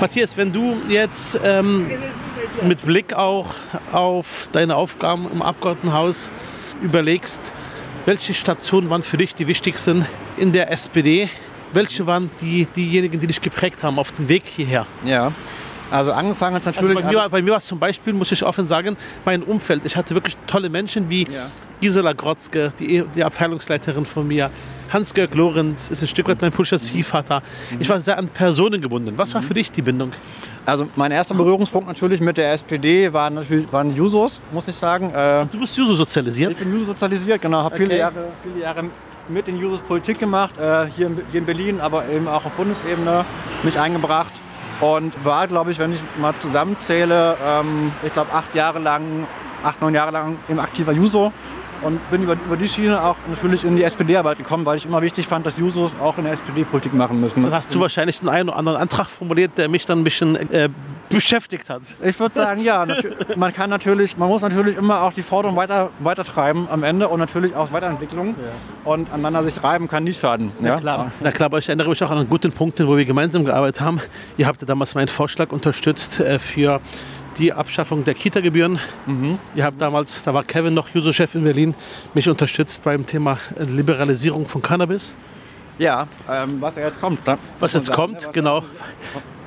Matthias, 0.00 0.36
wenn 0.36 0.52
du 0.52 0.76
jetzt 0.88 1.38
ähm, 1.44 1.86
mit 2.62 2.84
Blick 2.84 3.14
auch 3.14 3.54
auf 3.92 4.48
deine 4.52 4.76
Aufgaben 4.76 5.28
im 5.32 5.42
Abgeordnetenhaus 5.42 6.30
überlegst, 6.82 7.52
welche 8.06 8.34
Stationen 8.34 8.90
waren 8.90 9.02
für 9.02 9.16
dich 9.16 9.34
die 9.34 9.46
wichtigsten 9.46 10.06
in 10.36 10.52
der 10.52 10.70
SPD? 10.70 11.28
Welche 11.72 12.06
waren 12.06 12.30
die, 12.40 12.66
diejenigen, 12.66 13.18
die 13.18 13.26
dich 13.26 13.40
geprägt 13.40 13.82
haben 13.82 13.98
auf 13.98 14.12
dem 14.12 14.28
Weg 14.28 14.44
hierher? 14.46 14.86
Ja, 15.04 15.32
also 15.90 16.12
angefangen 16.12 16.56
hat 16.56 16.66
natürlich. 16.66 16.96
Also 16.96 17.08
bei, 17.08 17.12
mir, 17.12 17.28
bei 17.28 17.42
mir 17.42 17.50
war 17.52 17.58
es 17.58 17.66
zum 17.66 17.78
Beispiel, 17.78 18.12
muss 18.12 18.30
ich 18.32 18.44
offen 18.44 18.66
sagen, 18.66 18.96
mein 19.24 19.42
Umfeld. 19.42 19.84
Ich 19.84 19.96
hatte 19.96 20.14
wirklich 20.14 20.36
tolle 20.46 20.68
Menschen 20.68 21.08
wie 21.10 21.24
ja. 21.24 21.50
Gisela 21.80 22.12
Grotzke, 22.12 22.72
die, 22.78 23.04
die 23.14 23.24
Abteilungsleiterin 23.24 24.06
von 24.06 24.26
mir. 24.26 24.50
Hans-Georg 24.94 25.34
Lorenz 25.34 25.90
ist 25.90 26.02
ein 26.02 26.08
Stück 26.08 26.28
weit 26.28 26.40
mein 26.40 26.52
politischer 26.52 26.78
Ziehvater. 26.78 27.42
Mhm. 27.72 27.80
Ich 27.80 27.88
war 27.88 27.98
sehr 27.98 28.16
an 28.16 28.28
Personen 28.28 28.80
gebunden. 28.80 29.12
Was 29.16 29.34
war 29.34 29.42
mhm. 29.42 29.46
für 29.46 29.54
dich 29.54 29.72
die 29.72 29.82
Bindung? 29.82 30.12
Also 30.64 30.86
mein 30.94 31.10
erster 31.10 31.34
Berührungspunkt 31.34 31.88
natürlich 31.88 32.20
mit 32.20 32.36
der 32.36 32.52
SPD 32.52 33.12
war 33.12 33.28
natürlich, 33.28 33.70
waren 33.72 33.94
Jusos, 33.94 34.40
muss 34.52 34.68
ich 34.68 34.76
sagen. 34.76 35.12
Äh, 35.12 35.46
du 35.50 35.58
bist 35.58 35.76
Juso 35.76 35.94
sozialisiert? 35.94 36.52
Ich 36.52 36.58
bin 36.60 36.72
Juso 36.72 36.86
sozialisiert, 36.86 37.42
genau. 37.42 37.58
Habe 37.58 37.74
okay. 37.74 37.84
viele, 37.84 37.98
Jahre, 37.98 38.28
viele 38.44 38.62
Jahre 38.62 38.84
mit 39.28 39.48
den 39.48 39.58
Jusos 39.58 39.80
Politik 39.80 40.20
gemacht, 40.20 40.56
äh, 40.58 40.86
hier, 40.96 41.08
in, 41.08 41.20
hier 41.30 41.40
in 41.40 41.46
Berlin, 41.46 41.80
aber 41.80 42.08
eben 42.08 42.28
auch 42.28 42.44
auf 42.44 42.52
Bundesebene 42.52 43.24
mich 43.64 43.78
eingebracht 43.78 44.32
und 44.80 45.24
war, 45.24 45.48
glaube 45.48 45.72
ich, 45.72 45.78
wenn 45.80 45.92
ich 45.92 46.00
mal 46.20 46.34
zusammenzähle, 46.38 47.36
ähm, 47.44 47.90
ich 48.04 48.12
glaube 48.12 48.32
acht 48.32 48.54
Jahre 48.54 48.78
lang, 48.78 49.26
acht, 49.64 49.80
neun 49.80 49.94
Jahre 49.94 50.12
lang 50.12 50.36
im 50.48 50.60
aktiver 50.60 50.92
Juso 50.92 51.32
und 51.84 52.10
bin 52.10 52.22
über, 52.22 52.32
über 52.32 52.56
die 52.56 52.68
Schiene 52.68 53.02
auch 53.02 53.16
natürlich 53.28 53.64
in 53.64 53.76
die 53.76 53.84
SPD-Arbeit 53.84 54.38
gekommen, 54.38 54.64
weil 54.66 54.76
ich 54.76 54.86
immer 54.86 55.02
wichtig 55.02 55.26
fand, 55.26 55.46
dass 55.46 55.58
Jusos 55.58 55.92
auch 56.02 56.18
in 56.18 56.24
der 56.24 56.32
SPD 56.32 56.64
Politik 56.64 56.94
machen 56.94 57.20
müssen. 57.20 57.42
Dann 57.42 57.52
hast 57.52 57.74
du 57.74 57.80
wahrscheinlich 57.80 58.20
den 58.20 58.28
einen 58.28 58.48
oder 58.48 58.58
anderen 58.58 58.78
Antrag 58.78 59.06
formuliert, 59.06 59.52
der 59.56 59.68
mich 59.68 59.86
dann 59.86 60.00
ein 60.00 60.04
bisschen 60.04 60.36
äh, 60.50 60.68
beschäftigt 61.08 61.68
hat. 61.70 61.82
Ich 62.02 62.18
würde 62.18 62.34
sagen, 62.34 62.62
ja. 62.62 62.86
Man 63.36 63.52
kann 63.52 63.70
natürlich, 63.70 64.16
man 64.16 64.28
muss 64.28 64.42
natürlich 64.42 64.76
immer 64.76 65.02
auch 65.02 65.12
die 65.12 65.22
Forderung 65.22 65.56
weiter, 65.56 65.90
weiter 66.00 66.24
treiben 66.24 66.68
am 66.70 66.82
Ende 66.82 67.08
und 67.08 67.20
natürlich 67.20 67.54
auch 67.54 67.72
Weiterentwicklung. 67.72 68.28
Ja. 68.28 68.90
Und 68.90 69.12
aneinander 69.12 69.44
sich 69.44 69.62
reiben 69.62 69.88
kann 69.88 70.04
nicht 70.04 70.20
schaden. 70.20 70.52
Na 70.60 70.70
ja? 70.70 70.76
klar. 70.80 71.12
Na 71.20 71.30
klar, 71.30 71.46
aber 71.46 71.58
ich 71.58 71.68
erinnere 71.68 71.90
mich 71.90 72.02
auch 72.02 72.10
an 72.10 72.18
einen 72.18 72.28
guten 72.28 72.52
Punkt, 72.52 72.84
wo 72.86 72.96
wir 72.96 73.04
gemeinsam 73.04 73.44
gearbeitet 73.44 73.80
haben. 73.80 74.00
Ihr 74.36 74.46
habt 74.46 74.60
ja 74.60 74.66
damals 74.66 74.94
meinen 74.94 75.08
Vorschlag 75.08 75.52
unterstützt 75.52 76.20
äh, 76.20 76.38
für 76.38 76.80
die 77.38 77.52
Abschaffung 77.52 78.04
der 78.04 78.14
Kita-Gebühren. 78.14 78.78
Mhm. 79.06 79.38
Ihr 79.54 79.64
habt 79.64 79.80
damals, 79.80 80.22
da 80.22 80.34
war 80.34 80.44
Kevin 80.44 80.74
noch 80.74 80.88
Juso-Chef 80.88 81.34
in 81.34 81.44
Berlin, 81.44 81.74
mich 82.14 82.28
unterstützt 82.28 82.82
beim 82.84 83.06
Thema 83.06 83.38
Liberalisierung 83.58 84.46
von 84.46 84.62
Cannabis. 84.62 85.14
Ja, 85.78 86.06
ähm, 86.30 86.60
was 86.60 86.76
jetzt 86.76 87.00
kommt. 87.00 87.26
Ne? 87.26 87.36
Was 87.58 87.72
jetzt 87.72 87.86
sagen, 87.86 87.96
kommt, 87.96 88.20
ne? 88.20 88.26
was 88.26 88.32
genau. 88.32 88.64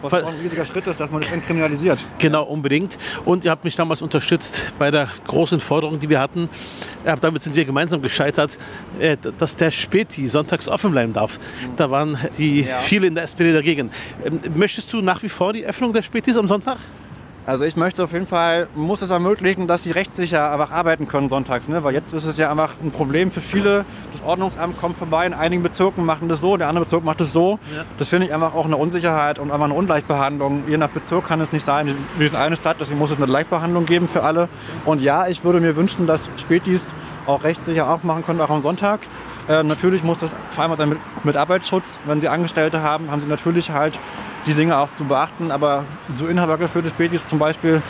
Was 0.02 0.14
auch 0.14 0.28
ein 0.28 0.36
riesiger 0.36 0.66
Schritt 0.66 0.86
ist, 0.86 1.00
dass 1.00 1.10
man 1.10 1.22
das 1.22 1.32
entkriminalisiert. 1.32 1.98
Genau, 2.20 2.44
unbedingt. 2.44 2.98
Und 3.26 3.46
ihr 3.46 3.52
habt 3.52 3.64
mich 3.64 3.76
damals 3.76 4.02
unterstützt 4.02 4.66
bei 4.78 4.92
der 4.92 5.08
großen 5.26 5.60
Forderung, 5.60 6.00
die 6.00 6.08
wir 6.08 6.20
hatten. 6.20 6.50
Damit 7.22 7.42
sind 7.42 7.56
wir 7.56 7.66
gemeinsam 7.66 8.02
gescheitert, 8.02 8.60
äh, 9.00 9.18
dass 9.38 9.56
der 9.56 9.72
Späti 9.72 10.28
sonntags 10.28 10.68
offen 10.68 10.92
bleiben 10.92 11.14
darf. 11.14 11.40
Da 11.78 11.90
waren 11.90 12.18
die 12.38 12.62
ja. 12.62 12.78
viele 12.78 13.08
in 13.08 13.16
der 13.16 13.24
SPD 13.24 13.54
dagegen. 13.54 13.90
Ähm, 14.24 14.40
möchtest 14.56 14.94
du 14.94 15.02
nach 15.02 15.24
wie 15.24 15.30
vor 15.30 15.54
die 15.54 15.66
Öffnung 15.66 15.94
der 15.94 16.04
Spätis 16.04 16.38
am 16.38 16.48
Sonntag? 16.48 16.78
Also 17.48 17.64
ich 17.64 17.78
möchte 17.78 18.04
auf 18.04 18.12
jeden 18.12 18.28
Fall, 18.28 18.68
muss 18.76 19.02
es 19.02 19.10
ermöglichen, 19.10 19.68
dass 19.68 19.82
sie 19.82 19.92
rechtssicher 19.92 20.52
einfach 20.52 20.70
arbeiten 20.70 21.08
können 21.08 21.30
sonntags. 21.30 21.70
Ne? 21.70 21.82
Weil 21.82 21.94
jetzt 21.94 22.12
ist 22.12 22.26
es 22.26 22.36
ja 22.36 22.52
einfach 22.52 22.74
ein 22.84 22.92
Problem 22.92 23.32
für 23.32 23.40
viele. 23.40 23.86
Das 24.12 24.22
Ordnungsamt 24.22 24.78
kommt 24.78 24.98
vorbei, 24.98 25.26
in 25.26 25.34
einigen 25.34 25.64
Bezirken 25.64 26.04
machen 26.04 26.28
das 26.28 26.42
so, 26.42 26.58
der 26.58 26.68
andere 26.68 26.84
Bezirk 26.84 27.06
macht 27.06 27.22
das 27.22 27.32
so. 27.32 27.58
Ja. 27.74 27.86
Das 28.00 28.10
finde 28.10 28.28
ich 28.28 28.34
einfach 28.34 28.54
auch 28.54 28.66
eine 28.66 28.76
Unsicherheit 28.76 29.40
und 29.40 29.50
einfach 29.50 29.64
eine 29.64 29.76
Ungleichbehandlung. 29.76 30.64
Je 30.68 30.76
nach 30.76 30.90
Bezirk 30.90 31.26
kann 31.26 31.40
es 31.40 31.54
nicht 31.54 31.64
sein. 31.64 31.96
Wir 32.18 32.28
sind 32.28 32.38
eine 32.38 32.58
Stadt, 32.58 32.82
deswegen 32.82 33.00
muss 33.00 33.12
es 33.12 33.18
eine 33.18 33.28
Gleichbehandlung 33.28 33.86
geben 33.86 34.10
für 34.10 34.24
alle. 34.24 34.50
Und 34.84 35.02
ja, 35.02 35.28
ich 35.28 35.46
würde 35.46 35.62
mir 35.62 35.78
wünschen, 35.78 36.06
dass 36.06 36.30
Spätis 36.36 36.86
auch 37.28 37.46
rechtssicher 37.46 37.90
aufmachen 37.90 38.26
können, 38.26 38.42
auch 38.42 38.50
am 38.50 38.60
Sonntag. 38.60 39.00
Äh, 39.48 39.64
natürlich 39.64 40.04
muss 40.04 40.20
das 40.20 40.36
vereinbart 40.52 40.80
sein 40.80 40.90
mit, 40.90 41.00
mit 41.24 41.38
Arbeitsschutz. 41.38 41.98
Wenn 42.06 42.20
Sie 42.20 42.28
Angestellte 42.28 42.84
haben, 42.84 43.10
haben 43.10 43.22
Sie 43.22 43.28
natürlich 43.28 43.72
halt 43.72 43.98
die 44.48 44.54
Dinge 44.54 44.78
auch 44.78 44.94
zu 44.94 45.06
beachten. 45.06 45.52
Aber 45.52 45.86
so 46.10 46.28
inhabergeführte 46.28 46.90
Spätis 46.90 47.28
zum 47.28 47.40
Beispiel 47.40 47.82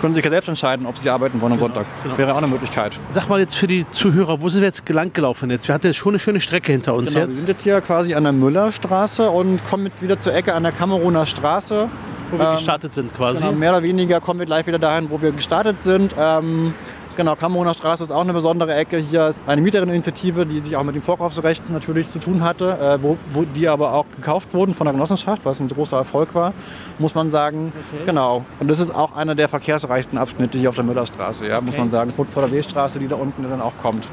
können 0.00 0.14
sich 0.14 0.24
ja 0.24 0.30
selbst 0.30 0.48
entscheiden, 0.48 0.86
ob 0.86 0.96
sie 0.96 1.10
arbeiten 1.10 1.40
wollen 1.40 1.52
am 1.52 1.58
genau, 1.58 1.74
Sonntag. 1.74 1.86
Genau. 2.02 2.18
Wäre 2.18 2.32
auch 2.32 2.38
eine 2.38 2.46
Möglichkeit. 2.46 2.98
Sag 3.12 3.28
mal 3.28 3.40
jetzt 3.40 3.56
für 3.56 3.66
die 3.66 3.88
Zuhörer, 3.90 4.40
wo 4.40 4.48
sind 4.48 4.60
wir 4.60 4.68
jetzt 4.68 4.86
gelang 4.86 5.12
gelaufen 5.12 5.50
jetzt? 5.50 5.68
Wir 5.68 5.74
hatten 5.74 5.86
jetzt 5.86 5.96
schon 5.96 6.12
eine 6.12 6.18
schöne 6.18 6.40
Strecke 6.40 6.72
hinter 6.72 6.94
uns 6.94 7.12
genau, 7.12 7.24
jetzt. 7.24 7.34
Wir 7.34 7.38
sind 7.38 7.48
jetzt 7.48 7.62
hier 7.62 7.80
quasi 7.80 8.14
an 8.14 8.24
der 8.24 8.32
Müllerstraße 8.32 9.28
und 9.28 9.64
kommen 9.64 9.86
jetzt 9.86 10.02
wieder 10.02 10.18
zur 10.18 10.34
Ecke 10.34 10.54
an 10.54 10.62
der 10.62 10.72
Kameruner 10.72 11.26
Straße. 11.26 11.88
Wo 12.30 12.38
wir 12.38 12.46
ähm, 12.46 12.56
gestartet 12.56 12.92
sind 12.92 13.14
quasi. 13.14 13.44
Genau, 13.44 13.58
mehr 13.58 13.70
oder 13.70 13.82
weniger 13.82 14.20
kommen 14.20 14.38
wir 14.38 14.46
gleich 14.46 14.66
wieder 14.66 14.78
dahin, 14.78 15.10
wo 15.10 15.20
wir 15.20 15.32
gestartet 15.32 15.82
sind. 15.82 16.14
Ähm, 16.18 16.74
Genau, 17.18 17.34
Kameruner 17.34 17.74
Straße 17.74 18.04
ist 18.04 18.12
auch 18.12 18.20
eine 18.20 18.32
besondere 18.32 18.76
Ecke. 18.76 18.98
Hier 18.98 19.26
ist 19.26 19.40
eine 19.44 19.60
Mieterinitiative, 19.60 20.46
die 20.46 20.60
sich 20.60 20.76
auch 20.76 20.84
mit 20.84 20.94
dem 20.94 21.02
Vorkaufsrecht 21.02 21.68
natürlich 21.68 22.08
zu 22.10 22.20
tun 22.20 22.44
hatte, 22.44 22.78
äh, 22.80 23.02
wo, 23.02 23.18
wo, 23.32 23.42
die 23.42 23.66
aber 23.66 23.92
auch 23.92 24.06
gekauft 24.14 24.54
wurden 24.54 24.72
von 24.72 24.84
der 24.84 24.94
Genossenschaft, 24.94 25.44
was 25.44 25.58
ein 25.58 25.66
großer 25.66 25.96
Erfolg 25.96 26.32
war, 26.36 26.54
muss 27.00 27.16
man 27.16 27.32
sagen. 27.32 27.72
Okay. 27.74 28.04
Genau. 28.06 28.44
Und 28.60 28.68
das 28.68 28.78
ist 28.78 28.94
auch 28.94 29.16
einer 29.16 29.34
der 29.34 29.48
verkehrsreichsten 29.48 30.16
Abschnitte 30.16 30.58
hier 30.58 30.68
auf 30.68 30.76
der 30.76 30.84
Müllerstraße, 30.84 31.48
ja, 31.48 31.56
okay. 31.56 31.64
muss 31.66 31.76
man 31.76 31.90
sagen. 31.90 32.12
Kurz 32.14 32.30
vor 32.30 32.42
der 32.42 32.50
Seestraße, 32.52 33.00
die 33.00 33.08
da 33.08 33.16
unten 33.16 33.42
dann 33.42 33.62
auch 33.62 33.76
kommt. 33.82 34.06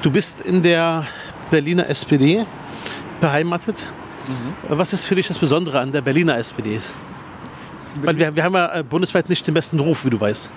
Du 0.00 0.10
bist 0.10 0.40
in 0.40 0.62
der 0.62 1.04
Berliner 1.50 1.90
SPD 1.90 2.46
beheimatet. 3.20 3.90
Mhm. 4.26 4.78
Was 4.78 4.94
ist 4.94 5.04
für 5.04 5.14
dich 5.14 5.28
das 5.28 5.36
Besondere 5.36 5.78
an 5.78 5.92
der 5.92 6.00
Berliner 6.00 6.38
SPD? 6.38 6.80
Wir, 8.00 8.34
wir 8.34 8.42
haben 8.42 8.54
ja 8.54 8.76
äh, 8.76 8.82
bundesweit 8.82 9.28
nicht 9.28 9.46
den 9.46 9.52
besten 9.52 9.78
Ruf, 9.78 10.06
wie 10.06 10.10
du 10.10 10.18
weißt. 10.18 10.48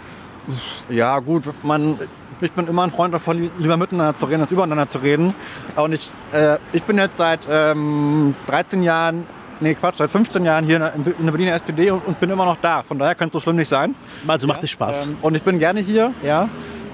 Ja, 0.90 1.20
gut, 1.20 1.44
man, 1.64 2.00
ich 2.42 2.52
bin 2.52 2.68
immer 2.68 2.84
ein 2.84 2.92
Freund 2.92 3.14
davon, 3.14 3.50
lieber 3.58 3.78
miteinander 3.78 4.16
zu 4.16 4.26
reden, 4.26 4.42
als 4.42 4.52
übereinander 4.52 4.88
zu 4.88 5.00
reden. 5.00 5.34
Und 5.76 5.94
ich, 5.94 6.12
äh, 6.32 6.58
ich 6.74 6.84
bin 6.84 6.98
jetzt 6.98 7.18
seit 7.18 7.48
ähm, 7.50 8.36
13 8.48 8.84
Jahren, 8.84 9.26
nee 9.60 9.74
Quatsch, 9.74 9.98
seit 9.98 10.10
15 10.10 10.46
Jahren 10.46 10.66
hier 10.66 10.94
in 10.96 11.26
der 11.26 11.32
Berliner 11.32 11.54
SPD 11.54 11.92
und, 11.92 12.06
und 12.06 12.20
bin 12.20 12.30
immer 12.30 12.46
noch 12.46 12.58
da. 12.62 12.84
Von 12.84 13.00
daher 13.00 13.16
könnte 13.16 13.38
es 13.38 13.44
so 13.44 13.46
schlimm 13.46 13.58
nicht 13.58 13.70
sein. 13.70 13.96
Also 14.28 14.48
macht 14.48 14.64
es 14.64 14.72
Spaß. 14.72 15.08
Ähm, 15.08 15.18
und 15.22 15.36
ich 15.36 15.44
bin 15.44 15.60
gerne 15.60 15.80
hier, 15.80 16.14
ja. 16.24 16.48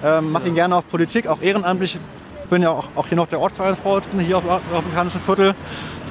Ähm, 0.03 0.31
mache 0.31 0.47
ihn 0.47 0.55
gerne 0.55 0.75
auch 0.75 0.83
Politik, 0.87 1.27
auch 1.27 1.41
ehrenamtlich. 1.41 1.97
Ich 2.43 2.49
bin 2.49 2.61
ja 2.61 2.71
auch, 2.71 2.89
auch 2.95 3.07
hier 3.07 3.15
noch 3.15 3.27
der 3.27 3.39
Ortsvereinsvorsitzende 3.39 4.23
hier 4.23 4.37
auf, 4.37 4.47
auf 4.47 4.61
dem 4.61 4.77
afrikanischen 4.77 5.21
Viertel. 5.21 5.55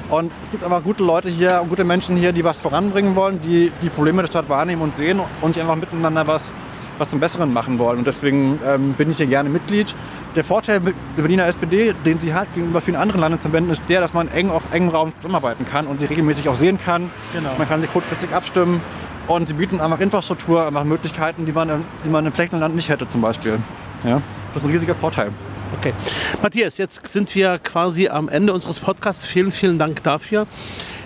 Und 0.09 0.31
es 0.43 0.51
gibt 0.51 0.63
einfach 0.63 0.83
gute 0.83 1.03
Leute 1.03 1.29
hier, 1.29 1.63
gute 1.67 1.83
Menschen 1.83 2.17
hier, 2.17 2.33
die 2.33 2.43
was 2.43 2.59
voranbringen 2.59 3.15
wollen, 3.15 3.41
die 3.41 3.71
die 3.81 3.89
Probleme 3.89 4.21
der 4.21 4.29
Stadt 4.29 4.49
wahrnehmen 4.49 4.81
und 4.81 4.95
sehen 4.95 5.19
und 5.41 5.55
die 5.55 5.61
einfach 5.61 5.75
miteinander 5.75 6.27
was 6.27 6.53
was 6.97 7.09
zum 7.09 7.19
Besseren 7.19 7.53
machen 7.53 7.79
wollen. 7.79 7.99
Und 7.99 8.07
deswegen 8.07 8.59
ähm, 8.65 8.93
bin 8.93 9.11
ich 9.11 9.17
hier 9.17 9.25
gerne 9.25 9.49
Mitglied. 9.49 9.93
Der 10.35 10.43
Vorteil 10.43 10.79
der 10.79 10.93
Berliner 11.21 11.45
SPD, 11.45 11.93
den 12.05 12.19
sie 12.19 12.33
hat 12.33 12.47
gegenüber 12.53 12.81
vielen 12.81 12.97
anderen 12.97 13.21
Landesverbänden, 13.21 13.71
ist 13.71 13.87
der, 13.89 14.01
dass 14.01 14.13
man 14.13 14.27
eng 14.29 14.49
auf 14.49 14.63
engem 14.71 14.89
Raum 14.89 15.13
zusammenarbeiten 15.17 15.65
kann 15.65 15.87
und 15.87 15.99
sie 15.99 16.05
regelmäßig 16.05 16.49
auch 16.49 16.55
sehen 16.55 16.79
kann. 16.79 17.09
Genau. 17.33 17.51
Man 17.57 17.67
kann 17.67 17.81
sich 17.81 17.91
kurzfristig 17.91 18.31
abstimmen. 18.33 18.81
Und 19.27 19.47
sie 19.47 19.53
bieten 19.53 19.79
einfach 19.79 20.01
Infrastruktur, 20.01 20.67
einfach 20.67 20.83
Möglichkeiten, 20.83 21.45
die 21.45 21.53
man, 21.53 21.85
die 22.03 22.09
man 22.09 22.25
im 22.25 22.33
Flächenland 22.33 22.75
nicht 22.75 22.89
hätte 22.89 23.07
zum 23.07 23.21
Beispiel. 23.21 23.57
Ja, 24.03 24.21
das 24.53 24.63
ist 24.63 24.67
ein 24.67 24.71
riesiger 24.71 24.95
Vorteil. 24.95 25.31
Okay. 25.79 25.93
Matthias, 26.41 26.77
jetzt 26.77 27.07
sind 27.07 27.33
wir 27.33 27.57
quasi 27.57 28.07
am 28.07 28.29
Ende 28.29 28.53
unseres 28.53 28.79
Podcasts. 28.79 29.25
Vielen, 29.25 29.51
vielen 29.51 29.79
Dank 29.79 30.03
dafür. 30.03 30.45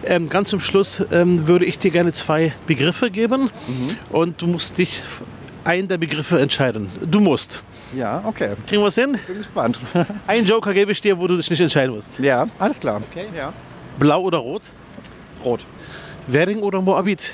Ähm, 0.03 0.27
ganz 0.27 0.49
zum 0.49 0.59
Schluss 0.59 1.03
ähm, 1.11 1.47
würde 1.47 1.65
ich 1.65 1.79
dir 1.79 1.91
gerne 1.91 2.11
zwei 2.11 2.53
Begriffe 2.65 3.11
geben 3.11 3.43
mhm. 3.67 3.97
und 4.09 4.41
du 4.41 4.47
musst 4.47 4.77
dich 4.77 5.01
einen 5.67 5.87
der 5.89 5.97
Begriffe 5.97 6.39
entscheiden. 6.39 6.89
Du 7.01 7.19
musst. 7.19 7.61
Ja, 7.93 8.23
okay. 8.25 8.55
Kriegen 8.67 8.81
wir 8.81 8.87
es 8.87 8.95
hin? 8.95 9.19
Bin 9.27 9.37
gespannt. 9.39 9.77
Einen 10.27 10.45
Joker 10.45 10.73
gebe 10.73 10.91
ich 10.93 11.01
dir, 11.01 11.17
wo 11.19 11.27
du 11.27 11.35
dich 11.35 11.49
nicht 11.49 11.59
entscheiden 11.59 11.93
musst. 11.93 12.17
Ja, 12.19 12.47
alles 12.57 12.79
klar. 12.79 13.01
Okay. 13.11 13.27
Ja. 13.35 13.51
Blau 13.99 14.21
oder 14.21 14.37
rot? 14.37 14.61
Rot. 15.43 15.65
Wedding 16.27 16.59
oder 16.59 16.81
Moabit? 16.81 17.33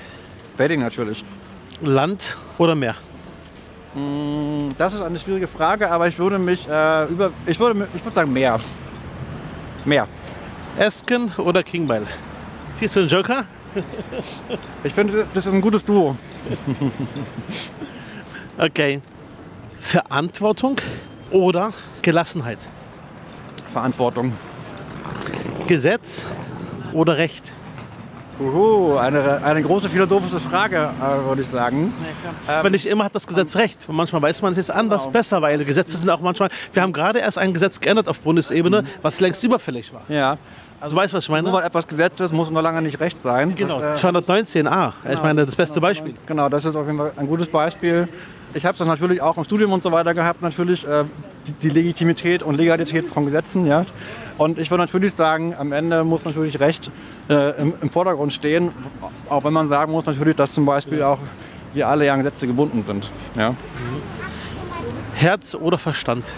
Wedding 0.58 0.80
natürlich. 0.80 1.24
Land 1.82 2.38
oder 2.58 2.76
Meer? 2.76 2.96
Mm, 3.94 4.70
das 4.78 4.96
ist 4.96 5.02
eine 5.02 5.20
schwierige 5.20 5.48
Frage, 5.48 5.90
aber 5.90 6.08
ich 6.08 6.18
würde 6.18 6.40
mich 6.40 6.68
äh, 6.68 7.06
über. 7.06 7.32
Ich 7.46 7.60
würde, 7.60 7.88
ich 7.96 8.04
würde 8.04 8.16
sagen 8.16 8.34
Meer. 8.34 8.60
Meer. 9.86 10.08
Esken 10.78 11.32
oder 11.38 11.62
Kingbeil? 11.62 12.08
Siehst 12.76 12.96
du 12.96 13.02
einen 13.02 13.10
Joker? 13.10 13.46
ich 14.84 14.94
finde, 14.94 15.28
das 15.34 15.46
ist 15.46 15.54
ein 15.54 15.62
gutes 15.62 15.86
Duo. 15.86 16.16
Okay. 18.58 19.02
Verantwortung 19.78 20.78
oder 21.32 21.72
Gelassenheit? 22.02 22.60
Verantwortung. 23.72 24.34
Gesetz 25.68 26.24
oder 26.94 27.18
Recht? 27.18 27.52
Uhu, 28.40 28.98
eine, 28.98 29.44
eine 29.44 29.62
große 29.62 29.90
philosophische 29.90 30.40
Frage, 30.40 30.78
äh, 30.78 31.28
würde 31.28 31.42
ich 31.42 31.48
sagen. 31.48 31.94
Ja, 32.48 32.64
ähm, 32.64 32.72
nicht 32.72 32.86
immer 32.86 33.06
hat 33.06 33.16
das 33.16 33.28
Gesetz 33.28 33.56
recht. 33.56 33.78
Und 33.88 33.96
manchmal 33.96 34.22
weiß 34.22 34.42
man 34.42 34.52
es 34.52 34.58
jetzt 34.58 34.72
anders 34.72 35.04
genau. 35.04 35.14
besser, 35.14 35.42
weil 35.42 35.64
Gesetze 35.64 35.98
sind 35.98 36.10
auch 36.10 36.20
manchmal. 36.20 36.50
Wir 36.74 36.82
haben 36.82 36.94
gerade 36.94 37.20
erst 37.20 37.38
ein 37.38 37.54
Gesetz 37.54 37.80
geändert 37.80 38.08
auf 38.08 38.22
Bundesebene, 38.22 38.84
was 39.02 39.20
längst 39.20 39.44
überfällig 39.44 39.94
war. 39.94 40.02
Ja. 40.10 40.38
Also, 40.82 40.96
du 40.96 41.02
weißt, 41.02 41.14
was 41.14 41.24
ich 41.24 41.30
meine? 41.30 41.48
Nur 41.48 41.58
weil 41.58 41.66
etwas 41.66 41.88
Gesetz 41.88 42.20
ist, 42.20 42.34
muss 42.34 42.50
noch 42.50 42.62
lange 42.62 42.82
nicht 42.82 43.00
recht 43.00 43.22
sein. 43.24 43.56
Genau, 43.56 43.80
das, 43.80 44.04
äh, 44.04 44.08
219a. 44.08 44.64
Genau, 44.64 44.94
ich 45.10 45.24
meine, 45.24 45.46
das 45.46 45.56
beste 45.56 45.80
Beispiel. 45.80 46.14
Genau, 46.26 46.50
das 46.50 46.66
ist 46.66 46.76
auf 46.76 46.86
jeden 46.86 46.98
Fall 46.98 47.14
ein 47.16 47.28
gutes 47.28 47.48
Beispiel. 47.48 48.10
Ich 48.56 48.66
habe 48.66 48.78
es 48.80 48.88
natürlich 48.88 49.22
auch 49.22 49.38
im 49.38 49.44
Studium 49.44 49.72
und 49.72 49.82
so 49.82 49.92
weiter 49.92 50.14
gehabt, 50.14 50.44
natürlich 50.44 50.88
äh, 50.88 51.06
die, 51.48 51.54
die, 51.54 51.70
Legitimität 51.70 52.44
und 52.44 52.56
Legalität 52.56 53.06
von 53.06 53.26
Gesetzen. 53.26 53.66
Ja. 53.66 53.86
Und 54.38 54.60
ich 54.60 54.70
würde 54.70 54.84
natürlich 54.84 55.14
sagen, 55.14 55.56
am 55.58 55.72
Ende 55.72 56.04
muss 56.04 56.24
natürlich 56.24 56.60
Recht 56.60 56.92
äh, 57.30 57.60
im, 57.60 57.74
im, 57.82 57.90
Vordergrund 57.90 58.32
stehen, 58.32 58.72
auch 59.28 59.44
wenn 59.44 59.54
man 59.54 59.70
sagen 59.70 59.92
muss 59.92 60.06
natürlich, 60.06 60.36
dass 60.36 60.54
zum 60.54 60.66
Beispiel 60.66 61.02
auch 61.02 61.18
wir 61.74 61.88
alle 61.88 62.06
ja 62.06 62.14
an 62.14 62.20
Gesetze 62.20 62.46
gebunden 62.46 62.84
sind. 62.84 63.10
Ja. 63.36 63.56
Herz 65.16 65.56
oder 65.56 65.80
Verstand? 65.80 66.32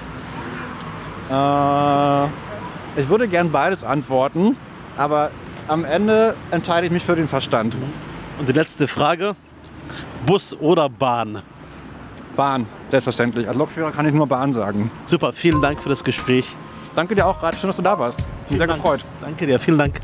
Äh, 1.29 2.25
ich 2.97 3.09
würde 3.09 3.27
gern 3.27 3.51
beides 3.51 3.83
antworten, 3.83 4.55
aber 4.95 5.31
am 5.67 5.83
Ende 5.83 6.35
entscheide 6.51 6.87
ich 6.87 6.93
mich 6.93 7.03
für 7.03 7.17
den 7.17 7.27
Verstand. 7.27 7.75
Und 8.39 8.47
die 8.47 8.53
letzte 8.53 8.87
Frage, 8.87 9.35
Bus 10.25 10.55
oder 10.57 10.89
Bahn? 10.89 11.41
Bahn, 12.35 12.65
selbstverständlich. 12.89 13.47
Als 13.47 13.57
Lokführer 13.57 13.91
kann 13.91 14.05
ich 14.05 14.13
nur 14.13 14.27
Bahn 14.27 14.53
sagen. 14.53 14.91
Super, 15.05 15.33
vielen 15.33 15.61
Dank 15.61 15.81
für 15.81 15.89
das 15.89 16.03
Gespräch. 16.03 16.55
Danke 16.95 17.15
dir 17.15 17.25
auch 17.25 17.39
gerade. 17.39 17.57
Schön, 17.57 17.67
dass 17.67 17.77
du 17.77 17.81
da 17.81 17.97
warst. 17.97 18.19
Mich 18.49 18.57
sehr 18.57 18.67
Dank. 18.67 18.81
gefreut. 18.81 19.03
Danke 19.21 19.47
dir, 19.47 19.59
vielen 19.59 19.77
Dank. 19.77 19.99